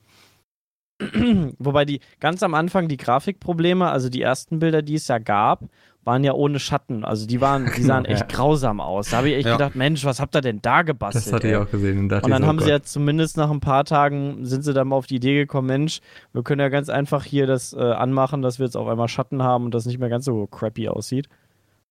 Wobei 1.59 1.85
die 1.85 1.99
ganz 2.19 2.41
am 2.43 2.53
Anfang 2.53 2.87
die 2.87 2.97
Grafikprobleme, 2.97 3.89
also 3.89 4.09
die 4.09 4.21
ersten 4.21 4.59
Bilder, 4.59 4.81
die 4.81 4.95
es 4.95 5.07
ja 5.07 5.17
gab, 5.17 5.63
waren 6.05 6.23
ja 6.23 6.33
ohne 6.33 6.59
Schatten. 6.59 7.03
Also 7.03 7.25
die 7.25 7.41
waren, 7.41 7.69
die 7.75 7.81
sahen 7.81 8.05
echt 8.05 8.31
ja. 8.31 8.37
grausam 8.37 8.79
aus. 8.79 9.09
Da 9.09 9.17
habe 9.17 9.29
ich 9.29 9.37
echt 9.37 9.47
ja. 9.47 9.53
gedacht, 9.53 9.75
Mensch, 9.75 10.05
was 10.05 10.19
habt 10.19 10.35
ihr 10.35 10.41
denn 10.41 10.61
da 10.61 10.83
gebastelt? 10.83 11.25
Das 11.25 11.33
hatte 11.33 11.47
ey? 11.47 11.53
ich 11.53 11.59
auch 11.59 11.69
gesehen. 11.69 11.99
Und, 11.99 12.13
und 12.13 12.29
dann 12.29 12.43
so, 12.43 12.47
haben 12.47 12.57
Gott. 12.57 12.65
sie 12.65 12.71
ja 12.71 12.81
zumindest 12.81 13.37
nach 13.37 13.49
ein 13.49 13.59
paar 13.59 13.83
Tagen 13.83 14.45
sind 14.45 14.63
sie 14.63 14.73
dann 14.73 14.87
mal 14.87 14.95
auf 14.95 15.07
die 15.07 15.15
Idee 15.15 15.35
gekommen, 15.35 15.67
Mensch, 15.67 15.99
wir 16.31 16.43
können 16.43 16.61
ja 16.61 16.69
ganz 16.69 16.89
einfach 16.89 17.23
hier 17.23 17.47
das 17.47 17.73
äh, 17.73 17.79
anmachen, 17.79 18.41
dass 18.41 18.59
wir 18.59 18.65
jetzt 18.65 18.77
auf 18.77 18.87
einmal 18.87 19.07
Schatten 19.07 19.41
haben 19.41 19.65
und 19.65 19.73
das 19.73 19.85
nicht 19.85 19.99
mehr 19.99 20.09
ganz 20.09 20.25
so 20.25 20.45
crappy 20.47 20.87
aussieht. 20.87 21.27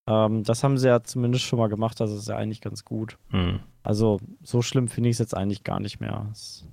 Ähm, 0.07 0.45
das 0.45 0.63
haben 0.63 0.79
sie 0.79 0.89
ja 0.89 1.03
zumindest 1.03 1.45
schon 1.45 1.59
mal 1.59 1.69
gemacht, 1.69 2.01
das 2.01 2.11
ist 2.11 2.29
ja 2.29 2.37
eigentlich 2.37 2.61
ganz 2.61 2.85
gut. 2.85 3.19
Hm. 3.31 3.61
Also 3.83 4.21
so 4.43 4.63
schlimm 4.63 4.89
finde 4.89 5.11
ich 5.11 5.15
es 5.15 5.21
jetzt 5.21 5.37
eigentlich 5.37 5.65
gar 5.65 5.81
nicht 5.81 6.01
mehr. 6.01 6.29
Es, 6.33 6.67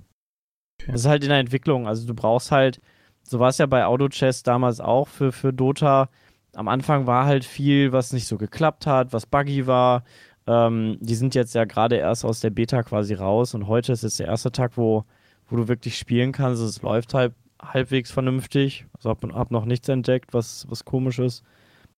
okay. 0.80 0.92
ist 0.92 1.06
halt 1.06 1.22
in 1.22 1.30
der 1.30 1.38
Entwicklung. 1.38 1.86
Also 1.86 2.06
du 2.06 2.14
brauchst 2.14 2.50
halt, 2.50 2.80
so 3.22 3.38
war 3.38 3.48
es 3.48 3.58
ja 3.58 3.66
bei 3.66 3.84
Auto-Chess 3.84 4.42
damals 4.42 4.80
auch 4.80 5.08
für, 5.08 5.32
für 5.32 5.52
Dota, 5.52 6.08
am 6.54 6.68
Anfang 6.68 7.06
war 7.06 7.24
halt 7.24 7.44
viel, 7.44 7.92
was 7.92 8.12
nicht 8.12 8.26
so 8.26 8.36
geklappt 8.36 8.86
hat, 8.86 9.12
was 9.12 9.26
buggy 9.26 9.66
war. 9.66 10.04
Ähm, 10.46 10.98
die 11.00 11.14
sind 11.14 11.34
jetzt 11.34 11.54
ja 11.54 11.64
gerade 11.64 11.96
erst 11.96 12.24
aus 12.24 12.40
der 12.40 12.50
Beta 12.50 12.82
quasi 12.82 13.14
raus 13.14 13.54
und 13.54 13.68
heute 13.68 13.92
ist 13.92 14.02
jetzt 14.02 14.18
der 14.18 14.26
erste 14.26 14.52
Tag, 14.52 14.76
wo, 14.76 15.04
wo 15.48 15.56
du 15.56 15.68
wirklich 15.68 15.96
spielen 15.96 16.32
kannst. 16.32 16.62
Es 16.62 16.82
läuft 16.82 17.14
halt 17.14 17.32
halbwegs 17.60 18.10
vernünftig. 18.10 18.86
Also 18.94 19.10
hab, 19.10 19.24
hab 19.32 19.50
noch 19.50 19.64
nichts 19.64 19.88
entdeckt, 19.88 20.34
was, 20.34 20.66
was 20.68 20.84
komisch 20.84 21.18
ist. 21.18 21.44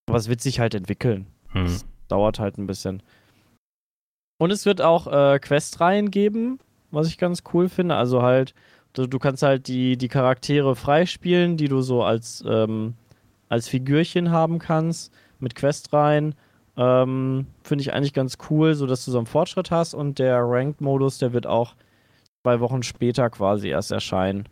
Aber 0.07 0.19
es 0.19 0.29
wird 0.29 0.41
sich 0.41 0.61
halt 0.61 0.75
entwickeln. 0.75 1.27
Hm. 1.51 1.65
Es 1.65 1.87
dauert 2.09 2.39
halt 2.39 2.59
ein 2.59 2.67
bisschen. 2.67 3.03
Und 4.39 4.51
es 4.51 4.67
wird 4.67 4.81
auch 4.81 5.07
äh, 5.07 5.39
Questreihen 5.39 6.11
geben, 6.11 6.59
was 6.91 7.09
ich 7.09 7.19
ganz 7.19 7.43
cool 7.53 7.69
finde. 7.69 7.97
Also 7.97 8.23
halt, 8.23 8.55
du, 8.93 9.07
du 9.07 9.19
kannst 9.19 9.43
halt 9.43 9.69
die, 9.69 9.97
die 9.97 10.09
Charaktere 10.09 10.77
freispielen, 10.77 11.57
die 11.57 11.69
du 11.69 11.81
so 11.81 12.03
als 12.03 12.45
ähm, 12.47 12.95
als 13.49 13.69
Figürchen 13.69 14.31
haben 14.31 14.59
kannst, 14.59 15.13
mit 15.39 15.55
Questreihen. 15.55 16.35
Ähm, 16.77 17.47
Finde 17.63 17.83
ich 17.83 17.93
eigentlich 17.93 18.13
ganz 18.13 18.39
cool, 18.51 18.75
sodass 18.75 19.05
du 19.05 19.13
so 19.13 19.19
einen 19.19 19.27
Fortschritt 19.27 19.71
hast 19.71 19.95
und 19.95 20.19
der 20.19 20.41
Ranked-Modus, 20.41 21.19
der 21.19 21.33
wird 21.33 21.47
auch 21.47 21.75
zwei 22.43 22.59
Wochen 22.61 22.83
später 22.83 23.31
quasi 23.31 23.69
erst 23.69 23.93
erscheinen. 23.93 24.49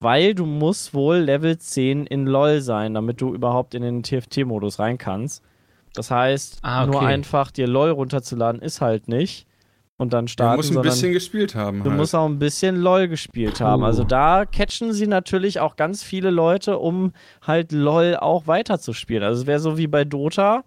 Weil 0.00 0.34
du 0.34 0.46
musst 0.46 0.94
wohl 0.94 1.16
Level 1.16 1.56
10 1.58 2.06
in 2.06 2.26
LOL 2.26 2.60
sein, 2.60 2.94
damit 2.94 3.20
du 3.20 3.34
überhaupt 3.34 3.74
in 3.74 3.82
den 3.82 4.02
TFT-Modus 4.02 4.78
rein 4.78 4.98
kannst. 4.98 5.42
Das 5.94 6.10
heißt, 6.10 6.58
ah, 6.62 6.82
okay. 6.82 6.90
nur 6.90 7.02
einfach 7.02 7.50
dir 7.50 7.66
LOL 7.66 7.90
runterzuladen 7.90 8.60
ist 8.60 8.80
halt 8.80 9.08
nicht 9.08 9.46
und 9.96 10.12
dann 10.12 10.28
starten. 10.28 10.52
Du 10.52 10.56
musst 10.58 10.76
ein 10.76 10.82
bisschen 10.82 11.12
gespielt 11.12 11.54
haben. 11.54 11.82
Du 11.82 11.90
halt. 11.90 11.98
musst 11.98 12.14
auch 12.14 12.26
ein 12.26 12.38
bisschen 12.38 12.76
LOL 12.76 13.08
gespielt 13.08 13.60
haben. 13.60 13.82
Also 13.82 14.04
da 14.04 14.44
catchen 14.44 14.92
sie 14.92 15.06
natürlich 15.06 15.60
auch 15.60 15.76
ganz 15.76 16.02
viele 16.02 16.30
Leute, 16.30 16.78
um 16.78 17.12
halt 17.42 17.72
LOL 17.72 18.16
auch 18.16 18.46
weiterzuspielen. 18.46 19.22
Also 19.22 19.42
es 19.42 19.46
wäre 19.46 19.60
so 19.60 19.78
wie 19.78 19.86
bei 19.86 20.04
Dota, 20.04 20.64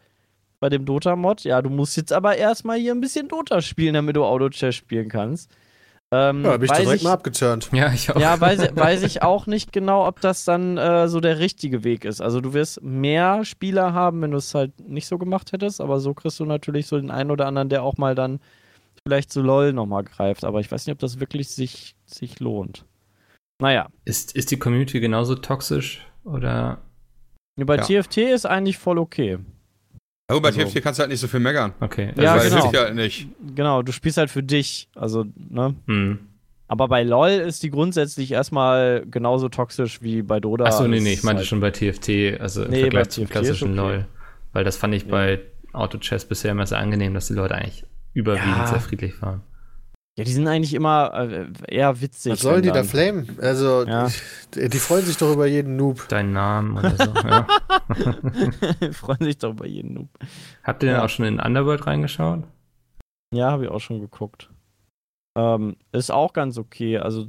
bei 0.60 0.70
dem 0.70 0.86
Dota-Mod. 0.86 1.44
Ja, 1.44 1.62
du 1.62 1.70
musst 1.70 1.96
jetzt 1.96 2.12
aber 2.12 2.38
erstmal 2.38 2.78
hier 2.78 2.94
ein 2.94 3.02
bisschen 3.02 3.28
Dota 3.28 3.62
spielen, 3.62 3.94
damit 3.94 4.16
du 4.16 4.24
Auto-Chess 4.26 4.76
spielen 4.76 5.10
kannst. 5.10 5.52
Ähm, 6.12 6.44
ja, 6.44 6.52
hab 6.54 6.64
ich 6.64 6.72
direkt 6.72 6.96
ich, 6.96 7.04
mal 7.04 7.14
abgeturnt. 7.14 7.70
Ja, 7.72 7.94
ich 7.94 8.10
auch. 8.10 8.20
Ja, 8.20 8.40
weiß, 8.40 8.76
weiß 8.76 9.04
ich 9.04 9.22
auch 9.22 9.46
nicht 9.46 9.72
genau, 9.72 10.08
ob 10.08 10.22
das 10.22 10.44
dann 10.44 10.78
äh, 10.78 11.08
so 11.08 11.20
der 11.20 11.38
richtige 11.38 11.84
Weg 11.84 12.04
ist. 12.04 12.20
Also 12.20 12.42
du 12.42 12.54
wirst 12.54 12.82
mehr 12.82 13.46
Spieler 13.46 13.94
haben, 13.94 14.22
wenn 14.22 14.32
du 14.32 14.38
es 14.38 14.56
halt 14.56 14.80
nicht 14.80 15.08
so 15.08 15.20
gemacht 15.20 15.52
hättest, 15.52 15.82
aber 15.82 16.00
so 16.00 16.16
kriegst 16.16 16.40
du 16.40 16.46
natürlich 16.46 16.88
so 16.88 16.98
den 16.98 17.12
einen 17.12 17.30
oder 17.30 17.46
anderen, 17.46 17.70
der 17.70 17.84
auch 17.84 17.98
mal 17.98 18.16
dann 18.16 18.40
vielleicht 19.04 19.32
zu 19.32 19.42
LOL 19.42 19.72
nochmal 19.72 20.04
greift, 20.04 20.44
aber 20.44 20.60
ich 20.60 20.72
weiß 20.72 20.88
nicht, 20.88 20.94
ob 20.94 21.00
das 21.00 21.20
wirklich 21.20 21.50
sich, 21.50 21.96
sich 22.06 22.40
lohnt. 22.40 22.86
Naja. 23.62 23.88
Ist, 24.06 24.36
ist 24.36 24.52
die 24.52 24.58
Community 24.58 25.00
genauso 25.00 25.36
toxisch 25.36 26.06
oder? 26.24 26.80
Ja, 27.58 27.66
bei 27.66 27.78
ja. 27.78 27.84
TFT 27.84 28.18
ist 28.18 28.46
eigentlich 28.46 28.78
voll 28.78 28.98
okay. 28.98 29.38
Aber 30.30 30.42
bei 30.42 30.50
also, 30.50 30.64
TFT 30.64 30.84
kannst 30.84 31.00
du 31.00 31.02
halt 31.02 31.10
nicht 31.10 31.20
so 31.20 31.28
viel 31.28 31.40
meckern. 31.40 31.74
Okay. 31.80 32.14
Ja, 32.16 32.36
also, 32.36 32.56
genau. 32.56 32.80
Halt 32.80 32.96
nicht. 32.96 33.28
Genau, 33.56 33.82
du 33.82 33.92
spielst 33.92 34.18
halt 34.18 34.30
für 34.30 34.44
dich. 34.44 34.88
Also, 34.96 35.26
ne? 35.36 35.76
Hm. 35.88 36.20
Aber 36.68 36.88
bei 36.88 37.02
LOL 37.02 37.30
ist 37.30 37.64
die 37.64 37.72
grundsätzlich 37.72 38.32
erstmal 38.32 39.04
genauso 39.10 39.50
toxisch 39.50 40.04
wie 40.04 40.22
bei 40.22 40.40
Dota. 40.40 40.66
Achso, 40.66 40.88
nee, 40.88 41.00
nee, 41.00 41.14
ich 41.14 41.24
meinte 41.24 41.40
halt 41.40 41.48
schon 41.48 41.60
bei 41.60 41.72
TFT, 41.72 42.40
also 42.40 42.64
im 42.64 42.70
nee, 42.70 42.82
Vergleich 42.82 43.10
zum 43.10 43.28
klassischen 43.28 43.72
okay. 43.72 43.96
LOL. 43.96 44.06
Weil 44.54 44.64
das 44.64 44.78
fand 44.78 44.94
ich 44.94 45.04
ja. 45.04 45.10
bei 45.10 45.40
Auto 45.74 45.98
Chess 45.98 46.26
bisher 46.26 46.52
immer 46.52 46.68
sehr 46.68 46.78
angenehm, 46.78 47.16
dass 47.16 47.28
die 47.28 47.34
Leute 47.34 47.56
eigentlich 47.56 47.86
überwiegend 48.14 48.56
ja. 48.56 48.68
sehr 48.68 48.82
friedlich 48.82 49.20
waren. 49.24 49.42
Ja, 50.20 50.26
die 50.26 50.34
sind 50.34 50.50
eigentlich 50.50 50.74
immer 50.74 51.14
äh, 51.14 51.48
eher 51.70 52.02
witzig. 52.02 52.34
Was 52.34 52.42
sollen 52.42 52.62
die 52.62 52.74
da 52.74 52.84
flamen? 52.84 53.38
Also, 53.40 53.86
ja. 53.86 54.10
die, 54.54 54.68
die, 54.68 54.78
freuen 54.78 55.06
sich 55.06 55.16
doch 55.16 55.32
über 55.32 55.48
jeden 55.48 55.78
Noob. 55.78 56.10
Deinen 56.10 56.34
Namen 56.34 56.78
oder 56.78 56.94
so, 56.98 57.14
ja. 57.26 57.48
freuen 58.92 59.22
sich 59.22 59.38
doch 59.38 59.52
über 59.52 59.66
jeden 59.66 59.94
Noob. 59.94 60.10
Habt 60.62 60.84
ihr 60.84 60.92
denn 60.92 61.00
auch 61.00 61.08
schon 61.08 61.24
in 61.24 61.40
Underworld 61.40 61.88
reingeschaut? 61.88 62.44
Ja, 63.34 63.52
habe 63.52 63.64
ich 63.64 63.72
auch 63.72 63.80
schon 63.80 64.02
geguckt. 64.02 64.50
Ähm, 65.38 65.78
ist 65.94 66.12
auch 66.12 66.34
ganz 66.34 66.58
okay. 66.58 66.98
Also, 66.98 67.28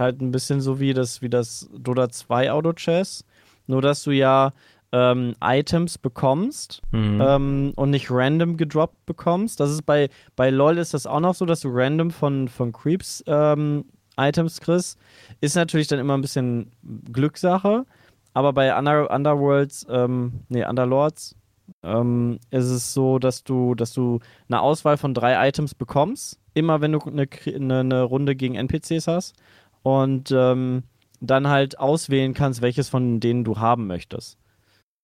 halt 0.00 0.20
ein 0.20 0.30
bisschen 0.30 0.60
so 0.60 0.78
wie 0.78 0.94
das, 0.94 1.20
wie 1.20 1.30
das 1.30 1.68
Dota 1.76 2.10
2 2.10 2.52
Auto 2.52 2.74
Chess. 2.74 3.24
Nur, 3.66 3.82
dass 3.82 4.04
du 4.04 4.12
ja 4.12 4.52
ähm, 4.96 5.34
Items 5.42 5.98
bekommst 5.98 6.80
mhm. 6.90 7.20
ähm, 7.20 7.72
und 7.76 7.90
nicht 7.90 8.10
random 8.10 8.56
gedroppt 8.56 9.04
bekommst. 9.04 9.60
Das 9.60 9.70
ist 9.70 9.84
bei, 9.84 10.08
bei 10.36 10.48
LOL 10.48 10.78
ist 10.78 10.94
das 10.94 11.06
auch 11.06 11.20
noch 11.20 11.34
so, 11.34 11.44
dass 11.44 11.60
du 11.60 11.68
random 11.70 12.10
von, 12.10 12.48
von 12.48 12.72
Creeps 12.72 13.22
ähm, 13.26 13.84
Items 14.16 14.58
kriegst. 14.60 14.98
Ist 15.42 15.54
natürlich 15.54 15.88
dann 15.88 15.98
immer 15.98 16.16
ein 16.16 16.22
bisschen 16.22 16.72
Glückssache. 17.12 17.84
Aber 18.32 18.54
bei 18.54 18.76
Under 18.76 19.10
Underworlds, 19.10 19.86
ähm, 19.90 20.40
nee, 20.48 20.64
Underlords, 20.64 21.36
ähm, 21.82 22.38
ist 22.50 22.70
es 22.70 22.94
so, 22.94 23.18
dass 23.18 23.44
du, 23.44 23.74
dass 23.74 23.92
du 23.92 24.20
eine 24.48 24.62
Auswahl 24.62 24.96
von 24.96 25.12
drei 25.12 25.46
Items 25.48 25.74
bekommst. 25.74 26.38
Immer 26.54 26.80
wenn 26.80 26.92
du 26.92 27.00
eine, 27.00 27.28
eine, 27.54 28.02
Runde 28.02 28.34
gegen 28.34 28.54
NPCs 28.54 29.08
hast. 29.08 29.34
Und 29.82 30.30
ähm, 30.32 30.84
dann 31.20 31.48
halt 31.48 31.78
auswählen 31.78 32.32
kannst, 32.32 32.62
welches 32.62 32.88
von 32.88 33.20
denen 33.20 33.44
du 33.44 33.58
haben 33.58 33.86
möchtest. 33.86 34.38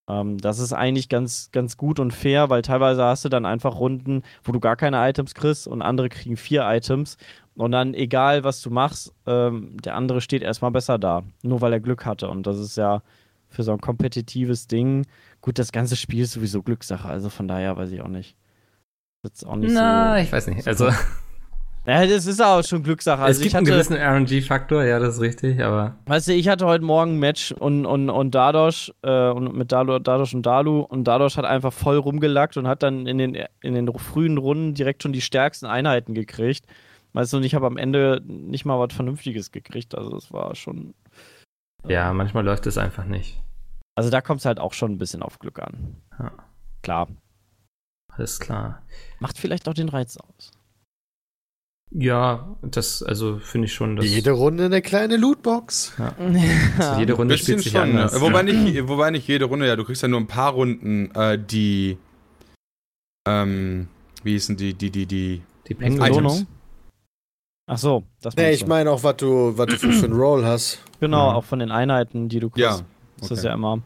Ähm, 0.09 0.39
das 0.39 0.59
ist 0.59 0.73
eigentlich 0.73 1.09
ganz, 1.09 1.51
ganz 1.53 1.77
gut 1.77 2.01
und 2.01 2.13
fair, 2.13 2.51
weil 2.51 2.63
teilweise 2.63 3.05
hast 3.05 3.25
du 3.25 3.29
dann 3.29 3.47
einfach 3.47 3.77
Runden, 3.77 4.23
wo 4.43 4.53
du 4.53 4.61
gar 4.61 4.77
keine 4.77 5.09
Items 5.09 5.35
kriegst 5.35 5.67
und 5.67 5.83
andere 5.83 6.09
kriegen 6.09 6.37
vier 6.37 6.65
Items. 6.67 7.17
Und 7.55 7.73
dann, 7.73 7.95
egal 7.95 8.45
was 8.45 8.63
du 8.63 8.71
machst, 8.71 9.13
ähm, 9.27 9.77
der 9.83 9.95
andere 9.95 10.21
steht 10.21 10.43
erstmal 10.43 10.71
besser 10.71 10.99
da. 10.99 11.23
Nur 11.43 11.61
weil 11.61 11.73
er 11.73 11.81
Glück 11.81 12.07
hatte. 12.07 12.29
Und 12.29 12.47
das 12.47 12.59
ist 12.59 12.77
ja 12.77 13.03
für 13.49 13.63
so 13.63 13.73
ein 13.73 13.81
kompetitives 13.81 14.67
Ding. 14.67 15.07
Gut, 15.43 15.59
das 15.59 15.73
ganze 15.73 15.97
Spiel 15.97 16.23
ist 16.23 16.33
sowieso 16.33 16.63
Glückssache. 16.63 17.09
Also 17.09 17.29
von 17.29 17.49
daher 17.49 17.77
weiß 17.77 17.91
ich 17.91 18.01
auch 18.01 18.09
nicht. 18.09 18.37
Das 19.23 19.35
ist 19.35 19.45
auch 19.45 19.57
nicht 19.57 19.73
Na, 19.73 20.15
so, 20.17 20.23
ich 20.23 20.33
weiß 20.33 20.47
nicht. 20.49 20.67
Also. 20.67 20.91
Ja, 21.85 22.07
das 22.07 22.27
ist 22.27 22.41
auch 22.41 22.63
schon 22.63 22.85
Glückssache. 22.85 23.23
Also 23.23 23.39
es 23.39 23.43
gibt 23.43 23.55
hatte, 23.55 23.67
einen 23.67 23.75
gewissen 23.75 23.97
RNG-Faktor, 23.97 24.85
ja, 24.85 25.01
das 25.01 25.17
ist 25.17 25.21
richtig, 25.21 25.61
aber. 25.63 25.97
Weißt 26.07 26.29
du, 26.29 26.33
ich 26.33 26.49
hatte 26.49 26.67
heute 26.67 26.85
Morgen 26.85 27.15
ein 27.15 27.19
Match 27.19 27.51
und, 27.51 27.87
und, 27.87 28.09
und 28.09 28.35
Dadosh, 28.35 28.93
äh, 29.03 29.31
und 29.31 29.57
mit 29.57 29.73
Dadosh 29.73 30.35
und 30.35 30.47
Dalu 30.47 30.81
und 30.83 31.05
Dadosh 31.05 31.37
hat 31.37 31.45
einfach 31.45 31.73
voll 31.73 31.97
rumgelackt 31.97 32.57
und 32.57 32.69
hat 32.69 32.85
dann 32.85 33.07
in 33.07 33.19
den, 33.19 33.37
in 33.63 33.75
den 33.75 33.93
frühen 33.99 34.39
Runden 34.39 34.75
direkt 34.75 35.03
schon 35.03 35.13
die 35.13 35.21
stärksten 35.21 35.67
Einheiten 35.67 36.15
gekriegt. 36.15 36.67
Weißt 37.15 37.33
du, 37.33 37.39
und 37.39 37.43
ich 37.43 37.55
habe 37.55 37.67
am 37.67 37.77
Ende 37.77 38.23
nicht 38.25 38.65
mal 38.65 38.79
was 38.79 38.95
Vernünftiges 38.95 39.51
gekriegt. 39.51 39.97
Also, 39.97 40.11
das 40.11 40.33
war 40.33 40.55
schon. 40.55 40.95
Äh, 41.85 41.93
ja, 41.93 42.13
manchmal 42.13 42.45
läuft 42.45 42.67
es 42.67 42.79
einfach 42.79 43.05
nicht. 43.05 43.43
Also, 43.97 44.09
da 44.09 44.21
kommt 44.21 44.41
es 44.41 44.47
halt 44.47 44.61
auch 44.61 44.73
schon 44.73 44.93
ein 44.93 44.99
bisschen 44.99 45.23
auf 45.23 45.41
Glück 45.41 45.59
an. 45.59 45.97
Ja. 46.19 46.33
Klar. 46.83 47.09
Alles 48.09 48.39
klar. 48.39 48.83
Macht 49.19 49.37
vielleicht 49.37 49.69
auch 49.69 49.75
den 49.75 49.89
Reiz 49.89 50.17
aus. 50.17 50.53
Ja, 51.95 52.57
das, 52.63 53.03
also 53.03 53.39
finde 53.39 53.67
ich 53.67 53.75
schon. 53.75 53.97
Dass 53.97 54.07
jede 54.07 54.31
Runde 54.31 54.65
eine 54.65 54.81
kleine 54.81 55.17
Lootbox. 55.17 55.95
Ja. 55.99 56.15
Also 56.79 57.01
jede 57.01 57.13
Runde 57.13 57.37
spielt 57.37 57.61
sich 57.61 57.73
schon, 57.73 57.83
anders. 57.83 58.19
Wobei, 58.21 58.43
nicht, 58.43 58.89
wobei 58.89 59.11
nicht 59.11 59.29
jede 59.29 59.45
Runde, 59.45 59.67
ja, 59.67 59.77
du 59.77 59.85
kriegst 59.85 60.03
ja 60.03 60.09
nur 60.09 60.21
ein 60.21 60.27
paar 60.27 60.53
Runden, 60.53 61.11
äh, 61.15 61.39
die, 61.39 61.99
ähm, 63.29 63.89
wie 64.23 64.33
hießen 64.33 64.57
die, 64.57 64.73
die, 64.75 64.91
die, 64.91 65.07
die, 65.07 65.43
die 65.69 65.75
Belohnung? 65.75 66.47
Ach 67.67 67.79
so, 67.79 68.05
das 68.21 68.37
Nee, 68.37 68.53
ich 68.53 68.67
meine 68.67 68.91
auch, 68.91 69.05
was 69.05 69.17
du, 69.19 69.57
was 69.57 69.67
du 69.67 69.77
für, 69.77 69.93
für 69.93 70.07
einen 70.07 70.15
Roll 70.15 70.45
hast. 70.45 70.83
Genau, 71.01 71.31
Ja. 71.31 71.35
auch 71.37 71.45
von 71.45 71.59
den 71.59 71.71
Einheiten, 71.71 72.29
die 72.29 72.41
du 72.41 72.51
kriegst. 72.51 72.81
Ja, 72.81 72.87
Ist 73.21 73.31
das 73.31 73.39
okay. 73.39 73.49
ja 73.49 73.55
immer. 73.55 73.83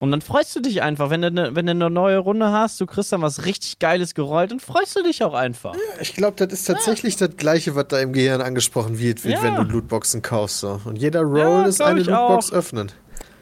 Und 0.00 0.10
dann 0.10 0.20
freust 0.20 0.54
du 0.56 0.60
dich 0.60 0.82
einfach, 0.82 1.08
wenn 1.08 1.22
du, 1.22 1.30
ne, 1.30 1.50
wenn 1.54 1.66
du 1.66 1.70
eine 1.72 1.88
neue 1.88 2.18
Runde 2.18 2.50
hast, 2.50 2.80
du 2.80 2.86
kriegst 2.86 3.12
dann 3.12 3.22
was 3.22 3.46
richtig 3.46 3.78
Geiles 3.78 4.14
gerollt, 4.14 4.50
dann 4.50 4.60
freust 4.60 4.96
du 4.96 5.02
dich 5.02 5.22
auch 5.22 5.34
einfach. 5.34 5.74
Ich 6.00 6.14
glaube, 6.14 6.36
das 6.44 6.52
ist 6.52 6.64
tatsächlich 6.66 7.16
das 7.16 7.36
Gleiche, 7.36 7.74
was 7.74 7.88
da 7.88 8.00
im 8.00 8.12
Gehirn 8.12 8.40
angesprochen 8.42 8.98
wird, 8.98 9.24
wie 9.24 9.30
Ja. 9.30 9.42
wenn 9.42 9.54
du 9.54 9.62
Lootboxen 9.62 10.20
kaufst. 10.20 10.60
So. 10.60 10.80
Und 10.84 10.96
jeder 10.96 11.22
Roll 11.22 11.38
Ja, 11.38 11.62
ist 11.62 11.80
eine 11.80 12.02
Lootbox 12.02 12.52
auch. 12.52 12.56
öffnen. 12.56 12.92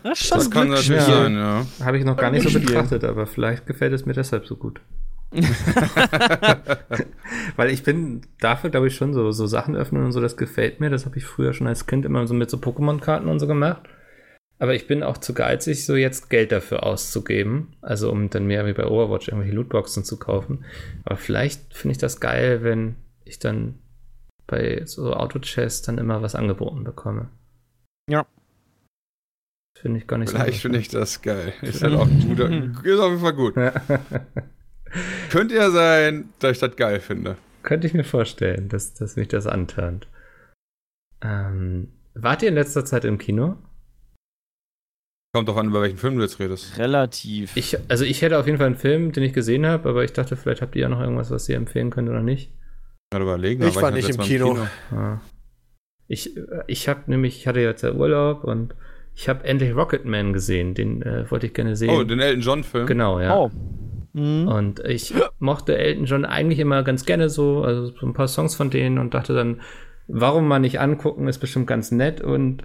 Das 0.05 0.20
ist 0.20 0.28
schon 0.28 0.38
Das 0.38 0.50
kann 0.50 0.68
natürlich 0.68 1.07
Ja. 1.09 1.22
sein, 1.22 1.34
ja. 1.34 1.66
Habe 1.84 1.98
ich 1.98 2.05
noch 2.05 2.16
gar 2.16 2.30
nicht 2.30 2.48
so 2.48 2.57
betrachtet, 2.59 3.03
aber 3.05 3.26
vielleicht 3.26 3.66
gefällt 3.66 3.92
es 3.94 4.05
mir 4.07 4.12
deshalb 4.12 4.46
so 4.46 4.55
gut. 4.57 4.80
Weil 7.57 7.70
ich 7.70 7.82
bin 7.82 8.20
dafür, 8.40 8.70
glaube 8.70 8.88
ich, 8.88 8.94
schon 8.94 9.14
so, 9.14 9.32
so 9.32 9.46
Sachen 9.46 9.74
öffnen 9.76 10.05
und 10.05 10.12
so, 10.12 10.20
das 10.20 10.36
gefällt 10.36 10.80
mir. 10.80 10.90
Das 10.90 11.07
habe 11.07 11.16
ich 11.18 11.24
früher 11.24 11.53
schon 11.55 11.66
als 11.66 11.86
Kind 11.86 12.05
immer 12.05 12.26
so 12.26 12.34
mit 12.34 12.50
so 12.50 12.59
Pokémon-Karten 12.59 13.28
und 13.28 13.40
so 13.40 13.46
gemacht. 13.46 13.80
Aber 14.62 14.76
ich 14.76 14.86
bin 14.86 15.02
auch 15.02 15.18
zu 15.18 15.34
geizig, 15.34 15.84
so 15.84 15.96
jetzt 15.96 16.30
Geld 16.30 16.52
dafür 16.52 16.84
auszugeben. 16.84 17.74
Also 17.80 18.12
um 18.12 18.30
dann 18.30 18.46
mehr 18.46 18.64
wie 18.64 18.72
bei 18.72 18.86
Overwatch 18.86 19.26
irgendwelche 19.26 19.56
Lootboxen 19.56 20.04
zu 20.04 20.20
kaufen. 20.20 20.64
Aber 21.04 21.16
vielleicht 21.16 21.74
finde 21.74 21.92
ich 21.92 21.98
das 21.98 22.20
geil, 22.20 22.62
wenn 22.62 22.94
ich 23.24 23.40
dann 23.40 23.80
bei 24.46 24.82
so 24.84 25.14
Auto-Chess 25.14 25.82
dann 25.82 25.98
immer 25.98 26.22
was 26.22 26.36
angeboten 26.36 26.84
bekomme. 26.84 27.28
Ja. 28.08 28.24
Finde 29.76 29.98
ich 29.98 30.06
gar 30.06 30.18
nicht 30.18 30.30
Vielleicht 30.30 30.58
so. 30.58 30.60
finde 30.60 30.78
ich 30.78 30.86
das 30.86 31.22
geil. 31.22 31.54
Ist 31.62 31.82
halt 31.82 31.94
auch 31.94 32.06
ein 32.06 32.28
guter. 32.28 32.48
Ist 32.84 33.00
auf 33.00 33.10
jeden 33.10 33.20
Fall 33.20 33.32
gut. 33.32 33.54
Könnte 35.30 35.56
ja 35.56 35.72
sein, 35.72 36.28
dass 36.38 36.52
ich 36.52 36.58
das 36.60 36.76
geil 36.76 37.00
finde. 37.00 37.36
Könnte 37.64 37.88
ich 37.88 37.94
mir 37.94 38.04
vorstellen, 38.04 38.68
dass, 38.68 38.94
dass 38.94 39.16
mich 39.16 39.26
das 39.26 39.48
antönt. 39.48 40.06
Ähm, 41.20 41.88
wart 42.14 42.42
ihr 42.42 42.48
in 42.50 42.54
letzter 42.54 42.84
Zeit 42.84 43.04
im 43.04 43.18
Kino? 43.18 43.56
Kommt 45.35 45.49
doch 45.49 45.57
an, 45.57 45.68
über 45.68 45.80
welchen 45.80 45.97
Film 45.97 46.16
du 46.16 46.22
jetzt 46.22 46.39
redest. 46.41 46.78
Relativ. 46.78 47.57
Ich, 47.57 47.78
also 47.89 48.05
ich 48.05 48.20
hätte 48.20 48.39
auf 48.39 48.45
jeden 48.45 48.59
Fall 48.59 48.66
einen 48.66 48.76
Film, 48.76 49.12
den 49.12 49.22
ich 49.22 49.33
gesehen 49.33 49.64
habe, 49.64 49.89
aber 49.89 50.05
ich 50.05 50.12
dachte, 50.12 50.37
vielleicht 50.37 50.61
habt 50.61 50.76
ihr 50.76 50.83
ja 50.83 50.89
noch 50.91 51.01
irgendwas, 51.01 51.30
was 51.30 51.49
ihr 51.49 51.57
empfehlen 51.57 51.89
könnt 51.89 52.11
oder 52.11 52.22
nicht. 52.22 52.53
Gerade 53.11 53.24
überlegen. 53.24 53.66
Ich 53.66 53.76
war 53.76 53.91
das 53.91 53.95
nicht 53.95 54.11
im 54.11 54.16
Mal 54.16 54.26
Kino. 54.26 54.59
Ah. 54.91 55.20
Ich, 56.07 56.37
ich 56.66 56.87
habe 56.87 57.01
nämlich, 57.07 57.39
ich 57.39 57.47
hatte 57.47 57.61
jetzt 57.61 57.83
ja 57.83 57.93
Urlaub 57.93 58.45
und 58.45 58.74
ich 59.14 59.30
habe 59.30 59.45
endlich 59.45 59.74
Rocketman 59.74 60.35
gesehen. 60.35 60.74
Den 60.74 61.01
äh, 61.01 61.30
wollte 61.30 61.47
ich 61.47 61.55
gerne 61.55 61.76
sehen. 61.76 61.91
Oh, 61.91 62.05
den 62.05 62.20
Elton 62.20 62.43
John 62.43 62.64
Film. 62.64 62.87
genau, 62.87 63.18
ja. 63.18 63.35
Oh. 63.35 63.51
Mhm. 64.12 64.49
Und 64.49 64.80
ich 64.80 65.14
mochte 65.39 65.78
Elton 65.78 66.05
John 66.05 66.26
eigentlich 66.26 66.59
immer 66.59 66.83
ganz 66.83 67.07
gerne 67.07 67.30
so, 67.30 67.62
also 67.62 67.87
so 67.87 68.07
ein 68.07 68.12
paar 68.12 68.28
Songs 68.28 68.55
von 68.55 68.68
denen 68.68 68.99
und 68.99 69.14
dachte 69.14 69.33
dann, 69.33 69.62
warum 70.09 70.47
mal 70.47 70.59
nicht 70.59 70.78
angucken, 70.78 71.26
ist 71.26 71.39
bestimmt 71.39 71.66
ganz 71.66 71.91
nett 71.91 72.20
und 72.20 72.64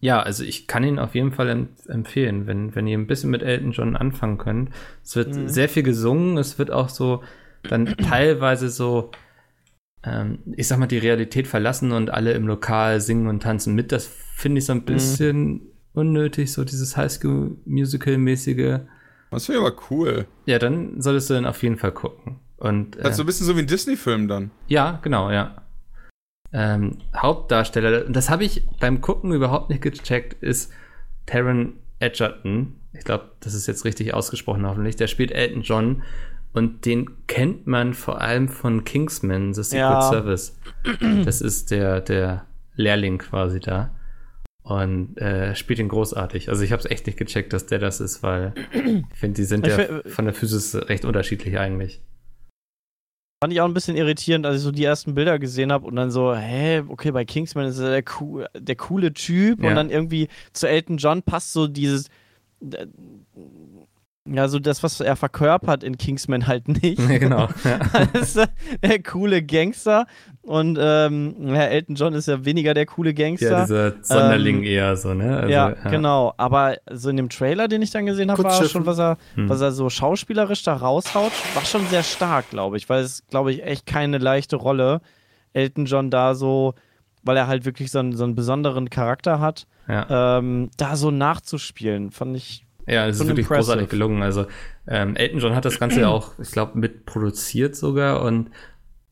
ja, 0.00 0.20
also 0.22 0.44
ich 0.44 0.66
kann 0.66 0.84
ihn 0.84 0.98
auf 0.98 1.14
jeden 1.14 1.32
Fall 1.32 1.48
em 1.48 1.68
empfehlen, 1.88 2.46
wenn, 2.46 2.74
wenn 2.74 2.86
ihr 2.86 2.96
ein 2.96 3.06
bisschen 3.06 3.30
mit 3.30 3.42
Elton 3.42 3.72
John 3.72 3.96
anfangen 3.96 4.38
könnt. 4.38 4.70
Es 5.02 5.16
wird 5.16 5.34
Mhm. 5.34 5.48
sehr 5.48 5.68
viel 5.68 5.82
gesungen, 5.82 6.36
es 6.38 6.58
wird 6.58 6.70
auch 6.70 6.88
so 6.88 7.22
dann 7.64 7.86
teilweise 8.08 8.68
so, 8.70 9.10
ähm, 10.04 10.38
ich 10.56 10.68
sag 10.68 10.78
mal, 10.78 10.86
die 10.86 10.98
Realität 10.98 11.48
verlassen 11.48 11.90
und 11.92 12.10
alle 12.10 12.32
im 12.32 12.46
Lokal 12.46 13.00
singen 13.00 13.26
und 13.26 13.42
tanzen 13.42 13.74
mit. 13.74 13.90
Das 13.90 14.06
finde 14.06 14.58
ich 14.60 14.66
so 14.66 14.72
ein 14.72 14.84
bisschen 14.84 15.62
unnötig, 15.94 16.52
so 16.52 16.62
dieses 16.64 16.96
Highschool-Musical-mäßige. 16.96 18.80
Das 19.30 19.46
finde 19.46 19.60
ich 19.60 19.66
aber 19.66 19.76
cool. 19.90 20.26
Ja, 20.46 20.58
dann 20.58 21.00
solltest 21.00 21.28
du 21.30 21.34
dann 21.34 21.44
auf 21.46 21.62
jeden 21.62 21.76
Fall 21.76 21.92
gucken. 21.92 22.36
Und 22.56 22.96
äh, 22.96 23.02
Das 23.02 23.10
ist 23.12 23.16
so 23.18 23.22
ein 23.22 23.26
bisschen 23.26 23.46
so 23.46 23.56
wie 23.56 23.60
ein 23.60 23.66
Disney-Film 23.66 24.28
dann. 24.28 24.50
ja, 24.68 24.98
genau, 25.02 25.30
ja. 25.30 25.62
Ähm, 26.52 26.98
Hauptdarsteller, 27.16 28.06
und 28.06 28.14
das 28.16 28.30
habe 28.30 28.44
ich 28.44 28.66
beim 28.80 29.00
Gucken 29.00 29.32
überhaupt 29.32 29.68
nicht 29.70 29.82
gecheckt, 29.82 30.42
ist 30.42 30.72
Taron 31.26 31.74
Edgerton. 31.98 32.74
Ich 32.92 33.04
glaube, 33.04 33.32
das 33.40 33.54
ist 33.54 33.66
jetzt 33.66 33.84
richtig 33.84 34.14
ausgesprochen 34.14 34.66
hoffentlich. 34.66 34.96
Der 34.96 35.08
spielt 35.08 35.30
Elton 35.30 35.62
John 35.62 36.02
und 36.54 36.86
den 36.86 37.26
kennt 37.26 37.66
man 37.66 37.92
vor 37.92 38.20
allem 38.22 38.48
von 38.48 38.84
Kingsman, 38.84 39.52
The 39.52 39.62
Secret 39.62 39.80
Ja. 39.80 40.00
Service. 40.02 40.58
Das 41.24 41.40
ist 41.42 41.70
der, 41.70 42.00
der 42.00 42.46
Lehrling 42.76 43.18
quasi 43.18 43.60
da. 43.60 43.94
Und 44.62 45.16
äh, 45.18 45.54
spielt 45.54 45.78
ihn 45.78 45.88
großartig. 45.88 46.48
Also 46.50 46.62
ich 46.62 46.72
habe 46.72 46.80
es 46.80 46.90
echt 46.90 47.06
nicht 47.06 47.18
gecheckt, 47.18 47.52
dass 47.52 47.66
der 47.66 47.78
das 47.78 48.00
ist, 48.00 48.22
weil 48.22 48.52
ich 48.72 49.18
finde, 49.18 49.36
die 49.36 49.44
sind 49.44 49.66
Ich 49.66 49.76
ja 49.76 49.84
fi- 49.84 50.08
von 50.10 50.24
der 50.26 50.34
Physis 50.34 50.74
recht 50.74 51.04
unterschiedlich 51.06 51.58
eigentlich. 51.58 52.02
Fand 53.40 53.52
ich 53.52 53.60
auch 53.60 53.66
ein 53.66 53.74
bisschen 53.74 53.96
irritierend, 53.96 54.44
als 54.46 54.56
ich 54.56 54.62
so 54.62 54.72
die 54.72 54.82
ersten 54.82 55.14
Bilder 55.14 55.38
gesehen 55.38 55.70
habe 55.70 55.86
und 55.86 55.94
dann 55.94 56.10
so, 56.10 56.34
hä, 56.34 56.82
okay, 56.88 57.12
bei 57.12 57.24
Kingsman 57.24 57.66
ist 57.66 57.78
er 57.78 57.90
der, 57.90 58.04
cool, 58.20 58.48
der 58.58 58.74
coole 58.74 59.12
Typ 59.12 59.62
Ja. 59.62 59.68
und 59.70 59.76
dann 59.76 59.90
irgendwie 59.90 60.26
zu 60.52 60.68
Elton 60.68 60.96
John 60.96 61.22
passt 61.22 61.52
so 61.52 61.68
dieses, 61.68 62.08
äh, 64.32 64.36
ja, 64.36 64.48
so 64.48 64.58
das, 64.58 64.82
was 64.82 65.00
er 65.00 65.16
verkörpert 65.16 65.82
in 65.82 65.96
Kingsman 65.98 66.46
halt 66.46 66.68
nicht. 66.68 66.98
Ja, 67.10 67.18
genau. 67.18 67.48
Ja. 67.64 68.20
Ist 68.20 68.36
der 68.82 69.02
coole 69.02 69.42
Gangster 69.42 70.06
und 70.42 70.78
ähm, 70.80 71.34
Herr 71.52 71.70
Elton 71.70 71.94
John 71.94 72.14
ist 72.14 72.26
ja 72.28 72.44
weniger 72.44 72.72
der 72.74 72.86
coole 72.86 73.12
Gangster. 73.14 73.50
Ja, 73.50 73.60
dieser 73.62 73.94
Sonderling 74.02 74.58
Ähm, 74.58 74.64
eher 74.64 74.96
so, 74.96 75.12
ne? 75.14 75.36
Also, 75.36 75.48
ja, 75.52 75.68
genau. 75.90 76.32
Aber 76.36 76.76
so 76.90 77.10
in 77.10 77.16
dem 77.18 77.28
Trailer, 77.28 77.68
den 77.68 77.82
ich 77.82 77.90
dann 77.90 78.06
gesehen 78.06 78.30
habe, 78.30 78.42
war 78.44 78.64
schon, 78.64 78.86
was 78.86 78.98
er, 78.98 79.18
Hm. 79.34 79.48
was 79.48 79.60
er 79.60 79.72
so 79.72 79.90
schauspielerisch 79.90 80.62
da 80.62 80.74
raushaut, 80.74 81.32
war 81.54 81.64
schon 81.64 81.86
sehr 81.88 82.02
stark, 82.02 82.48
glaube 82.50 82.76
ich. 82.78 82.88
Weil 82.88 83.02
es, 83.02 83.26
glaube 83.28 83.52
ich, 83.52 83.62
echt 83.62 83.84
keine 83.86 84.18
leichte 84.18 84.56
Rolle, 84.56 85.00
Elton 85.52 85.84
John 85.86 86.10
da 86.10 86.34
so, 86.34 86.74
weil 87.24 87.36
er 87.36 87.46
halt 87.46 87.64
wirklich 87.66 87.90
so 87.90 87.98
einen, 87.98 88.12
so 88.16 88.24
einen 88.24 88.34
besonderen 88.34 88.88
Charakter 88.90 89.40
hat, 89.40 89.66
Ja, 89.86 90.38
ähm, 90.38 90.70
da 90.76 90.96
so 90.96 91.10
nachzuspielen, 91.10 92.10
fand 92.10 92.36
ich. 92.36 92.64
Ja 92.88 93.06
es 93.06 93.16
ist 93.20 93.26
wirklich 93.26 93.46
impressive. 93.46 93.56
großartig 93.66 93.88
gelungen. 93.88 94.22
Also, 94.22 94.46
ähm, 94.86 95.14
Elton 95.16 95.40
John 95.40 95.54
hat 95.54 95.64
das 95.64 95.78
Ganze 95.78 96.00
ja 96.00 96.08
auch, 96.08 96.32
ich 96.40 96.50
glaube, 96.50 96.78
mitproduziert 96.78 97.76
sogar 97.76 98.22
und 98.22 98.50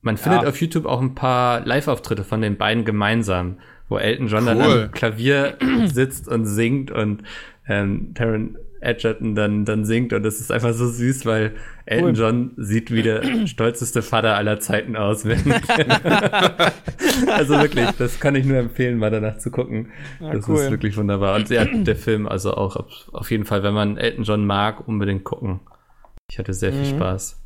man 0.03 0.16
findet 0.16 0.43
Ja. 0.43 0.49
auf 0.49 0.61
YouTube 0.61 0.87
auch 0.87 1.01
ein 1.01 1.14
paar 1.14 1.61
Live-Auftritte 1.66 2.24
von 2.24 2.41
den 2.41 2.57
beiden 2.57 2.85
gemeinsam, 2.85 3.59
wo 3.89 3.99
Elton 3.99 4.29
John 4.29 4.47
dann 4.47 4.59
Cool. 4.59 4.83
am 4.85 4.91
Klavier 4.93 5.57
sitzt 5.87 6.29
und 6.29 6.47
singt 6.47 6.91
und 6.91 7.22
ähm, 7.68 8.12
Taron 8.14 8.57
Edgerton 8.87 9.34
dann, 9.34 9.64
dann 9.64 9.84
singt 9.84 10.12
und 10.12 10.22
das 10.22 10.41
ist 10.41 10.51
einfach 10.53 10.72
so 10.72 10.89
süß, 10.89 11.26
weil 11.26 11.53
Elton 11.84 12.11
Cool. 12.11 12.16
John 12.16 12.51
sieht 12.57 12.91
wie 12.91 13.03
der 13.03 13.22
stolzeste 13.47 14.03
Vater 14.03 14.37
aller 14.37 14.61
Zeiten 14.61 14.97
aus. 14.97 15.24
Also 17.28 17.59
wirklich, 17.61 17.91
das 17.93 18.20
kann 18.20 18.34
ich 18.34 18.45
nur 18.45 18.59
empfehlen, 18.59 18.99
mal 18.99 19.11
danach 19.11 19.39
zu 19.39 19.51
gucken. 19.51 19.91
Ja, 20.20 20.32
das 20.34 20.47
cool. 20.49 20.57
ist 20.61 20.70
wirklich 20.70 20.97
wunderbar. 20.97 21.37
Und 21.37 21.49
ja, 21.49 21.64
der 21.64 21.97
Film, 21.97 22.26
also 22.28 22.55
auch 22.55 22.76
auf, 23.12 23.30
jeden 23.30 23.45
Fall, 23.45 23.62
wenn 23.62 23.72
man 23.74 23.97
Elton 23.97 24.24
John 24.24 24.45
mag, 24.47 24.87
unbedingt 24.87 25.24
gucken. 25.24 25.61
Ich 26.30 26.39
hatte 26.39 26.53
sehr 26.53 26.72
viel 26.72 26.93
Mhm. 26.93 26.97
Spaß. 26.97 27.43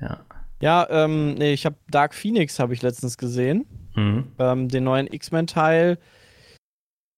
Ja. 0.00 0.20
Ja, 0.60 0.86
ähm, 0.88 1.34
nee, 1.34 1.52
ich 1.52 1.66
habe 1.66 1.76
Dark 1.90 2.14
Phoenix 2.14 2.58
habe 2.58 2.72
ich 2.74 2.82
letztens 2.82 3.18
gesehen. 3.18 3.66
Mhm. 3.96 4.28
Ähm, 4.38 4.68
den 4.68 4.84
neuen 4.84 5.08
X-Men-Teil. 5.12 5.98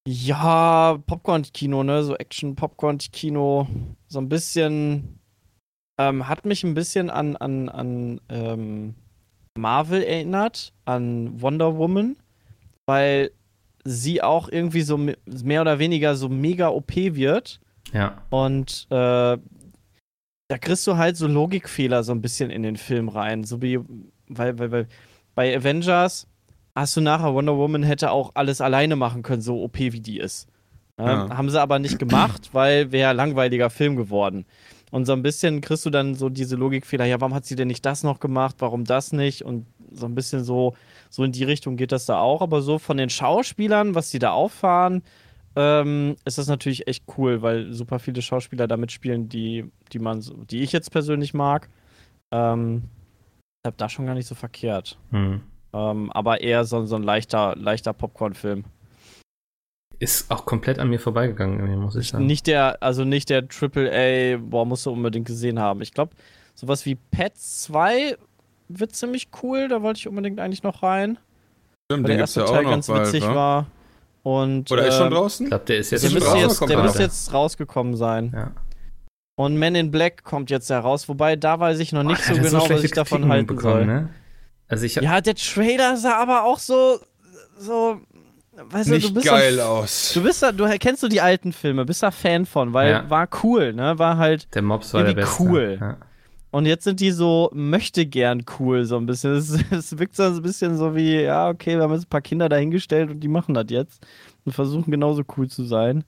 Ja, 0.07 0.98
Popcorn-Kino, 1.07 1.82
ne? 1.82 2.02
So 2.04 2.16
Action-Popcorn-Kino. 2.16 3.66
So 4.09 4.18
ein 4.20 4.28
bisschen. 4.28 5.18
Ähm, 5.98 6.28
hat 6.28 6.44
mich 6.44 6.62
ein 6.62 6.74
bisschen 6.74 7.09
an, 7.11 7.36
an, 7.36 7.68
an 7.70 8.20
ähm, 8.28 8.94
Marvel 9.59 10.02
erinnert, 10.02 10.74
an 10.84 11.40
Wonder 11.40 11.76
Woman, 11.78 12.16
weil 12.86 13.30
sie 13.84 14.22
auch 14.22 14.48
irgendwie 14.50 14.82
so 14.82 14.98
me- 14.98 15.16
mehr 15.42 15.62
oder 15.62 15.78
weniger 15.78 16.14
so 16.14 16.28
mega 16.28 16.68
OP 16.68 16.94
wird. 16.96 17.61
Ja. 17.94 18.22
Und 18.28 18.86
äh, 18.90 19.38
da 20.48 20.59
kriegst 20.61 20.86
du 20.86 20.96
halt 20.98 21.16
so 21.16 21.26
Logikfehler 21.26 22.04
so 22.04 22.12
ein 22.12 22.20
bisschen 22.20 22.50
in 22.50 22.62
den 22.62 22.76
Film 22.76 23.09
rein. 23.09 23.44
So 23.44 23.62
wie, 23.62 23.80
weil, 24.28 24.59
weil, 24.59 24.70
weil 24.70 24.88
bei 25.34 25.57
Avengers 25.57 26.26
hast 26.77 26.97
du 26.97 27.01
nachher 27.01 27.35
Wonder 27.35 27.57
Woman 27.57 27.83
hätte 27.83 28.11
auch 28.11 28.33
alles 28.35 28.61
alleine 28.61 28.95
machen 28.95 29.22
können, 29.22 29.43
so 29.43 29.62
OP 29.62 29.79
wie 29.79 30.01
die 30.01 30.18
ist. 30.18 30.47
Ja, 30.99 31.27
Ja. 31.27 31.37
Haben 31.37 31.51
sie 31.51 31.61
aber 31.61 31.79
nicht 31.79 31.99
gemacht, 31.99 32.51
weil 32.53 32.93
wäre 32.93 33.12
langweiliger 33.14 33.70
Film 33.70 33.97
geworden. 33.97 34.45
Und 34.93 35.05
so 35.05 35.12
ein 35.12 35.22
bisschen 35.22 35.61
kriegst 35.62 35.85
du 35.85 35.91
dann 35.91 36.14
so 36.14 36.29
diese 36.29 36.55
Logikfehler, 36.55 37.07
ja, 37.07 37.20
warum 37.20 37.35
hat 37.35 37.45
sie 37.45 37.57
denn 37.57 37.68
nicht 37.68 37.85
das 37.85 38.05
noch 38.05 38.20
gemacht, 38.20 38.57
warum 38.61 38.85
das 38.85 39.12
nicht? 39.12 39.43
Und 39.43 39.66
so 39.91 40.07
ein 40.07 40.14
bisschen 40.14 40.45
so, 40.45 40.74
so 41.11 41.24
in 41.24 41.33
die 41.33 41.45
Richtung 41.45 41.77
geht 41.77 41.93
das 41.93 42.07
da 42.07 42.20
auch. 42.20 42.41
Aber 42.41 42.62
so 42.62 42.79
von 42.79 42.97
den 42.97 43.11
Schauspielern, 43.11 43.95
was 43.95 44.11
die 44.11 44.18
da 44.18 44.31
auffahren, 44.31 45.03
ähm, 45.57 46.16
ist 46.24 46.39
das 46.39 46.47
natürlich 46.47 46.87
echt 46.87 47.05
cool, 47.16 47.43
weil 47.43 47.72
super 47.72 47.99
viele 47.99 48.22
Schauspieler 48.22 48.68
da 48.68 48.77
mitspielen, 48.77 49.29
die, 49.29 49.64
die 49.93 49.99
man, 49.99 50.22
die 50.51 50.61
ich 50.61 50.72
jetzt 50.72 50.91
persönlich 50.93 51.35
mag. 51.35 51.68
Ähm, 52.31 52.85
ich 53.64 53.68
hab 53.68 53.79
da 53.79 53.89
schon 53.89 54.07
gar 54.07 54.14
nicht 54.14 54.27
so 54.29 54.35
verkehrt. 54.35 54.99
Mhm. 55.11 55.41
Ähm, 55.77 56.11
aber 56.12 56.41
eher 56.41 56.64
so, 56.64 56.87
so 56.87 56.97
ein 56.97 57.03
leichter, 57.03 57.55
leichter 57.57 57.93
Popcorn-Film. 57.93 58.64
Ist 59.99 60.31
auch 60.31 60.47
komplett 60.47 60.79
an 60.79 60.89
mir 60.89 60.99
vorbeigegangen, 60.99 61.79
muss 61.79 61.97
ich 61.97 62.09
sagen. 62.09 62.27
Nicht 62.27 62.47
der, 62.47 62.83
also 62.83 63.05
nicht 63.05 63.29
der 63.29 63.47
Triple 63.47 63.91
A, 63.93 64.39
boah, 64.39 64.64
musst 64.64 64.87
du 64.87 64.91
unbedingt 64.91 65.27
gesehen 65.27 65.59
haben. 65.59 65.83
Ich 65.83 65.93
glaube, 65.93 66.14
sowas 66.55 66.87
wie 66.87 66.95
Pets 66.95 67.64
2 67.64 68.16
wird 68.68 68.95
ziemlich 68.95 69.29
cool. 69.43 69.68
Da 69.68 69.83
wollte 69.83 69.99
ich 69.99 70.09
unbedingt 70.09 70.41
eigentlich 70.41 70.62
noch 70.62 70.83
rein. 70.83 71.18
Stimmt, 71.91 72.05
weil 72.05 72.12
der 72.12 72.20
erste 72.20 72.41
ja 72.41 72.47
auch 72.47 72.53
Teil 72.53 72.64
ganz 72.64 72.87
bald, 72.87 73.07
witzig 73.07 73.22
wa? 73.24 73.35
war. 73.35 73.66
Und, 74.22 74.70
Oder 74.72 74.87
ist 74.87 74.97
schon 74.97 75.07
ähm, 75.07 75.12
draußen? 75.12 75.47
Ich 75.47 75.51
glaube, 75.51 75.64
der 75.66 75.79
ist 75.79 75.91
jetzt 75.93 76.05
Der 76.05 76.11
müsste 76.11 76.37
jetzt, 76.37 76.59
kommt 76.59 76.70
der 76.70 76.79
er 76.79 76.85
müsste 76.85 77.03
jetzt 77.03 77.33
rausgekommen 77.33 77.97
sein. 77.97 78.33
Ja. 78.35 78.53
Und 79.39 79.57
Men 79.57 79.74
in 79.74 79.91
Black 79.91 80.24
kommt 80.24 80.51
jetzt 80.51 80.70
heraus, 80.70 81.09
wobei 81.09 81.37
da 81.37 81.61
weiß 81.61 81.79
ich 81.79 81.93
noch 81.93 82.03
nicht 82.03 82.27
Boah, 82.27 82.35
so 82.35 82.43
genau, 82.43 82.70
was 82.70 82.83
ich 82.83 82.91
davon 82.93 83.29
halten 83.29 83.47
bekommen, 83.47 83.74
soll. 83.74 83.87
Ne? 83.87 84.09
Also 84.69 84.85
ich 84.87 84.97
Ja, 84.97 85.21
der 85.21 85.35
Trailer 85.35 85.97
sah 85.97 86.17
aber 86.17 86.45
auch 86.45 86.59
so, 86.59 86.99
so, 87.59 88.01
weißt 88.57 88.89
du, 88.91 88.95
Nicht 88.95 89.09
du 89.11 89.14
bist 89.14 89.27
geil 89.27 89.57
da, 89.57 89.67
aus. 89.69 90.12
Du 90.14 90.23
bist 90.23 90.43
da, 90.43 90.53
du 90.53 90.67
kennst 90.79 91.03
du 91.03 91.09
die 91.09 91.21
alten 91.21 91.53
Filme, 91.53 91.85
bist 91.85 92.03
da 92.03 92.11
Fan 92.11 92.47
von, 92.47 92.73
weil 92.73 92.91
Ja. 92.91 93.11
war 93.11 93.29
cool, 93.43 93.73
ne? 93.73 93.99
War 93.99 94.17
halt 94.17 94.53
der 94.55 94.62
Mops 94.62 94.93
war 94.95 95.05
der 95.05 95.14
Beste. 95.14 95.43
cool. 95.43 95.79
Ja. 95.81 95.97
und 96.51 96.67
jetzt 96.67 96.85
sind 96.85 97.01
die 97.01 97.11
so 97.12 97.51
möchte 97.53 98.07
gern 98.07 98.45
cool 98.59 98.85
so 98.85 98.97
ein 98.97 99.07
bisschen. 99.07 99.35
Es, 99.35 99.51
es 99.71 99.99
wirkt 99.99 100.17
so 100.17 100.23
ein 100.25 100.43
bisschen 100.43 100.77
so 100.77 100.95
wie, 100.97 101.21
ja, 101.23 101.49
okay, 101.49 101.77
wir 101.77 101.83
haben 101.85 101.93
jetzt 101.93 102.07
ein 102.07 102.11
paar 102.11 102.21
Kinder 102.23 102.49
dahingestellt 102.49 103.11
und 103.11 103.21
die 103.21 103.29
machen 103.29 103.55
das 103.55 103.67
jetzt 103.69 104.05
und 104.45 104.53
versuchen 104.53 104.91
genauso 104.91 105.23
cool 105.37 105.49
zu 105.49 105.64
sein. 105.64 106.05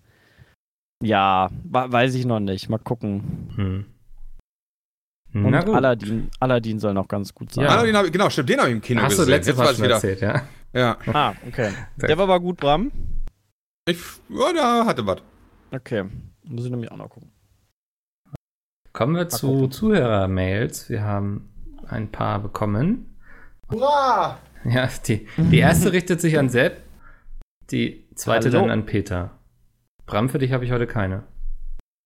Ja, 1.02 1.48
weiß 1.62 2.14
ich 2.16 2.24
noch 2.24 2.40
nicht. 2.40 2.68
Mal 2.68 2.78
gucken. 2.78 3.50
Hm. 3.54 3.84
Und 5.44 5.50
Na 5.50 5.62
gut. 5.62 5.74
Aladdin, 5.74 6.30
Aladdin 6.40 6.78
soll 6.78 6.94
noch 6.94 7.08
ganz 7.08 7.34
gut 7.34 7.52
sein. 7.52 7.64
Ja. 7.64 7.78
Hab 7.78 7.84
ich, 8.06 8.12
genau, 8.12 8.30
stimmt, 8.30 8.48
den 8.48 8.58
habe 8.58 8.68
ich 8.68 8.74
im 8.74 8.80
Kino 8.80 9.02
Hast 9.02 9.14
du 9.18 9.22
gesehen. 9.22 9.34
letzte 9.34 9.54
Mal 9.54 9.64
weiß 9.64 9.70
ich 9.72 9.76
schon 9.76 9.84
wieder. 9.84 9.94
erzählt, 9.94 10.20
ja? 10.20 10.42
Ja. 10.72 10.96
Ah, 11.12 11.32
okay. 11.46 11.72
Der 11.96 12.16
war 12.18 12.24
aber 12.24 12.40
gut, 12.40 12.56
Bram. 12.58 12.90
Ich, 13.88 13.98
ja, 14.28 14.52
da 14.54 14.84
hatte 14.86 15.06
was. 15.06 15.18
Okay. 15.70 16.04
Muss 16.44 16.64
ich 16.64 16.70
nämlich 16.70 16.90
auch 16.90 16.96
noch 16.96 17.08
gucken. 17.10 17.30
Kommen 18.92 19.14
wir 19.16 19.28
zu 19.28 19.46
gucken. 19.48 19.70
Zuhörer-Mails. 19.70 20.88
Wir 20.90 21.02
haben 21.02 21.48
ein 21.86 22.10
paar 22.10 22.40
bekommen. 22.40 23.16
Hurra! 23.70 24.38
Ja, 24.64 24.88
die, 25.06 25.26
die 25.36 25.58
erste 25.58 25.92
richtet 25.92 26.20
sich 26.20 26.38
an 26.38 26.48
Sepp, 26.48 26.82
die 27.70 28.08
zweite 28.14 28.48
Hallo. 28.50 28.62
dann 28.62 28.70
an 28.70 28.86
Peter. 28.86 29.30
Bram, 30.06 30.28
für 30.28 30.38
dich 30.38 30.52
habe 30.52 30.64
ich 30.64 30.72
heute 30.72 30.86
keine. 30.86 31.22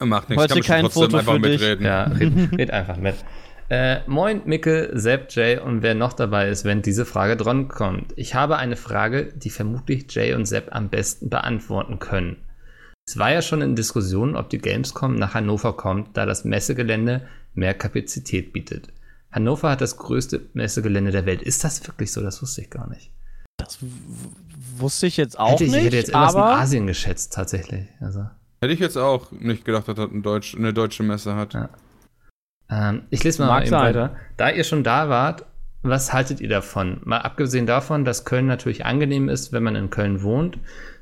Macht 0.05 0.29
nichts, 0.29 0.43
Heute 0.43 0.55
kann 0.55 0.63
kein 0.63 0.83
trotzdem 0.85 1.03
Foto 1.03 1.17
einfach 1.19 1.35
für 1.35 1.41
dich. 1.41 1.61
mitreden. 1.61 1.87
Ja, 1.87 2.05
red, 2.05 2.33
red 2.59 2.71
einfach 2.71 2.97
mit. 2.97 3.15
Äh, 3.69 4.01
moin, 4.07 4.43
Micke, 4.45 4.91
Sepp, 4.93 5.31
Jay 5.31 5.59
und 5.59 5.83
wer 5.83 5.95
noch 5.95 6.13
dabei 6.13 6.49
ist, 6.49 6.65
wenn 6.65 6.83
diese 6.83 7.05
Frage 7.07 7.37
dran 7.37 7.69
kommt. 7.69 8.13
Ich 8.17 8.35
habe 8.35 8.59
eine 8.59 8.77
Frage, 8.77 9.33
die 9.35 9.51
vermutlich 9.51 10.13
Jay 10.15 10.35
und 10.35 10.47
Sepp 10.47 10.75
am 10.75 10.91
besten 10.91 11.31
beantworten 11.31 11.99
können. 11.99 12.37
Es 13.07 13.19
war 13.19 13.33
ja 13.33 13.43
schon 13.43 13.63
in 13.63 13.75
Diskussion, 13.75 14.37
ob 14.37 14.51
die 14.51 14.59
Gamescom 14.59 15.15
nach 15.15 15.35
Hannover 15.35 15.77
kommt, 15.77 16.17
da 16.17 16.27
das 16.27 16.45
Messegelände 16.45 17.27
mehr 17.55 17.75
Kapazität 17.75 18.53
bietet. 18.53 18.89
Hannover 19.31 19.71
hat 19.71 19.81
das 19.81 19.97
größte 19.97 20.43
Messegelände 20.53 21.11
der 21.11 21.27
Welt. 21.27 21.43
Ist 21.43 21.65
das 21.65 21.87
wirklich 21.87 22.13
so? 22.13 22.21
Das 22.21 22.43
wusste 22.43 22.61
ich 22.61 22.71
gar 22.71 22.89
nicht. 22.91 23.11
Das 23.57 23.79
wusste 24.77 25.07
ich 25.07 25.17
jetzt 25.17 25.39
auch 25.39 25.53
hätte 25.53 25.65
ich, 25.65 25.71
nicht, 25.71 25.81
ich 25.81 25.87
hätte 25.87 25.97
jetzt 25.97 26.09
irgendwas 26.11 26.35
aber 26.35 26.53
in 26.53 26.59
Asien 26.59 26.87
geschätzt, 26.87 27.33
tatsächlich. 27.33 27.87
Also, 28.01 28.27
Hätte 28.63 28.73
ich 28.75 28.81
jetzt 28.81 28.97
auch 28.97 29.33
nicht 29.33 29.65
gedacht, 29.65 29.89
dass 29.89 29.97
das 29.97 30.11
ein 30.11 30.23
Deutsch, 30.23 30.55
eine 30.55 30.73
deutsche 30.73 31.03
Messe 31.03 31.35
hat. 31.35 31.55
Ja. 31.55 31.69
ähm, 32.71 33.03
ich 33.11 33.25
lese 33.25 33.43
mal, 33.43 33.49
Mag 33.49 33.63
eben 33.63 33.71
sein. 33.71 33.83
weiter. 33.87 34.17
Da 34.37 34.51
ihr 34.51 34.63
schon 34.63 34.85
da 34.85 35.09
wart, 35.09 35.45
was 35.83 36.13
haltet 36.13 36.41
ihr 36.41 36.49
davon? 36.49 37.01
Mal 37.05 37.19
abgesehen 37.19 37.67
davon, 37.67 38.05
dass 38.05 38.25
Köln 38.25 38.47
natürlich 38.47 38.87
angenehm 38.87 39.29
ist, 39.29 39.53
wenn 39.53 39.65
man 39.65 39.75
in 39.75 39.91
Köln 39.91 40.23
wohnt, 40.23 40.59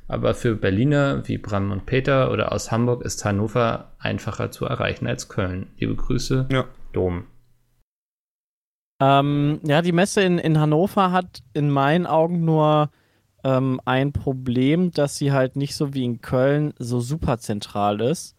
aber 0.08 0.32
für 0.34 0.54
Berliner 0.56 1.28
wie 1.28 1.36
Bram 1.36 1.70
und 1.70 1.84
Peter 1.84 2.32
oder 2.32 2.50
aus 2.52 2.72
Hamburg 2.72 3.02
ist 3.02 3.24
Hannover 3.26 3.92
einfacher 3.98 4.50
zu 4.50 4.64
erreichen 4.64 5.06
als 5.06 5.28
Köln. 5.28 5.66
Liebe 5.76 5.94
Grüße, 5.96 6.48
Ja. 6.50 6.64
Dom. 6.94 7.26
Ähm, 9.02 9.60
ja, 9.64 9.82
die 9.82 9.92
Messe 9.92 10.22
in, 10.22 10.38
in 10.38 10.58
Hannover 10.58 11.12
hat 11.12 11.42
in 11.54 11.70
meinen 11.70 12.06
Augen 12.06 12.44
nur 12.44 12.90
ähm, 13.44 13.80
ein 13.84 14.12
Problem, 14.12 14.90
dass 14.90 15.16
sie 15.16 15.32
halt 15.32 15.56
nicht 15.56 15.74
so 15.74 15.94
wie 15.94 16.04
in 16.04 16.20
Köln 16.20 16.74
so 16.78 17.00
super 17.00 17.38
zentral 17.38 18.00
ist, 18.00 18.36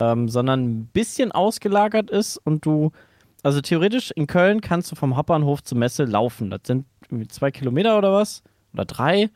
ähm, 0.00 0.28
sondern 0.28 0.64
ein 0.64 0.86
bisschen 0.86 1.32
ausgelagert 1.32 2.10
ist 2.10 2.38
und 2.38 2.64
du, 2.64 2.92
also 3.42 3.60
theoretisch 3.60 4.10
in 4.10 4.26
Köln 4.26 4.60
kannst 4.60 4.90
du 4.90 4.96
vom 4.96 5.16
Hauptbahnhof 5.16 5.62
zur 5.62 5.78
Messe 5.78 6.04
laufen. 6.04 6.50
Das 6.50 6.60
sind 6.64 6.86
zwei 7.28 7.50
Kilometer 7.50 7.98
oder 7.98 8.12
was? 8.12 8.42
Oder 8.72 8.84
drei. 8.84 9.30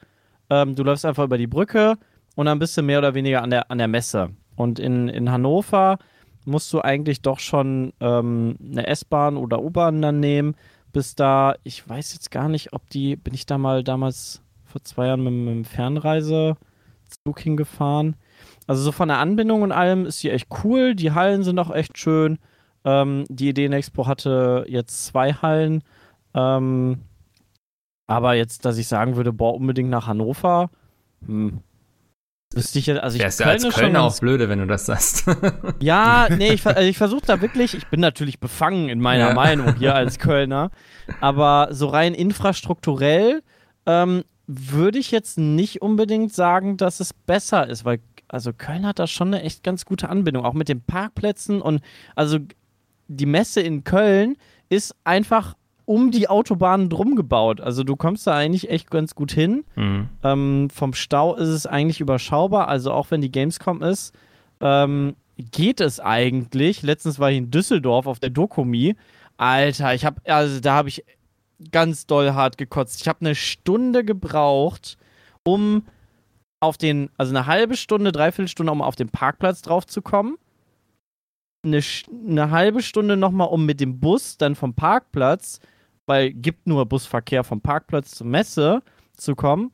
Ähm, 0.50 0.74
du 0.74 0.82
läufst 0.82 1.04
einfach 1.04 1.24
über 1.24 1.38
die 1.38 1.46
Brücke 1.46 1.96
und 2.36 2.46
dann 2.46 2.58
bist 2.58 2.76
du 2.76 2.82
mehr 2.82 2.98
oder 2.98 3.14
weniger 3.14 3.42
an 3.42 3.50
der, 3.50 3.70
an 3.70 3.78
der 3.78 3.88
Messe. 3.88 4.30
Und 4.56 4.78
in, 4.78 5.08
in 5.08 5.30
Hannover 5.30 5.98
musst 6.44 6.72
du 6.72 6.80
eigentlich 6.80 7.22
doch 7.22 7.38
schon 7.38 7.92
ähm, 8.00 8.56
eine 8.60 8.86
S-Bahn 8.86 9.36
oder 9.36 9.62
U-Bahn 9.62 10.02
dann 10.02 10.20
nehmen, 10.20 10.54
bis 10.92 11.14
da, 11.14 11.54
ich 11.62 11.88
weiß 11.88 12.12
jetzt 12.14 12.30
gar 12.30 12.48
nicht, 12.48 12.72
ob 12.72 12.88
die, 12.90 13.16
bin 13.16 13.34
ich 13.34 13.46
da 13.46 13.58
mal 13.58 13.82
damals 13.82 14.41
vor 14.72 14.82
zwei 14.82 15.06
Jahren 15.06 15.22
mit, 15.22 15.32
mit 15.32 15.54
dem 15.54 15.64
Fernreisezug 15.64 16.56
hingefahren. 17.38 18.16
Also 18.66 18.82
so 18.82 18.92
von 18.92 19.08
der 19.08 19.18
Anbindung 19.18 19.62
und 19.62 19.72
allem 19.72 20.06
ist 20.06 20.20
sie 20.20 20.30
echt 20.30 20.48
cool. 20.64 20.94
Die 20.94 21.12
Hallen 21.12 21.42
sind 21.42 21.58
auch 21.58 21.70
echt 21.70 21.98
schön. 21.98 22.38
Ähm, 22.84 23.24
die 23.28 23.50
Ideenexpo 23.50 24.06
hatte 24.06 24.64
jetzt 24.68 25.06
zwei 25.06 25.32
Hallen. 25.34 25.82
Ähm, 26.34 27.02
aber 28.06 28.34
jetzt, 28.34 28.64
dass 28.64 28.78
ich 28.78 28.88
sagen 28.88 29.16
würde, 29.16 29.32
boah, 29.32 29.54
unbedingt 29.54 29.90
nach 29.90 30.06
Hannover, 30.06 30.70
hm. 31.26 31.60
Wüsste 32.54 32.78
ich 32.78 32.86
jetzt, 32.86 33.00
also 33.00 33.16
ich 33.16 33.22
Wärst 33.22 33.40
ja 33.40 33.46
als 33.46 33.66
Kölner 33.70 34.02
auch 34.02 34.18
blöde, 34.18 34.48
wenn 34.48 34.58
du 34.58 34.66
das 34.66 34.86
sagst. 34.86 35.24
ja, 35.80 36.28
nee, 36.30 36.52
ich, 36.52 36.66
also 36.66 36.82
ich 36.82 36.98
versuche 36.98 37.22
da 37.24 37.40
wirklich, 37.40 37.74
ich 37.74 37.86
bin 37.86 38.00
natürlich 38.00 38.40
befangen 38.40 38.90
in 38.90 39.00
meiner 39.00 39.28
Ja. 39.28 39.34
Meinung 39.34 39.76
hier 39.76 39.94
als 39.94 40.18
Kölner, 40.18 40.70
aber 41.20 41.68
so 41.70 41.86
rein 41.86 42.12
infrastrukturell 42.12 43.42
ähm, 43.86 44.24
würde 44.54 44.98
ich 44.98 45.10
jetzt 45.10 45.38
nicht 45.38 45.82
unbedingt 45.82 46.32
sagen, 46.32 46.76
dass 46.76 47.00
es 47.00 47.12
besser 47.12 47.68
ist, 47.68 47.84
weil 47.84 48.00
also 48.28 48.52
Köln 48.52 48.86
hat 48.86 48.98
da 48.98 49.06
schon 49.06 49.28
eine 49.28 49.42
echt 49.42 49.62
ganz 49.62 49.84
gute 49.84 50.08
Anbindung, 50.08 50.44
auch 50.44 50.54
mit 50.54 50.68
den 50.68 50.80
Parkplätzen 50.80 51.60
und 51.60 51.82
also 52.16 52.38
die 53.08 53.26
Messe 53.26 53.60
in 53.60 53.84
Köln 53.84 54.36
ist 54.70 54.96
einfach 55.04 55.54
um 55.84 56.10
die 56.10 56.28
Autobahnen 56.28 56.88
drum 56.88 57.16
gebaut. 57.16 57.60
Also 57.60 57.84
du 57.84 57.96
kommst 57.96 58.26
da 58.26 58.34
eigentlich 58.34 58.70
echt 58.70 58.90
ganz 58.90 59.14
gut 59.14 59.32
hin. 59.32 59.64
Mhm. 59.76 60.08
Ähm, 60.22 60.68
vom 60.70 60.94
Stau 60.94 61.34
ist 61.34 61.48
es 61.48 61.66
eigentlich 61.66 62.00
überschaubar, 62.00 62.68
also 62.68 62.92
auch 62.92 63.10
wenn 63.10 63.20
die 63.20 63.30
Gamescom 63.30 63.82
ist, 63.82 64.14
ähm, 64.60 65.14
geht 65.50 65.80
es 65.80 66.00
eigentlich. 66.00 66.82
Letztens 66.82 67.18
war 67.18 67.30
ich 67.30 67.38
in 67.38 67.50
Düsseldorf 67.50 68.06
auf 68.06 68.20
der 68.20 68.30
Dokumi. 68.30 68.96
Alter, 69.36 69.94
ich 69.94 70.04
habe, 70.04 70.20
also 70.24 70.60
da 70.60 70.74
habe 70.74 70.88
ich 70.88 71.04
ganz 71.70 72.06
doll 72.06 72.32
hart 72.32 72.58
gekotzt. 72.58 73.00
Ich 73.00 73.08
habe 73.08 73.20
eine 73.20 73.34
Stunde 73.34 74.04
gebraucht, 74.04 74.96
um 75.44 75.84
auf 76.60 76.78
den, 76.78 77.10
also 77.16 77.34
eine 77.34 77.46
halbe 77.46 77.76
Stunde, 77.76 78.12
dreiviertel 78.12 78.48
Stunde, 78.48 78.72
um 78.72 78.82
auf 78.82 78.96
den 78.96 79.08
Parkplatz 79.08 79.62
drauf 79.62 79.86
zu 79.86 80.00
kommen. 80.00 80.36
Eine, 81.64 81.80
eine 82.28 82.50
halbe 82.50 82.82
Stunde 82.82 83.16
nochmal, 83.16 83.48
um 83.48 83.66
mit 83.66 83.80
dem 83.80 84.00
Bus 84.00 84.36
dann 84.36 84.54
vom 84.54 84.74
Parkplatz, 84.74 85.60
weil 86.06 86.32
gibt 86.32 86.66
nur 86.66 86.86
Busverkehr 86.86 87.44
vom 87.44 87.60
Parkplatz 87.60 88.12
zur 88.12 88.26
Messe 88.26 88.82
zu 89.16 89.34
kommen. 89.34 89.72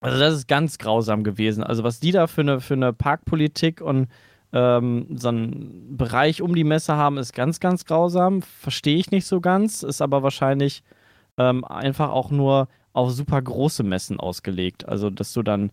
Also 0.00 0.18
das 0.18 0.34
ist 0.34 0.48
ganz 0.48 0.78
grausam 0.78 1.24
gewesen. 1.24 1.64
Also 1.64 1.82
was 1.82 1.98
die 1.98 2.12
da 2.12 2.26
für 2.26 2.42
eine, 2.42 2.60
für 2.60 2.74
eine 2.74 2.92
Parkpolitik 2.92 3.80
und 3.80 4.08
ähm, 4.52 5.06
so 5.16 5.28
einen 5.28 5.96
Bereich 5.96 6.42
um 6.42 6.54
die 6.54 6.62
Messe 6.62 6.94
haben, 6.94 7.18
ist 7.18 7.32
ganz, 7.32 7.58
ganz 7.58 7.84
grausam. 7.86 8.42
Verstehe 8.42 8.96
ich 8.96 9.10
nicht 9.10 9.26
so 9.26 9.40
ganz, 9.40 9.82
ist 9.82 10.00
aber 10.00 10.22
wahrscheinlich 10.22 10.84
ähm, 11.38 11.64
einfach 11.64 12.10
auch 12.10 12.30
nur 12.30 12.68
auf 12.92 13.10
super 13.10 13.40
große 13.42 13.82
Messen 13.82 14.20
ausgelegt. 14.20 14.88
Also 14.88 15.10
dass 15.10 15.32
du 15.32 15.42
dann 15.42 15.70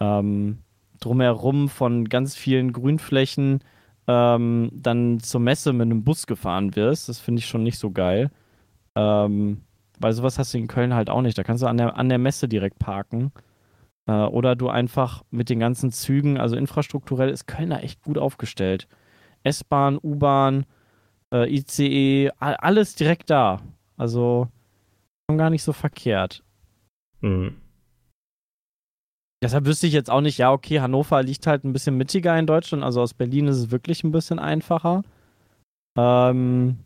ähm, 0.00 0.58
drumherum 1.00 1.68
von 1.68 2.08
ganz 2.08 2.36
vielen 2.36 2.72
Grünflächen 2.72 3.60
ähm, 4.08 4.70
dann 4.72 5.20
zur 5.20 5.40
Messe 5.40 5.72
mit 5.72 5.86
einem 5.86 6.04
Bus 6.04 6.26
gefahren 6.26 6.76
wirst. 6.76 7.08
Das 7.08 7.18
finde 7.18 7.40
ich 7.40 7.46
schon 7.46 7.62
nicht 7.62 7.78
so 7.78 7.90
geil. 7.90 8.30
Ähm, 8.94 9.62
weil 9.98 10.12
sowas 10.12 10.38
hast 10.38 10.54
du 10.54 10.58
in 10.58 10.68
Köln 10.68 10.94
halt 10.94 11.10
auch 11.10 11.22
nicht. 11.22 11.38
Da 11.38 11.42
kannst 11.42 11.62
du 11.62 11.66
an 11.66 11.76
der, 11.76 11.96
an 11.96 12.08
der 12.08 12.18
Messe 12.18 12.48
direkt 12.48 12.78
parken. 12.78 13.32
Äh, 14.06 14.12
oder 14.12 14.56
du 14.56 14.68
einfach 14.68 15.22
mit 15.30 15.48
den 15.50 15.58
ganzen 15.58 15.90
Zügen, 15.92 16.38
also 16.38 16.56
infrastrukturell 16.56 17.30
ist 17.30 17.46
Köln 17.46 17.70
da 17.70 17.78
echt 17.78 18.02
gut 18.02 18.18
aufgestellt. 18.18 18.88
S-Bahn, 19.42 19.98
U-Bahn, 20.02 20.66
äh, 21.32 21.48
ICE, 21.52 22.30
alles 22.38 22.94
direkt 22.94 23.30
da. 23.30 23.60
Also 23.96 24.48
gar 25.34 25.50
nicht 25.50 25.62
so 25.62 25.72
verkehrt. 25.72 26.44
Mhm. 27.20 27.56
Deshalb 29.42 29.66
wüsste 29.66 29.86
ich 29.86 29.92
jetzt 29.92 30.10
auch 30.10 30.20
nicht, 30.20 30.38
ja, 30.38 30.52
okay, 30.52 30.80
Hannover 30.80 31.22
liegt 31.22 31.46
halt 31.46 31.64
ein 31.64 31.72
bisschen 31.72 31.96
mittiger 31.96 32.38
in 32.38 32.46
Deutschland, 32.46 32.82
also 32.82 33.02
aus 33.02 33.12
Berlin 33.12 33.48
ist 33.48 33.56
es 33.56 33.70
wirklich 33.70 34.02
ein 34.02 34.12
bisschen 34.12 34.38
einfacher. 34.38 35.02
Ähm, 35.98 36.78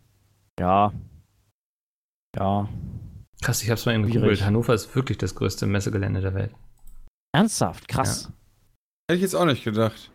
ja. 0.58 0.92
Ja. 2.36 2.68
Krass, 3.42 3.62
ich 3.62 3.70
hab's 3.70 3.86
mal 3.86 3.94
eben 3.94 4.06
gegoogelt. 4.06 4.44
Hannover 4.44 4.74
ist 4.74 4.94
wirklich 4.94 5.18
das 5.18 5.34
größte 5.34 5.66
Messegelände 5.66 6.20
der 6.20 6.34
Welt. 6.34 6.54
Ernsthaft, 7.32 7.88
krass. 7.88 8.32
Hätte 9.08 9.16
ich 9.16 9.22
jetzt 9.22 9.34
auch 9.34 9.44
nicht 9.44 9.64
gedacht. 9.64 10.10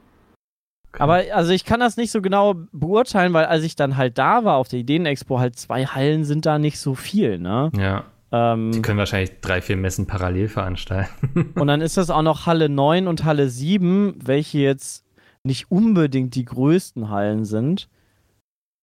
Aber 0.97 1.23
also 1.33 1.51
ich 1.51 1.65
kann 1.65 1.79
das 1.79 1.97
nicht 1.97 2.11
so 2.11 2.21
genau 2.21 2.53
beurteilen, 2.71 3.33
weil 3.33 3.45
als 3.45 3.63
ich 3.63 3.75
dann 3.75 3.97
halt 3.97 4.17
da 4.17 4.45
war 4.45 4.55
auf 4.55 4.69
der 4.69 4.79
Ideenexpo, 4.79 5.39
halt 5.39 5.57
zwei 5.57 5.85
Hallen 5.85 6.23
sind 6.23 6.45
da 6.45 6.59
nicht 6.59 6.79
so 6.79 6.95
viel, 6.95 7.39
ne? 7.39 7.71
Ja. 7.75 8.05
Ähm, 8.35 8.71
Die 8.73 8.81
können 8.81 8.97
wahrscheinlich 8.97 9.39
drei, 9.39 9.61
vier 9.61 9.77
Messen 9.77 10.07
parallel 10.07 10.49
veranstalten. 10.49 11.53
und 11.55 11.67
dann 11.67 11.79
ist 11.79 11.95
das 11.95 12.09
auch 12.09 12.21
noch 12.21 12.45
Halle 12.45 12.67
9 12.67 13.07
und 13.07 13.23
Halle 13.23 13.49
7, 13.49 14.15
welche 14.21 14.57
jetzt 14.57 15.05
nicht 15.43 15.71
unbedingt 15.71 16.35
die 16.35 16.43
größten 16.43 17.09
Hallen 17.09 17.45
sind. 17.45 17.87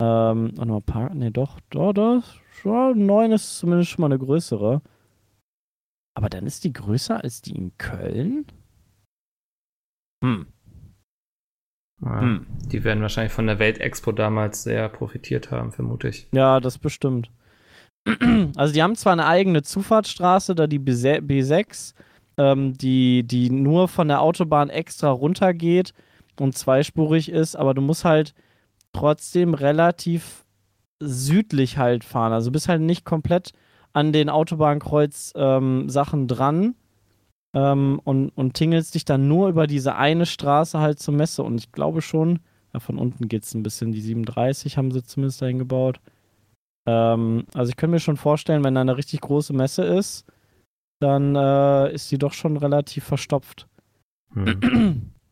Ähm, 0.00 0.54
und 0.56 0.68
noch 0.68 0.76
ein 0.76 0.82
paar, 0.82 1.12
ne, 1.14 1.30
doch, 1.30 1.60
doch, 1.68 1.92
doch, 1.92 2.22
schon, 2.62 3.04
9 3.04 3.32
ist 3.32 3.58
zumindest 3.58 3.90
schon 3.90 4.00
mal 4.00 4.06
eine 4.06 4.18
größere. 4.18 4.80
Aber 6.14 6.30
dann 6.30 6.46
ist 6.46 6.64
die 6.64 6.72
größer 6.72 7.22
als 7.22 7.42
die 7.42 7.54
in 7.54 7.76
Köln? 7.76 8.46
Hm. 10.24 10.46
Ja, 12.00 12.20
Hm. 12.20 12.46
Die 12.70 12.84
werden 12.84 13.02
wahrscheinlich 13.02 13.32
von 13.32 13.46
der 13.46 13.58
Weltexpo 13.58 14.12
damals 14.12 14.62
sehr 14.62 14.88
profitiert 14.88 15.50
haben, 15.50 15.72
vermute 15.72 16.08
ich. 16.08 16.28
Ja, 16.32 16.58
das 16.58 16.78
bestimmt. 16.78 17.30
Also 18.56 18.74
die 18.74 18.82
haben 18.82 18.96
zwar 18.96 19.12
eine 19.12 19.26
eigene 19.26 19.62
Zufahrtsstraße, 19.62 20.54
da 20.54 20.66
die 20.66 20.80
B6, 20.80 21.20
B6 21.20 21.94
ähm, 22.38 22.76
die, 22.76 23.22
die 23.24 23.50
nur 23.50 23.88
von 23.88 24.08
der 24.08 24.20
Autobahn 24.20 24.70
extra 24.70 25.10
runtergeht 25.10 25.92
und 26.40 26.56
zweispurig 26.56 27.30
ist, 27.30 27.56
aber 27.56 27.74
du 27.74 27.82
musst 27.82 28.04
halt 28.04 28.34
trotzdem 28.92 29.54
relativ 29.54 30.44
südlich 31.00 31.78
halt 31.78 32.04
fahren. 32.04 32.32
Also 32.32 32.50
du 32.50 32.52
bist 32.52 32.68
halt 32.68 32.82
nicht 32.82 33.04
komplett 33.04 33.52
an 33.92 34.12
den 34.12 34.30
Autobahnkreuz 34.30 35.32
ähm, 35.36 35.88
Sachen 35.88 36.28
dran 36.28 36.74
ähm, 37.54 38.00
und, 38.04 38.30
und 38.30 38.54
tingelst 38.54 38.94
dich 38.94 39.04
dann 39.04 39.28
nur 39.28 39.48
über 39.48 39.66
diese 39.66 39.96
eine 39.96 40.26
Straße 40.26 40.78
halt 40.78 40.98
zur 40.98 41.14
Messe. 41.14 41.42
Und 41.42 41.58
ich 41.58 41.72
glaube 41.72 42.00
schon, 42.00 42.40
ja, 42.72 42.80
von 42.80 42.98
unten 42.98 43.28
geht 43.28 43.42
es 43.44 43.54
ein 43.54 43.62
bisschen, 43.62 43.92
die 43.92 44.00
37 44.00 44.78
haben 44.78 44.90
sie 44.90 45.02
zumindest 45.02 45.42
dahin 45.42 45.58
gebaut. 45.58 46.00
Ähm, 46.86 47.46
also 47.54 47.70
ich 47.70 47.76
könnte 47.76 47.92
mir 47.92 48.00
schon 48.00 48.16
vorstellen, 48.16 48.64
wenn 48.64 48.74
da 48.74 48.80
eine 48.80 48.96
richtig 48.96 49.20
große 49.20 49.52
Messe 49.52 49.84
ist, 49.84 50.24
dann 51.00 51.34
äh, 51.36 51.92
ist 51.92 52.10
die 52.10 52.18
doch 52.18 52.32
schon 52.32 52.56
relativ 52.56 53.04
verstopft. 53.04 53.66
Hm. 54.34 55.12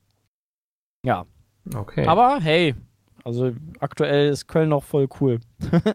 Ja, 1.06 1.24
Okay. 1.74 2.06
aber 2.06 2.40
hey, 2.40 2.74
also 3.24 3.52
aktuell 3.78 4.28
ist 4.28 4.46
Köln 4.48 4.68
noch 4.68 4.84
voll 4.84 5.08
cool. 5.20 5.40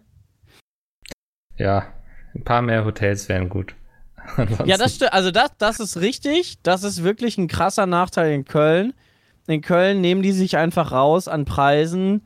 ja, 1.57 1.93
ein 2.33 2.43
paar 2.43 2.61
mehr 2.61 2.85
Hotels 2.85 3.29
wären 3.29 3.49
gut. 3.49 3.75
Ansonsten- 4.35 4.67
Ja, 4.67 4.77
das 4.77 4.95
stimmt. 4.95 5.13
Also 5.13 5.31
das, 5.31 5.51
das 5.57 5.79
ist 5.79 5.97
richtig. 6.01 6.57
Das 6.63 6.83
ist 6.83 7.03
wirklich 7.03 7.37
ein 7.37 7.47
krasser 7.47 7.85
Nachteil 7.85 8.31
in 8.33 8.45
Köln. 8.45 8.93
In 9.47 9.61
Köln 9.61 10.01
nehmen 10.01 10.23
die 10.23 10.31
sich 10.31 10.57
einfach 10.57 10.91
raus 10.91 11.27
an 11.27 11.45
Preisen, 11.45 12.25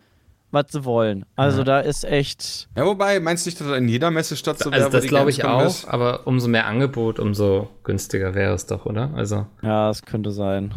was 0.52 0.66
sie 0.72 0.84
wollen. 0.86 1.26
Also 1.36 1.60
Ja. 1.60 1.64
da 1.66 1.80
ist 1.82 2.04
echt. 2.06 2.68
Ja, 2.76 2.86
wobei, 2.86 3.20
meinst 3.20 3.46
du 3.46 3.50
nicht, 3.50 3.60
dass 3.62 3.68
das 3.68 3.78
in 3.78 3.88
jeder 3.88 4.12
Messestadt 4.12 4.60
so 4.60 4.70
Also 4.72 4.90
das 4.90 5.06
glaube 5.06 5.30
ich 5.30 5.44
auch, 5.46 5.66
ist? 5.68 5.86
aber 5.86 6.26
umso 6.28 6.48
mehr 6.48 6.66
Angebot, 6.66 7.20
umso 7.20 7.70
günstiger 7.84 8.34
wäre 8.36 8.54
es 8.54 8.66
doch, 8.66 8.86
oder? 8.86 9.12
Also 9.16 9.46
Ja, 9.62 9.90
es 9.90 10.02
könnte 10.02 10.32
sein. 10.32 10.74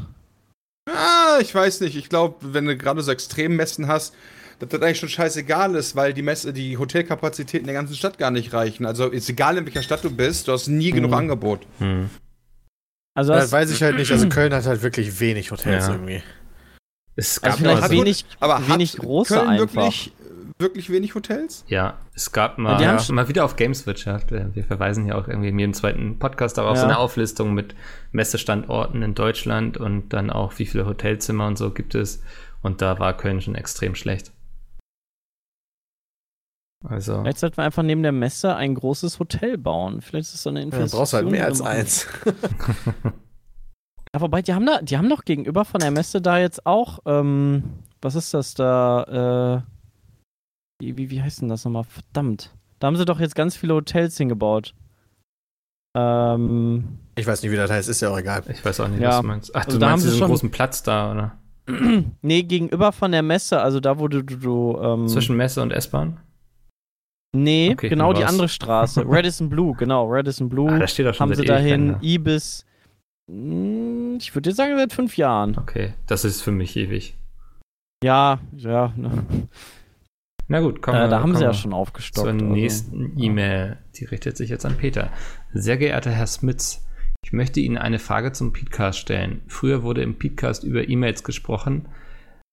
Ah, 0.90 1.38
ich 1.40 1.54
weiß 1.54 1.80
nicht. 1.80 1.96
Ich 1.96 2.08
glaube, 2.08 2.36
wenn 2.40 2.66
du 2.66 2.76
gerade 2.76 3.00
so 3.02 3.12
Extremmessen 3.12 3.86
hast, 3.88 4.14
dass 4.58 4.68
das 4.68 4.82
eigentlich 4.82 4.98
schon 4.98 5.08
scheißegal 5.08 5.74
ist, 5.74 5.96
weil 5.96 6.12
die 6.12 6.22
Messe, 6.22 6.52
die 6.52 6.76
Hotelkapazitäten 6.78 7.66
der 7.66 7.74
ganzen 7.74 7.94
Stadt 7.96 8.18
gar 8.18 8.30
nicht 8.30 8.52
reichen. 8.52 8.84
Also 8.86 9.08
ist 9.08 9.28
egal, 9.28 9.56
in 9.58 9.64
welcher 9.64 9.82
Stadt 9.82 10.04
du 10.04 10.10
bist, 10.10 10.48
du 10.48 10.52
hast 10.52 10.68
nie 10.68 10.90
genug 10.90 11.10
Mhm. 11.12 11.16
Angebot. 11.16 11.60
hm. 11.78 12.10
Also 13.14 13.32
das, 13.32 13.44
das 13.44 13.52
weiß 13.52 13.70
ich 13.70 13.82
halt 13.82 13.96
nicht. 13.96 14.10
Also 14.10 14.28
Köln 14.28 14.54
hat 14.54 14.64
halt 14.66 14.82
wirklich 14.82 15.20
wenig 15.20 15.50
Hotels 15.50 15.86
Ja. 15.86 15.92
irgendwie. 15.92 16.22
Es 17.16 17.42
also 17.42 17.50
gab 17.50 17.58
vielleicht 17.58 17.80
mal 17.82 17.88
so, 17.88 17.94
wenig, 17.94 18.24
Aber 18.40 18.68
wenig 18.68 18.92
hat 18.94 19.00
große 19.00 19.34
Köln 19.34 19.48
einfach. 19.48 19.74
wirklich, 19.74 20.12
wirklich 20.58 20.90
wenig 20.90 21.14
Hotels? 21.14 21.64
ja, 21.68 21.98
es 22.14 22.32
gab 22.32 22.58
mal, 22.58 22.76
die 22.78 22.86
haben 22.86 22.96
ja, 22.96 23.02
schon- 23.02 23.14
mal 23.16 23.28
wieder 23.28 23.44
auf 23.44 23.56
Gameswirtschaft. 23.56 24.32
äh, 24.32 24.54
Wir 24.54 24.64
verweisen 24.64 25.06
ja 25.06 25.14
auch 25.16 25.28
irgendwie 25.28 25.48
in 25.48 25.58
jedem 25.58 25.74
zweiten 25.74 26.18
Podcast 26.18 26.58
darauf 26.58 26.76
Ja. 26.76 26.80
so 26.82 26.86
eine 26.86 26.98
Auflistung 26.98 27.54
mit 27.54 27.74
Messestandorten 28.12 29.02
in 29.02 29.14
Deutschland 29.14 29.76
und 29.76 30.10
dann 30.12 30.30
auch 30.30 30.58
wie 30.58 30.66
viele 30.66 30.86
Hotelzimmer 30.86 31.46
und 31.46 31.58
so 31.58 31.70
gibt 31.70 31.94
es. 31.94 32.22
Und 32.62 32.80
da 32.80 32.98
war 32.98 33.16
Köln 33.16 33.40
schon 33.40 33.54
extrem 33.56 33.94
schlecht. 33.94 34.32
Also 36.84 37.20
Vielleicht 37.22 37.38
sollten 37.38 37.56
wir 37.58 37.64
einfach 37.64 37.82
neben 37.84 38.02
der 38.02 38.10
Messe 38.12 38.56
ein 38.56 38.74
großes 38.74 39.18
Hotel 39.20 39.56
bauen. 39.56 40.00
Vielleicht 40.00 40.24
ist 40.26 40.34
das 40.34 40.42
so 40.42 40.50
eine 40.50 40.60
Ja, 40.60 40.64
Investition. 40.66 40.90
dann 40.90 40.98
brauchst 40.98 41.12
du 41.12 41.16
halt 41.18 41.30
mehr 41.30 41.44
als 41.46 41.60
eins. 41.60 42.06
Ja, 44.14 44.20
wobei, 44.20 44.42
die 44.42 44.52
haben 44.52 44.66
da, 44.66 44.82
die 44.82 44.98
haben 44.98 45.08
doch 45.08 45.24
gegenüber 45.24 45.64
von 45.64 45.80
der 45.80 45.90
Messe 45.90 46.20
da 46.20 46.38
jetzt 46.38 46.66
auch, 46.66 46.98
ähm, 47.06 47.64
was 48.02 48.14
ist 48.14 48.34
das 48.34 48.52
da, 48.54 49.64
äh, 50.80 50.84
wie, 50.84 51.10
wie, 51.10 51.22
heißt 51.22 51.40
denn 51.40 51.48
das 51.48 51.64
nochmal? 51.64 51.84
Verdammt. 51.84 52.50
Da 52.78 52.88
haben 52.88 52.96
sie 52.96 53.04
doch 53.04 53.20
jetzt 53.20 53.34
ganz 53.34 53.56
viele 53.56 53.74
Hotels 53.74 54.16
hingebaut. 54.18 54.74
Ähm, 55.96 56.98
Ich 57.14 57.26
weiß 57.26 57.42
nicht, 57.42 57.52
wie 57.52 57.56
das 57.56 57.70
heißt, 57.70 57.88
ist 57.88 58.00
ja 58.00 58.10
auch 58.10 58.18
egal. 58.18 58.42
ich 58.48 58.64
weiß 58.64 58.80
auch 58.80 58.88
nicht, 58.88 59.00
Ja. 59.00 59.10
was 59.10 59.20
du 59.20 59.26
meinst. 59.26 59.54
Ach, 59.54 59.64
Also 59.66 59.76
du 59.76 59.78
da 59.80 59.86
haben 59.86 59.92
meinst 59.92 60.04
sie 60.04 60.08
diesen 60.10 60.18
schon- 60.20 60.28
großen 60.30 60.50
Platz 60.50 60.82
da, 60.82 61.12
oder? 61.12 61.38
nee, 62.22 62.42
gegenüber 62.42 62.92
von 62.92 63.12
der 63.12 63.22
Messe, 63.22 63.60
also 63.60 63.78
da, 63.80 63.98
wo 63.98 64.08
du, 64.08 64.22
du, 64.24 64.36
du 64.36 64.78
ähm, 64.82 65.08
Zwischen 65.08 65.36
Messe 65.36 65.62
und 65.62 65.70
S-Bahn? 65.70 66.18
nee, 67.34 67.70
Okay, 67.72 67.88
genau 67.88 68.12
die 68.12 68.24
andere 68.24 68.48
Straße. 68.48 69.04
Radisson 69.06 69.48
Blue, 69.48 69.74
genau, 69.74 70.06
Radisson 70.10 70.48
Blue. 70.48 70.68
Ah, 70.72 70.78
da 70.80 70.86
steht 70.88 71.06
doch 71.06 71.14
schon 71.14 71.30
haben 71.30 71.34
sie 71.36 71.44
dahin 71.44 71.96
Ibis, 72.02 72.66
ich 74.18 74.35
würde 74.35 74.53
sagen, 74.53 74.76
seit 74.76 74.93
fünf 74.93 75.16
Jahren. 75.16 75.57
Okay, 75.59 75.95
das 76.07 76.24
ist 76.24 76.43
für 76.43 76.53
mich 76.53 76.76
ewig. 76.76 77.16
Ja, 78.05 78.41
ja, 78.57 78.93
ne. 78.97 79.24
Na 80.49 80.61
gut, 80.61 80.83
kommen 80.83 80.99
äh, 80.99 81.03
wir 81.03 81.09
da 81.09 81.20
haben 81.20 81.35
sie 81.35 81.45
ja 81.45 81.55
schon 81.55 81.72
aufgestockt. 81.72 82.26
Zur 82.26 82.33
also. 82.33 82.45
nächsten 82.45 83.18
E-Mail. 83.18 83.78
Die 83.95 84.05
richtet 84.05 84.37
sich 84.37 84.51
jetzt 84.51 84.66
an 84.66 84.76
Peter. 84.76 85.11
Sehr 85.55 85.76
geehrter 85.76 86.11
Herr 86.11 86.26
Smits, 86.26 86.85
ich 87.24 87.33
möchte 87.33 87.61
Ihnen 87.61 87.78
eine 87.78 87.99
Frage 87.99 88.33
zum 88.33 88.53
Podcast 88.53 88.99
stellen. 88.99 89.43
Früher 89.47 89.83
wurde 89.83 90.03
im 90.03 90.18
Podcast 90.18 90.64
über 90.64 90.89
E-Mails 90.89 91.22
gesprochen, 91.22 91.89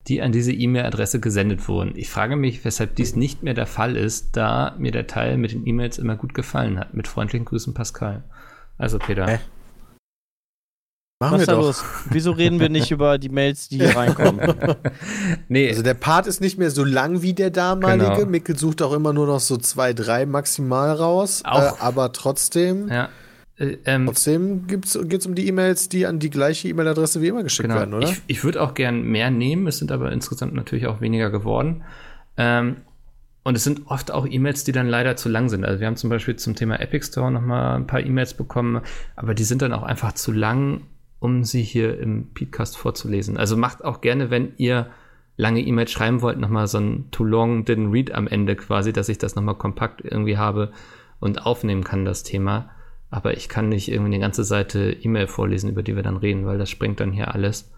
die 0.08 0.22
an 0.22 0.32
diese 0.32 0.54
E-Mail-Adresse 0.54 1.20
gesendet 1.20 1.68
wurden. 1.68 1.94
Ich 1.96 2.10
frage 2.10 2.36
mich, 2.36 2.64
weshalb 2.64 2.96
dies 2.96 3.16
nicht 3.16 3.42
mehr 3.44 3.56
der 3.56 3.66
Fall 3.66 3.98
ist, 3.98 4.38
da 4.38 4.76
mir 4.78 4.92
der 4.92 5.08
Teil 5.08 5.38
mit 5.38 5.52
den 5.52 5.66
E-Mails 5.66 5.98
immer 5.98 6.16
gut 6.16 6.34
gefallen 6.34 6.80
hat. 6.80 6.94
Mit 6.94 7.08
freundlichen 7.08 7.46
Grüßen, 7.46 7.74
Pascal. 7.74 8.24
Also, 8.78 9.00
Peter. 9.00 9.28
Hä? 9.28 9.40
Machen 11.22 11.34
Was 11.34 11.40
wir 11.40 11.42
ist 11.42 11.48
da 11.50 11.56
doch. 11.56 11.62
los? 11.64 11.84
Wieso 12.12 12.32
reden 12.32 12.62
wir 12.62 12.70
nicht 12.70 12.92
über 12.92 13.18
die 13.18 13.28
Mails, 13.28 13.68
die 13.68 13.78
hier 13.80 13.94
reinkommen? 13.94 14.40
nee, 15.50 15.68
Also 15.68 15.84
der 15.84 15.94
Part 15.96 16.28
ist 16.28 16.40
nicht 16.40 16.58
mehr 16.58 16.72
so 16.72 16.86
lang 16.86 17.22
wie 17.22 17.34
der 17.34 17.50
damalige. 17.50 18.06
Genau. 18.16 18.26
Mickel 18.26 18.58
sucht 18.58 18.82
auch 18.82 18.94
immer 18.94 19.12
nur 19.12 19.28
noch 19.28 19.42
so 19.42 19.58
zwei, 19.58 19.92
drei 19.92 20.26
maximal 20.26 20.92
raus. 20.94 21.42
Auch- 21.44 21.78
Äh, 21.78 21.82
aber 21.82 22.14
trotzdem, 22.14 22.88
ja. 22.88 23.10
Äh, 23.58 23.76
ähm, 23.84 24.06
trotzdem 24.06 24.68
geht 24.68 24.86
es 24.86 25.26
um 25.26 25.36
die 25.36 25.46
E-Mails, 25.50 25.90
die 25.90 26.06
an 26.06 26.20
die 26.20 26.30
gleiche 26.30 26.70
E-Mail-Adresse 26.70 27.22
wie 27.22 27.28
immer 27.28 27.44
geschickt 27.44 27.68
Genau. 27.68 27.82
werden, 27.82 27.94
oder? 27.96 28.08
Ich, 28.08 28.22
ich 28.28 28.44
würde 28.46 28.62
auch 28.62 28.74
gern 28.74 29.02
mehr 29.04 29.30
nehmen, 29.30 29.68
es 29.68 29.80
sind 29.80 29.92
aber 29.92 30.14
insgesamt 30.14 30.54
natürlich 30.54 30.88
auch 30.88 31.02
weniger 31.02 31.30
geworden. 31.32 31.84
Ähm, 32.38 32.78
und 33.44 33.56
es 33.58 33.66
sind 33.66 33.82
oft 33.88 34.12
auch 34.12 34.26
E-Mails, 34.26 34.64
die 34.64 34.72
dann 34.72 34.88
leider 34.88 35.18
zu 35.18 35.28
lang 35.28 35.50
sind. 35.50 35.66
Also 35.66 35.82
wir 35.82 35.88
haben 35.88 35.98
zum 35.98 36.10
Beispiel 36.10 36.38
zum 36.38 36.56
Thema 36.56 36.80
Epic 36.80 37.06
Store 37.08 37.30
nochmal 37.30 37.76
ein 37.76 37.88
paar 37.88 38.00
E-Mails 38.00 38.36
bekommen, 38.36 38.80
aber 39.18 39.34
die 39.34 39.44
sind 39.44 39.62
dann 39.62 39.74
auch 39.74 39.84
einfach 39.84 40.14
zu 40.14 40.32
lang, 40.32 40.84
um 41.20 41.44
sie 41.44 41.62
hier 41.62 42.00
im 42.00 42.34
Podcast 42.34 42.78
vorzulesen. 42.78 43.38
Also 43.38 43.58
macht 43.58 43.84
auch 43.84 44.02
gerne, 44.02 44.30
wenn 44.30 44.54
ihr 44.58 44.88
lange 45.38 45.62
E-Mails 45.62 45.92
schreiben 45.92 46.22
wollt, 46.22 46.38
nochmal 46.38 46.68
so 46.68 46.80
ein 46.80 47.12
Too 47.12 47.24
Long 47.24 47.64
Didn't 47.64 47.92
Read 47.92 48.12
am 48.14 48.28
Ende 48.28 48.56
quasi, 48.56 48.92
dass 48.92 49.10
ich 49.10 49.18
das 49.18 49.36
nochmal 49.36 49.56
kompakt 49.56 50.02
irgendwie 50.04 50.38
habe 50.38 50.72
und 51.20 51.46
aufnehmen 51.46 51.84
kann, 51.84 52.06
das 52.06 52.24
Thema. 52.24 52.70
Aber 53.10 53.36
ich 53.36 53.50
kann 53.50 53.70
nicht 53.70 53.90
irgendwie 53.90 54.14
eine 54.14 54.20
ganze 54.20 54.44
Seite 54.44 54.92
E-Mail 54.92 55.28
vorlesen, 55.28 55.70
über 55.70 55.82
die 55.82 55.96
wir 55.96 56.04
dann 56.04 56.18
reden, 56.18 56.46
weil 56.46 56.58
das 56.58 56.70
sprengt 56.70 57.00
dann 57.00 57.12
hier 57.12 57.34
alles. 57.34 57.72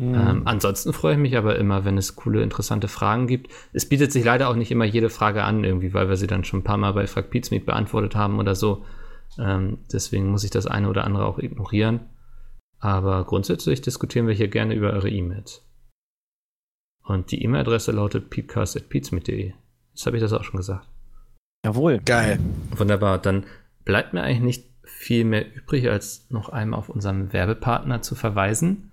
Mhm. 0.00 0.14
Ähm, 0.14 0.42
ansonsten 0.46 0.92
freue 0.92 1.12
ich 1.12 1.20
mich 1.20 1.36
aber 1.36 1.56
immer, 1.56 1.84
wenn 1.84 1.98
es 1.98 2.16
coole, 2.16 2.42
interessante 2.42 2.88
Fragen 2.88 3.26
gibt. 3.26 3.52
Es 3.72 3.88
bietet 3.88 4.10
sich 4.10 4.24
leider 4.24 4.48
auch 4.48 4.56
nicht 4.56 4.72
immer 4.72 4.84
jede 4.84 5.10
Frage 5.10 5.44
an, 5.44 5.62
irgendwie, 5.62 5.94
weil 5.94 6.08
wir 6.08 6.16
sie 6.16 6.26
dann 6.26 6.44
schon 6.44 6.60
ein 6.60 6.64
paar 6.64 6.78
Mal 6.78 6.92
bei 6.92 7.06
Frag 7.06 7.30
Pizmeet 7.30 7.66
beantwortet 7.66 8.16
haben 8.16 8.38
oder 8.38 8.54
so. 8.54 8.84
Ähm, 9.38 9.78
deswegen 9.92 10.30
muss 10.30 10.44
ich 10.44 10.50
das 10.50 10.66
eine 10.66 10.88
oder 10.88 11.04
andere 11.04 11.26
auch 11.26 11.38
ignorieren. 11.38 12.00
Aber 12.84 13.24
grundsätzlich 13.24 13.80
diskutieren 13.80 14.26
wir 14.26 14.34
hier 14.34 14.48
gerne 14.48 14.74
über 14.74 14.92
eure 14.92 15.08
E-Mails. 15.08 15.66
Und 17.02 17.30
die 17.30 17.42
E-Mail-Adresse 17.42 17.92
lautet 17.92 18.28
peatcast.peatsmeet.de. 18.28 19.54
Jetzt 19.94 20.04
habe 20.04 20.18
ich 20.18 20.22
das 20.22 20.34
auch 20.34 20.44
schon 20.44 20.58
gesagt. 20.58 20.86
Jawohl. 21.64 22.00
Geil. 22.04 22.38
Wunderbar, 22.76 23.16
dann 23.16 23.46
bleibt 23.86 24.12
mir 24.12 24.22
eigentlich 24.22 24.42
nicht 24.42 24.66
viel 24.82 25.24
mehr 25.24 25.50
übrig, 25.54 25.88
als 25.88 26.26
noch 26.28 26.50
einmal 26.50 26.78
auf 26.78 26.90
unseren 26.90 27.32
Werbepartner 27.32 28.02
zu 28.02 28.14
verweisen. 28.14 28.92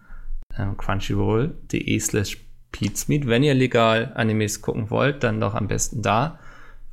Ähm, 0.58 0.78
crunchyroll.de 0.78 2.00
slash 2.00 2.38
Peatsmeet. 2.72 3.28
Wenn 3.28 3.44
ihr 3.44 3.56
legal 3.56 4.14
Animes 4.16 4.62
gucken 4.62 4.90
wollt, 4.90 5.22
dann 5.22 5.42
doch 5.42 5.54
am 5.54 5.68
besten 5.68 6.02
da, 6.02 6.40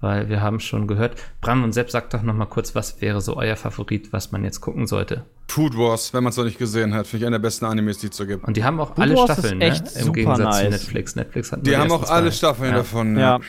weil 0.00 0.28
wir 0.28 0.40
haben 0.40 0.60
schon 0.60 0.86
gehört. 0.86 1.16
Bram 1.40 1.64
und 1.64 1.72
Sepp, 1.72 1.90
sagt 1.90 2.14
doch 2.14 2.22
noch 2.22 2.34
mal 2.34 2.46
kurz, 2.46 2.74
was 2.74 3.00
wäre 3.00 3.20
so 3.20 3.36
euer 3.36 3.56
Favorit, 3.56 4.12
was 4.12 4.32
man 4.32 4.44
jetzt 4.44 4.60
gucken 4.60 4.86
sollte? 4.86 5.24
Food 5.48 5.76
Wars, 5.76 6.12
wenn 6.12 6.22
man 6.22 6.30
es 6.30 6.36
noch 6.36 6.44
nicht 6.44 6.58
gesehen 6.58 6.94
hat, 6.94 7.06
finde 7.06 7.24
ich 7.24 7.26
einer 7.26 7.38
der 7.38 7.42
besten 7.42 7.64
Animes, 7.64 7.98
die 7.98 8.08
es 8.08 8.16
so 8.16 8.26
gibt. 8.26 8.44
Und 8.44 8.56
die 8.56 8.64
haben 8.64 8.78
auch 8.80 8.88
Food 8.88 8.98
alle 8.98 9.16
Wars 9.16 9.30
ist 9.30 9.38
Staffeln, 9.38 9.60
echt 9.60 9.84
ne? 9.84 9.90
Im 9.94 10.00
super 10.02 10.12
Gegensatz 10.12 10.38
nice. 10.40 10.64
zu 10.64 10.70
Netflix. 10.70 11.16
Netflix 11.16 11.52
hat 11.52 11.66
Die 11.66 11.76
haben 11.76 11.90
auch 11.90 12.08
alle. 12.08 12.32
Staffeln 12.32 12.70
ja. 12.70 12.76
davon. 12.76 13.18
Ja. 13.18 13.40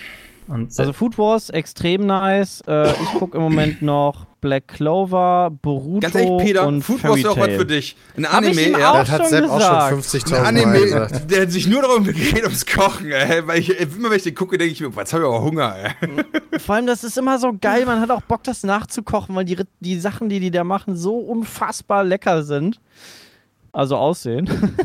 Und 0.50 0.78
Also 0.80 0.94
Food 0.94 1.18
Wars 1.20 1.52
extrem 1.52 2.08
nice. 2.08 2.62
Äh, 2.68 2.92
ich 2.92 3.10
gucke 3.20 3.38
im 3.38 3.44
Moment 3.44 3.82
noch 3.84 4.26
Black 4.42 4.68
Clover, 4.68 5.52
Boruto 5.62 6.00
Ganz 6.00 6.16
ehrlich, 6.16 6.38
Peter, 6.44 6.66
und 6.66 6.82
Food 6.82 7.04
Wars 7.04 7.18
wäre 7.18 7.32
auch 7.32 7.38
was 7.38 7.50
für 7.50 7.66
dich. 7.66 7.96
Ein 8.18 8.26
Anime, 8.26 8.72
ja. 8.72 8.94
Das 8.94 9.12
hat 9.12 9.28
Sepp 9.28 9.48
auch 9.48 9.60
schon 9.62 10.00
50.000 10.02 10.32
Mal 10.32 10.38
Ein 10.40 10.46
Anime, 10.46 10.80
gesagt. 10.80 11.32
der 11.32 11.50
sich 11.50 11.68
nur 11.68 11.84
darum 11.84 12.04
geht, 12.06 12.44
ums 12.44 12.66
Kochen, 12.66 13.12
ey. 13.12 13.46
Weil 13.46 13.60
ich, 13.60 13.70
immer 13.80 14.10
wenn 14.10 14.18
ich 14.18 14.24
den 14.24 14.34
gucke, 14.34 14.58
denke 14.58 14.74
ich 14.74 14.82
mir, 14.82 14.90
jetzt 14.98 15.14
habe 15.14 15.24
ich 15.24 15.30
aber 15.30 15.42
Hunger, 15.44 15.76
ey. 15.76 16.60
Vor 16.60 16.76
allem, 16.76 16.88
das 16.88 17.04
ist 17.04 17.18
immer 17.18 17.38
so 17.38 17.54
geil. 17.60 17.86
Man 17.86 18.00
hat 18.02 18.10
auch 18.10 18.22
Bock, 18.22 18.44
das 18.44 18.64
nachzukochen, 18.64 19.36
weil 19.36 19.46
die, 19.46 19.58
die 19.82 20.00
Sachen, 20.00 20.30
die 20.30 20.40
die 20.40 20.52
da 20.52 20.64
machen, 20.64 20.96
so 20.96 21.18
unfassbar 21.18 22.04
lecker 22.04 22.42
sind. 22.44 22.80
Also 23.72 23.98
aussehen. 23.98 24.50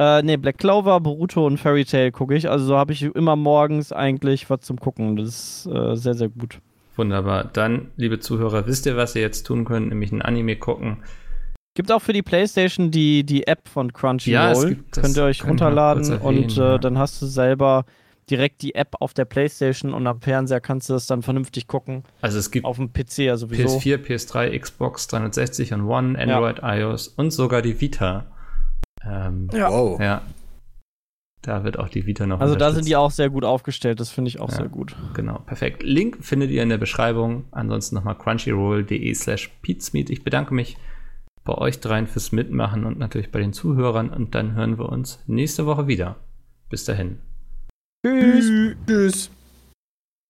äh, 0.00 0.22
nee, 0.22 0.36
Black 0.38 0.56
Clover, 0.58 0.98
Boruto 1.00 1.46
und 1.46 1.58
Fairy 1.58 1.84
Tail 1.84 2.10
gucke 2.10 2.34
ich. 2.34 2.48
Also 2.48 2.64
so 2.64 2.76
habe 2.78 2.92
ich 2.94 3.02
immer 3.02 3.36
morgens 3.36 3.92
eigentlich 3.92 4.48
was 4.48 4.60
zum 4.62 4.78
Gucken. 4.80 5.16
Das 5.16 5.28
ist 5.28 5.66
äh, 5.66 5.94
sehr, 5.94 6.14
sehr 6.14 6.28
gut. 6.30 6.58
wunderbar. 6.96 7.44
Dann, 7.52 7.88
liebe 7.96 8.18
Zuhörer, 8.18 8.66
wisst 8.66 8.86
ihr, 8.86 8.96
was 8.96 9.14
ihr 9.14 9.22
jetzt 9.22 9.44
tun 9.46 9.64
könnt? 9.64 9.88
Nämlich 9.90 10.10
ein 10.12 10.22
Anime 10.22 10.56
gucken. 10.56 10.98
Gibt 11.74 11.92
auch 11.92 12.00
für 12.02 12.12
die 12.12 12.22
Playstation 12.22 12.90
die, 12.90 13.24
die 13.24 13.46
App 13.46 13.68
von 13.68 13.92
Crunchyroll. 13.92 14.32
Ja, 14.34 14.52
es 14.52 14.66
gibt- 14.66 14.96
das 14.96 15.04
Könnt 15.04 15.16
ihr 15.16 15.24
euch 15.24 15.44
runterladen 15.44 16.02
erwähnen, 16.04 16.22
und 16.44 16.56
äh, 16.58 16.60
ja. 16.60 16.78
dann 16.78 16.98
hast 16.98 17.22
du 17.22 17.26
selber 17.26 17.84
direkt 18.28 18.62
die 18.62 18.74
App 18.74 18.94
auf 19.00 19.12
der 19.14 19.24
Playstation 19.24 19.92
und 19.94 20.06
am 20.06 20.20
Fernseher 20.20 20.60
kannst 20.60 20.88
du 20.88 20.92
das 20.94 21.06
dann 21.06 21.22
vernünftig 21.22 21.66
gucken. 21.66 22.04
Also 22.22 22.38
es 22.38 22.50
gibt 22.50 22.64
Auf 22.64 22.76
dem 22.76 22.92
PC 22.92 23.18
ja 23.18 23.36
sowieso. 23.36 23.78
PS4, 23.78 23.98
PS3, 23.98 24.58
Xbox 24.58 25.06
360 25.08 25.72
und 25.74 25.82
One, 25.82 26.18
Android, 26.18 26.60
iOS 26.62 27.08
und 27.08 27.32
sogar 27.32 27.60
die 27.62 27.80
Vita. 27.80 28.26
Ähm, 29.04 29.48
Ja. 29.52 29.70
Wow. 29.70 30.00
ja. 30.00 30.22
Da 31.42 31.64
wird 31.64 31.78
auch 31.78 31.88
die 31.88 32.04
Vita 32.04 32.26
noch 32.26 32.40
Also 32.40 32.54
da 32.54 32.70
sind 32.70 32.86
die 32.86 32.96
auch 32.96 33.10
sehr 33.10 33.30
gut 33.30 33.44
aufgestellt. 33.44 33.98
Das 33.98 34.10
finde 34.10 34.28
ich 34.28 34.40
auch 34.40 34.50
Ja. 34.50 34.56
sehr 34.56 34.68
gut. 34.68 34.94
Genau, 35.14 35.38
perfekt. 35.38 35.82
Link 35.82 36.18
findet 36.22 36.50
ihr 36.50 36.62
in 36.62 36.68
der 36.68 36.76
Beschreibung. 36.76 37.44
Ansonsten 37.50 37.94
nochmal 37.94 38.18
crunchyroll.de 38.18 39.14
slash 39.14 39.48
peatsmeet. 39.62 40.10
Ich 40.10 40.22
bedanke 40.22 40.52
mich 40.52 40.76
bei 41.44 41.54
euch 41.54 41.80
dreien 41.80 42.06
fürs 42.06 42.32
Mitmachen 42.32 42.84
und 42.84 42.98
natürlich 42.98 43.30
bei 43.32 43.40
den 43.40 43.54
Zuhörern 43.54 44.10
und 44.10 44.34
dann 44.34 44.54
hören 44.54 44.78
wir 44.78 44.90
uns 44.90 45.22
nächste 45.26 45.64
Woche 45.64 45.86
wieder. 45.86 46.16
Bis 46.68 46.84
dahin. 46.84 47.18
Tschüss. 48.04 48.76
Tschüss. 48.86 49.30